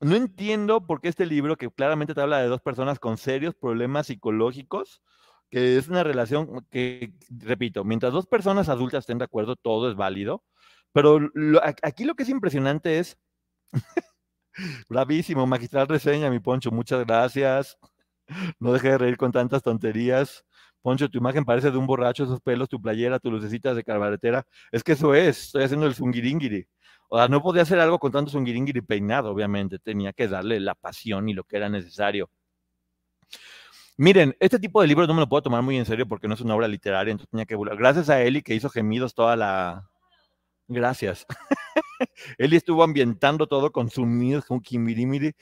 no 0.00 0.14
entiendo 0.14 0.86
por 0.86 1.00
qué 1.00 1.08
este 1.08 1.26
libro, 1.26 1.56
que 1.56 1.68
claramente 1.68 2.14
te 2.14 2.20
habla 2.20 2.38
de 2.38 2.46
dos 2.46 2.60
personas 2.60 3.00
con 3.00 3.16
serios 3.16 3.56
problemas 3.56 4.06
psicológicos, 4.06 5.02
que 5.50 5.76
es 5.76 5.88
una 5.88 6.04
relación 6.04 6.66
que, 6.70 7.12
repito, 7.30 7.84
mientras 7.84 8.12
dos 8.12 8.26
personas 8.26 8.68
adultas 8.68 9.00
estén 9.00 9.18
de 9.18 9.24
acuerdo, 9.24 9.56
todo 9.56 9.90
es 9.90 9.96
válido, 9.96 10.44
pero 10.92 11.20
aquí 11.82 12.04
lo 12.04 12.14
que 12.14 12.24
es 12.24 12.28
impresionante 12.28 12.98
es, 12.98 13.18
bravísimo, 14.88 15.46
magistral 15.46 15.88
reseña, 15.88 16.30
mi 16.30 16.40
Poncho, 16.40 16.70
muchas 16.70 17.04
gracias, 17.06 17.78
no 18.58 18.72
deje 18.72 18.90
de 18.90 18.98
reír 18.98 19.16
con 19.16 19.32
tantas 19.32 19.62
tonterías. 19.62 20.44
Poncho, 20.82 21.08
tu 21.08 21.18
imagen 21.18 21.44
parece 21.44 21.70
de 21.70 21.78
un 21.78 21.86
borracho, 21.86 22.24
esos 22.24 22.40
pelos, 22.40 22.68
tu 22.68 22.80
playera, 22.80 23.18
tus 23.18 23.32
lucecitas 23.32 23.76
de 23.76 23.84
carbaretera. 23.84 24.46
Es 24.70 24.84
que 24.84 24.92
eso 24.92 25.14
es, 25.14 25.46
estoy 25.46 25.64
haciendo 25.64 25.86
el 25.86 25.94
zungiringiri. 25.94 26.66
O 27.08 27.18
sea, 27.18 27.28
no 27.28 27.42
podía 27.42 27.62
hacer 27.62 27.78
algo 27.80 27.98
con 27.98 28.12
tanto 28.12 28.30
zungiringiri 28.30 28.82
peinado, 28.82 29.30
obviamente. 29.30 29.78
Tenía 29.78 30.12
que 30.12 30.28
darle 30.28 30.60
la 30.60 30.74
pasión 30.74 31.28
y 31.28 31.34
lo 31.34 31.44
que 31.44 31.56
era 31.56 31.68
necesario. 31.68 32.30
Miren, 33.98 34.36
este 34.40 34.58
tipo 34.58 34.82
de 34.82 34.88
libros 34.88 35.08
no 35.08 35.14
me 35.14 35.20
lo 35.20 35.28
puedo 35.28 35.42
tomar 35.42 35.62
muy 35.62 35.76
en 35.78 35.86
serio 35.86 36.06
porque 36.06 36.28
no 36.28 36.34
es 36.34 36.40
una 36.42 36.54
obra 36.54 36.68
literaria, 36.68 37.12
entonces 37.12 37.30
tenía 37.30 37.46
que 37.46 37.56
Gracias 37.56 38.10
a 38.10 38.22
Eli 38.22 38.42
que 38.42 38.54
hizo 38.54 38.68
gemidos 38.68 39.14
toda 39.14 39.36
la. 39.36 39.88
Gracias. 40.68 41.26
Eli 42.38 42.56
estuvo 42.56 42.82
ambientando 42.82 43.46
todo 43.46 43.72
con 43.72 43.90
sonidos, 43.90 44.44
con 44.44 44.60
kimirimiri. 44.60 45.34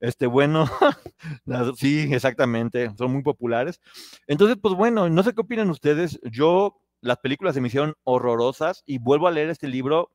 Este, 0.00 0.26
bueno, 0.26 0.68
sí, 1.76 2.08
exactamente, 2.12 2.90
son 2.96 3.12
muy 3.12 3.22
populares. 3.22 3.80
Entonces, 4.26 4.58
pues 4.60 4.74
bueno, 4.74 5.08
no 5.08 5.22
sé 5.22 5.34
qué 5.34 5.40
opinan 5.40 5.70
ustedes. 5.70 6.20
Yo, 6.30 6.80
las 7.00 7.18
películas 7.18 7.54
se 7.54 7.60
me 7.60 7.68
hicieron 7.68 7.94
horrorosas 8.04 8.82
y 8.86 8.98
vuelvo 8.98 9.28
a 9.28 9.30
leer 9.30 9.50
este 9.50 9.68
libro. 9.68 10.10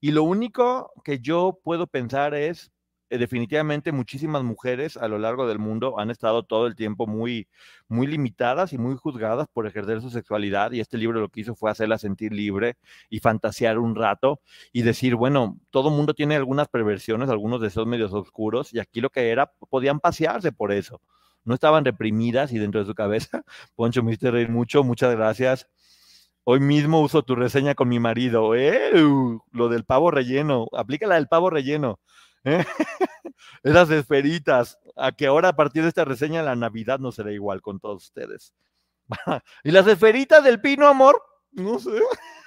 Y 0.00 0.12
lo 0.12 0.24
único 0.24 0.92
que 1.04 1.20
yo 1.20 1.58
puedo 1.62 1.86
pensar 1.86 2.34
es, 2.34 2.70
definitivamente 3.18 3.92
muchísimas 3.92 4.42
mujeres 4.42 4.96
a 4.96 5.08
lo 5.08 5.18
largo 5.18 5.46
del 5.46 5.58
mundo 5.58 5.98
han 5.98 6.10
estado 6.10 6.44
todo 6.44 6.66
el 6.66 6.76
tiempo 6.76 7.06
muy, 7.06 7.48
muy 7.88 8.06
limitadas 8.06 8.72
y 8.72 8.78
muy 8.78 8.96
juzgadas 8.96 9.48
por 9.52 9.66
ejercer 9.66 10.00
su 10.00 10.10
sexualidad 10.10 10.72
y 10.72 10.80
este 10.80 10.98
libro 10.98 11.20
lo 11.20 11.28
que 11.28 11.40
hizo 11.40 11.54
fue 11.54 11.70
hacerla 11.70 11.98
sentir 11.98 12.32
libre 12.32 12.76
y 13.08 13.20
fantasear 13.20 13.78
un 13.78 13.96
rato 13.96 14.40
y 14.72 14.82
decir, 14.82 15.16
bueno, 15.16 15.58
todo 15.70 15.90
mundo 15.90 16.14
tiene 16.14 16.36
algunas 16.36 16.68
perversiones, 16.68 17.30
algunos 17.30 17.60
deseos 17.60 17.86
medios 17.86 18.12
oscuros 18.12 18.72
y 18.72 18.78
aquí 18.78 19.00
lo 19.00 19.10
que 19.10 19.30
era, 19.30 19.52
podían 19.68 20.00
pasearse 20.00 20.52
por 20.52 20.72
eso. 20.72 21.00
No 21.44 21.54
estaban 21.54 21.84
reprimidas 21.84 22.52
y 22.52 22.58
dentro 22.58 22.80
de 22.80 22.86
su 22.86 22.94
cabeza. 22.94 23.42
Poncho, 23.74 24.02
me 24.02 24.10
hiciste 24.10 24.30
reír 24.30 24.50
mucho, 24.50 24.84
muchas 24.84 25.14
gracias. 25.14 25.68
Hoy 26.44 26.60
mismo 26.60 27.00
uso 27.00 27.22
tu 27.22 27.34
reseña 27.36 27.74
con 27.74 27.88
mi 27.88 27.98
marido. 28.00 28.54
¡Eh! 28.54 28.92
Lo 29.52 29.68
del 29.68 29.84
pavo 29.84 30.10
relleno. 30.10 30.66
Aplícala 30.72 31.16
del 31.16 31.28
pavo 31.28 31.50
relleno. 31.50 32.00
¿Eh? 32.44 32.64
Esas 33.62 33.90
esferitas, 33.90 34.78
a 34.96 35.12
que 35.12 35.26
ahora 35.26 35.48
a 35.48 35.56
partir 35.56 35.82
de 35.82 35.88
esta 35.88 36.04
reseña 36.04 36.42
la 36.42 36.56
Navidad 36.56 36.98
no 36.98 37.12
será 37.12 37.32
igual 37.32 37.60
con 37.62 37.80
todos 37.80 38.04
ustedes. 38.04 38.52
y 39.64 39.70
las 39.70 39.86
esferitas 39.86 40.42
del 40.44 40.60
pino, 40.60 40.86
amor, 40.86 41.22
no 41.52 41.78
sé. 41.78 41.90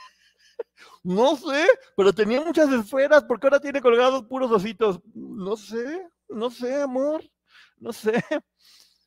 No 1.05 1.35
sé, 1.35 1.67
pero 1.97 2.13
tenía 2.13 2.39
muchas 2.39 2.71
esferas, 2.71 3.25
porque 3.25 3.47
ahora 3.47 3.59
tiene 3.59 3.81
colgados 3.81 4.23
puros 4.23 4.49
ositos. 4.51 5.01
No 5.13 5.57
sé, 5.57 6.07
no 6.29 6.49
sé, 6.49 6.81
amor, 6.81 7.21
no 7.77 7.91
sé. 7.91 8.23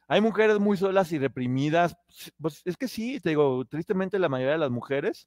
Hay 0.09 0.20
mujeres 0.20 0.59
muy 0.59 0.76
solas 0.76 1.11
y 1.12 1.18
reprimidas. 1.18 1.97
Pues 2.39 2.61
es 2.66 2.76
que 2.76 2.87
sí, 2.87 3.18
te 3.20 3.30
digo, 3.30 3.64
tristemente 3.64 4.18
la 4.18 4.28
mayoría 4.28 4.53
de 4.53 4.59
las 4.59 4.70
mujeres. 4.70 5.26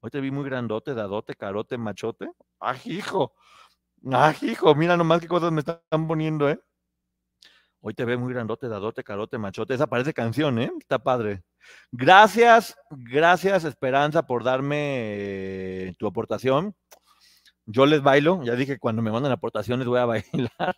Hoy 0.00 0.10
te 0.10 0.20
vi 0.20 0.30
muy 0.30 0.44
grandote, 0.44 0.94
dadote, 0.94 1.34
carote, 1.34 1.76
machote. 1.76 2.30
¡Ah, 2.58 2.74
hijo! 2.86 3.34
Ah, 4.06 4.34
hijo, 4.40 4.74
mira 4.74 4.96
nomás 4.96 5.20
qué 5.20 5.28
cosas 5.28 5.52
me 5.52 5.60
están 5.60 6.06
poniendo, 6.08 6.48
¿eh? 6.48 6.58
Hoy 7.82 7.94
te 7.94 8.04
ve 8.04 8.16
muy 8.16 8.32
grandote, 8.32 8.68
dadote, 8.68 9.04
carote, 9.04 9.38
machote. 9.38 9.74
Esa 9.74 9.86
parece 9.86 10.14
canción, 10.14 10.58
¿eh? 10.58 10.70
Está 10.80 10.98
padre. 10.98 11.42
Gracias, 11.92 12.76
gracias 12.90 13.64
Esperanza 13.64 14.26
por 14.26 14.44
darme 14.44 15.94
tu 15.98 16.06
aportación. 16.06 16.74
Yo 17.66 17.86
les 17.86 18.02
bailo, 18.02 18.42
ya 18.44 18.54
dije 18.56 18.78
cuando 18.78 19.02
me 19.02 19.12
mandan 19.12 19.32
aportaciones 19.32 19.86
voy 19.86 20.00
a 20.00 20.06
bailar. 20.06 20.76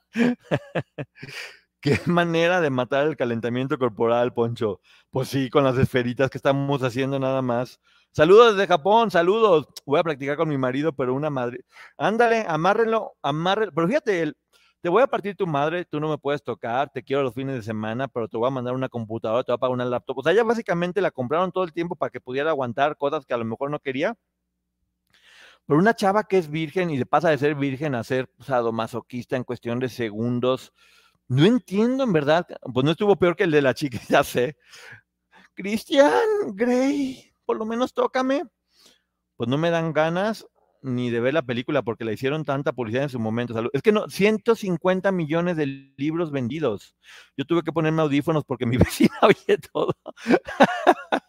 Qué 1.82 1.98
manera 2.06 2.60
de 2.60 2.70
matar 2.70 3.08
el 3.08 3.16
calentamiento 3.16 3.76
corporal, 3.76 4.32
Poncho. 4.32 4.80
Pues 5.10 5.28
sí, 5.28 5.50
con 5.50 5.64
las 5.64 5.76
esferitas 5.76 6.30
que 6.30 6.38
estamos 6.38 6.80
haciendo 6.82 7.18
nada 7.18 7.42
más. 7.42 7.80
Saludos 8.12 8.54
desde 8.54 8.68
Japón, 8.68 9.10
saludos. 9.10 9.66
Voy 9.84 9.98
a 9.98 10.04
practicar 10.04 10.36
con 10.36 10.48
mi 10.48 10.56
marido, 10.56 10.92
pero 10.92 11.12
una 11.12 11.28
madre. 11.28 11.64
Ándale, 11.96 12.44
amárrenlo, 12.46 13.16
amárrenlo. 13.20 13.72
Pero 13.74 13.88
fíjate, 13.88 14.32
te 14.80 14.88
voy 14.88 15.02
a 15.02 15.08
partir 15.08 15.34
tu 15.34 15.46
madre, 15.46 15.84
tú 15.84 15.98
no 15.98 16.08
me 16.08 16.18
puedes 16.18 16.42
tocar, 16.44 16.88
te 16.90 17.02
quiero 17.02 17.24
los 17.24 17.34
fines 17.34 17.56
de 17.56 17.62
semana, 17.62 18.06
pero 18.06 18.28
te 18.28 18.36
voy 18.36 18.46
a 18.46 18.50
mandar 18.50 18.74
una 18.74 18.88
computadora, 18.88 19.42
te 19.42 19.50
voy 19.50 19.56
a 19.56 19.58
pagar 19.58 19.74
una 19.74 19.84
laptop. 19.84 20.18
O 20.18 20.22
sea, 20.22 20.32
ya 20.32 20.44
básicamente 20.44 21.00
la 21.00 21.10
compraron 21.10 21.50
todo 21.50 21.64
el 21.64 21.72
tiempo 21.72 21.96
para 21.96 22.10
que 22.10 22.20
pudiera 22.20 22.50
aguantar 22.50 22.96
cosas 22.96 23.26
que 23.26 23.34
a 23.34 23.38
lo 23.38 23.44
mejor 23.44 23.70
no 23.70 23.80
quería. 23.80 24.16
Pero 25.66 25.78
una 25.80 25.94
chava 25.94 26.24
que 26.24 26.38
es 26.38 26.48
virgen 26.48 26.90
y 26.90 26.98
se 26.98 27.06
pasa 27.06 27.30
de 27.30 27.38
ser 27.38 27.56
virgen 27.56 27.94
a 27.96 28.04
ser 28.04 28.30
sadomasoquista 28.40 29.36
en 29.36 29.44
cuestión 29.44 29.80
de 29.80 29.88
segundos. 29.88 30.72
No 31.28 31.44
entiendo, 31.44 32.04
en 32.04 32.12
verdad. 32.12 32.46
Pues 32.72 32.84
no 32.84 32.92
estuvo 32.92 33.16
peor 33.16 33.36
que 33.36 33.44
el 33.44 33.50
de 33.50 33.62
la 33.62 33.74
chica, 33.74 33.98
ya 34.08 34.24
sé. 34.24 34.56
Cristian 35.54 36.54
Gray 36.54 37.32
por 37.44 37.58
lo 37.58 37.66
menos 37.66 37.92
tócame, 37.92 38.44
pues 39.36 39.48
no 39.48 39.58
me 39.58 39.70
dan 39.70 39.92
ganas 39.92 40.46
ni 40.80 41.10
de 41.10 41.20
ver 41.20 41.34
la 41.34 41.42
película 41.42 41.82
porque 41.82 42.04
la 42.04 42.12
hicieron 42.12 42.44
tanta 42.44 42.72
publicidad 42.72 43.04
en 43.04 43.08
su 43.10 43.20
momento. 43.20 43.54
Es 43.72 43.82
que 43.82 43.92
no, 43.92 44.08
150 44.08 45.12
millones 45.12 45.56
de 45.56 45.66
libros 45.96 46.30
vendidos. 46.32 46.96
Yo 47.36 47.44
tuve 47.44 47.62
que 47.62 47.72
ponerme 47.72 48.02
audífonos 48.02 48.44
porque 48.44 48.66
mi 48.66 48.76
vecina 48.78 49.14
oye 49.22 49.58
todo. 49.72 49.94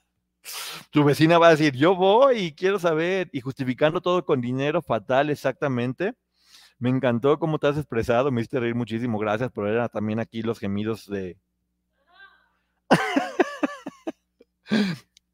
tu 0.92 1.04
vecina 1.04 1.38
va 1.38 1.48
a 1.48 1.52
decir, 1.52 1.76
yo 1.76 1.96
voy 1.96 2.38
y 2.38 2.56
quiero 2.56 2.80
saber, 2.80 3.30
y 3.32 3.42
justificando 3.42 4.02
todo 4.02 4.26
con 4.26 4.42
dinero 4.42 4.82
fatal, 4.82 5.30
exactamente. 5.30 6.14
Me 6.84 6.90
encantó 6.90 7.40
cómo 7.40 7.60
te 7.60 7.68
has 7.68 7.78
expresado, 7.78 8.30
me 8.30 8.42
hiciste 8.42 8.60
reír 8.60 8.76
muchísimo, 8.76 9.18
gracias, 9.18 9.50
pero 9.56 9.70
eran 9.70 9.88
también 9.88 10.20
aquí 10.20 10.42
los 10.42 10.60
gemidos 10.60 11.08
de... 11.08 11.38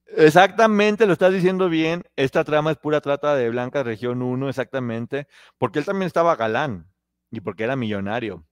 Exactamente, 0.05 1.07
lo 1.07 1.13
estás 1.13 1.33
diciendo 1.33 1.67
bien. 1.67 2.03
Esta 2.15 2.43
trama 2.43 2.69
es 2.69 2.77
pura 2.77 3.01
trata 3.01 3.35
de 3.35 3.49
Blanca 3.49 3.81
Región 3.81 4.21
1, 4.21 4.47
exactamente. 4.47 5.27
Porque 5.57 5.79
él 5.79 5.85
también 5.85 6.05
estaba 6.05 6.35
galán 6.35 6.87
y 7.31 7.41
porque 7.41 7.63
era 7.63 7.75
millonario. 7.75 8.45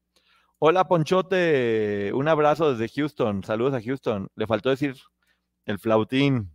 Hola, 0.58 0.88
Ponchote. 0.88 2.12
Un 2.16 2.28
abrazo 2.28 2.74
desde 2.74 2.92
Houston. 2.96 3.44
Saludos 3.44 3.76
a 3.76 3.82
Houston. 3.84 4.28
Le 4.36 4.48
faltó 4.48 4.72
decir 4.72 4.96
el 5.68 5.78
flautín. 5.78 6.50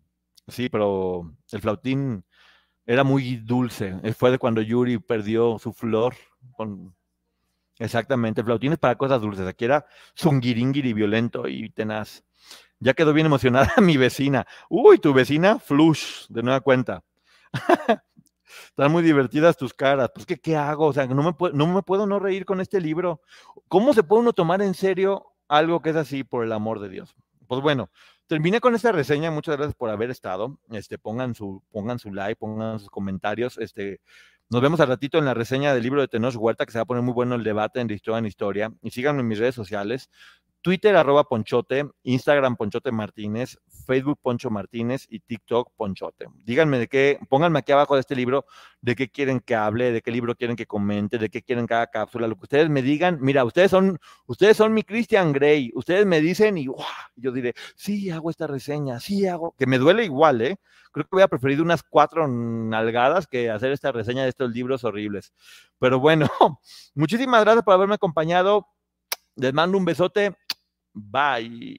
Sí, 0.49 0.68
pero 0.68 1.36
el 1.53 1.61
flautín 1.61 2.24
Era 2.84 3.05
muy 3.05 3.36
dulce. 3.36 3.95
Fue 4.14 4.32
de 4.32 4.38
cuando 4.38 4.61
Yuri 4.61 4.99
perdió 4.99 5.57
su 5.61 5.72
flor. 5.72 6.16
Con... 6.53 6.95
Exactamente, 7.78 8.45
flautines 8.45 8.78
para 8.78 8.97
cosas 8.97 9.20
dulces. 9.20 9.47
Aquí 9.47 9.64
era 9.64 9.86
zungiringiri 10.18 10.93
violento 10.93 11.49
y 11.49 11.70
tenaz. 11.70 12.24
Ya 12.78 12.95
quedó 12.95 13.12
bien 13.12 13.26
emocionada 13.26 13.72
mi 13.80 13.97
vecina. 13.97 14.47
Uy, 14.68 14.99
tu 14.99 15.12
vecina, 15.12 15.59
flush, 15.59 16.26
de 16.28 16.43
nueva 16.43 16.61
cuenta. 16.61 17.05
Están 18.68 18.93
muy 18.93 19.03
divertidas 19.03 19.57
tus 19.57 19.72
caras. 19.72 20.11
Pues, 20.14 20.26
¿qué, 20.26 20.38
qué 20.38 20.57
hago? 20.57 20.86
O 20.86 20.93
sea, 20.93 21.07
no 21.07 21.22
me, 21.22 21.32
puedo, 21.32 21.55
no 21.55 21.66
me 21.66 21.82
puedo 21.82 22.07
no 22.07 22.18
reír 22.18 22.45
con 22.45 22.61
este 22.61 22.80
libro. 22.80 23.20
¿Cómo 23.68 23.95
se 23.95 24.03
puede 24.03 24.22
uno 24.22 24.32
tomar 24.32 24.62
en 24.62 24.74
serio 24.74 25.32
algo 25.49 25.80
que 25.80 25.90
es 25.90 25.97
así, 25.97 26.24
por 26.24 26.45
el 26.45 26.53
amor 26.53 26.80
de 26.80 26.88
Dios? 26.88 27.14
Pues 27.47 27.61
bueno, 27.61 27.90
terminé 28.26 28.61
con 28.61 28.74
esta 28.74 28.93
reseña. 28.93 29.30
Muchas 29.30 29.57
gracias 29.57 29.74
por 29.74 29.90
haber 29.90 30.11
estado. 30.11 30.59
Este, 30.70 30.99
pongan 30.99 31.34
su, 31.34 31.62
pongan 31.70 31.99
su 31.99 32.12
like, 32.12 32.36
pongan 32.36 32.78
sus 32.78 32.90
comentarios. 32.90 33.59
Este, 33.59 34.01
nos 34.53 34.61
vemos 34.61 34.80
al 34.80 34.88
ratito 34.88 35.16
en 35.16 35.24
la 35.24 35.32
reseña 35.32 35.72
del 35.72 35.82
libro 35.82 36.03
de 36.03 36.09
Tenoch 36.09 36.36
Huerta, 36.36 36.66
que 36.66 36.72
se 36.72 36.78
va 36.78 36.82
a 36.82 36.84
poner 36.84 37.03
muy 37.03 37.14
bueno 37.14 37.36
el 37.36 37.42
debate 37.42 37.80
en 37.80 37.88
historia 37.90 38.18
en 38.18 38.26
historia. 38.26 38.70
Y 38.82 38.90
síganme 38.90 39.20
en 39.20 39.28
mis 39.28 39.38
redes 39.38 39.55
sociales. 39.55 40.11
Twitter 40.62 40.96
arroba 40.96 41.24
Ponchote, 41.24 41.90
Instagram 42.04 42.56
Ponchote 42.56 42.92
Martínez, 42.92 43.58
Facebook 43.84 44.18
Poncho 44.22 44.48
Martínez 44.48 45.06
y 45.10 45.20
TikTok 45.20 45.72
Ponchote. 45.76 46.28
Díganme 46.44 46.78
de 46.78 46.88
qué, 46.88 47.18
pónganme 47.28 47.58
aquí 47.58 47.72
abajo 47.72 47.94
de 47.94 48.00
este 48.00 48.14
libro 48.14 48.46
de 48.80 48.94
qué 48.94 49.10
quieren 49.10 49.40
que 49.40 49.56
hable, 49.56 49.92
de 49.92 50.00
qué 50.02 50.12
libro 50.12 50.34
quieren 50.36 50.56
que 50.56 50.66
comente, 50.66 51.18
de 51.18 51.28
qué 51.28 51.42
quieren 51.42 51.66
cada 51.66 51.88
cápsula, 51.88 52.28
lo 52.28 52.36
que 52.36 52.44
ustedes 52.44 52.70
me 52.70 52.80
digan. 52.80 53.18
Mira, 53.20 53.44
ustedes 53.44 53.70
son, 53.70 53.98
ustedes 54.26 54.56
son 54.56 54.72
mi 54.72 54.84
Christian 54.84 55.32
Grey, 55.32 55.72
ustedes 55.74 56.06
me 56.06 56.20
dicen 56.20 56.56
y 56.56 56.66
yo 57.16 57.32
diré, 57.32 57.54
sí, 57.74 58.10
hago 58.10 58.30
esta 58.30 58.46
reseña, 58.46 59.00
sí 59.00 59.26
hago, 59.26 59.54
que 59.58 59.66
me 59.66 59.78
duele 59.78 60.04
igual, 60.04 60.40
¿eh? 60.42 60.56
Creo 60.92 61.04
que 61.04 61.16
voy 61.16 61.22
a 61.22 61.28
preferir 61.28 61.60
unas 61.62 61.82
cuatro 61.82 62.28
nalgadas 62.28 63.26
que 63.26 63.50
hacer 63.50 63.72
esta 63.72 63.92
reseña 63.92 64.24
de 64.24 64.28
estos 64.28 64.52
libros 64.52 64.84
horribles. 64.84 65.32
Pero 65.78 65.98
bueno, 65.98 66.28
muchísimas 66.94 67.42
gracias 67.42 67.64
por 67.64 67.74
haberme 67.74 67.94
acompañado. 67.94 68.68
Les 69.36 69.54
mando 69.54 69.78
un 69.78 69.86
besote. 69.86 70.36
Bye. 70.95 71.76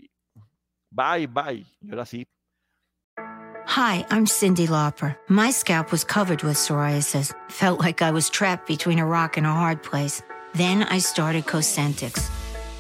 Bye, 0.91 1.27
bye. 1.27 1.65
Y 1.81 1.89
ahora 1.91 2.05
sí. 2.05 2.25
Hi, 3.65 4.05
I'm 4.11 4.27
Cindy 4.27 4.67
Lauper. 4.67 5.15
My 5.29 5.49
scalp 5.49 5.91
was 5.91 6.03
covered 6.03 6.43
with 6.43 6.57
psoriasis. 6.57 7.33
Felt 7.49 7.79
like 7.79 8.01
I 8.01 8.11
was 8.11 8.29
trapped 8.29 8.67
between 8.67 8.99
a 8.99 9.05
rock 9.05 9.37
and 9.37 9.47
a 9.47 9.51
hard 9.51 9.81
place. 9.81 10.21
Then 10.53 10.83
I 10.83 10.99
started 10.99 11.45
Cosentix. 11.45 12.29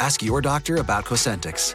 Ask 0.00 0.22
your 0.22 0.40
doctor 0.40 0.76
about 0.76 1.04
Cosentix. 1.04 1.74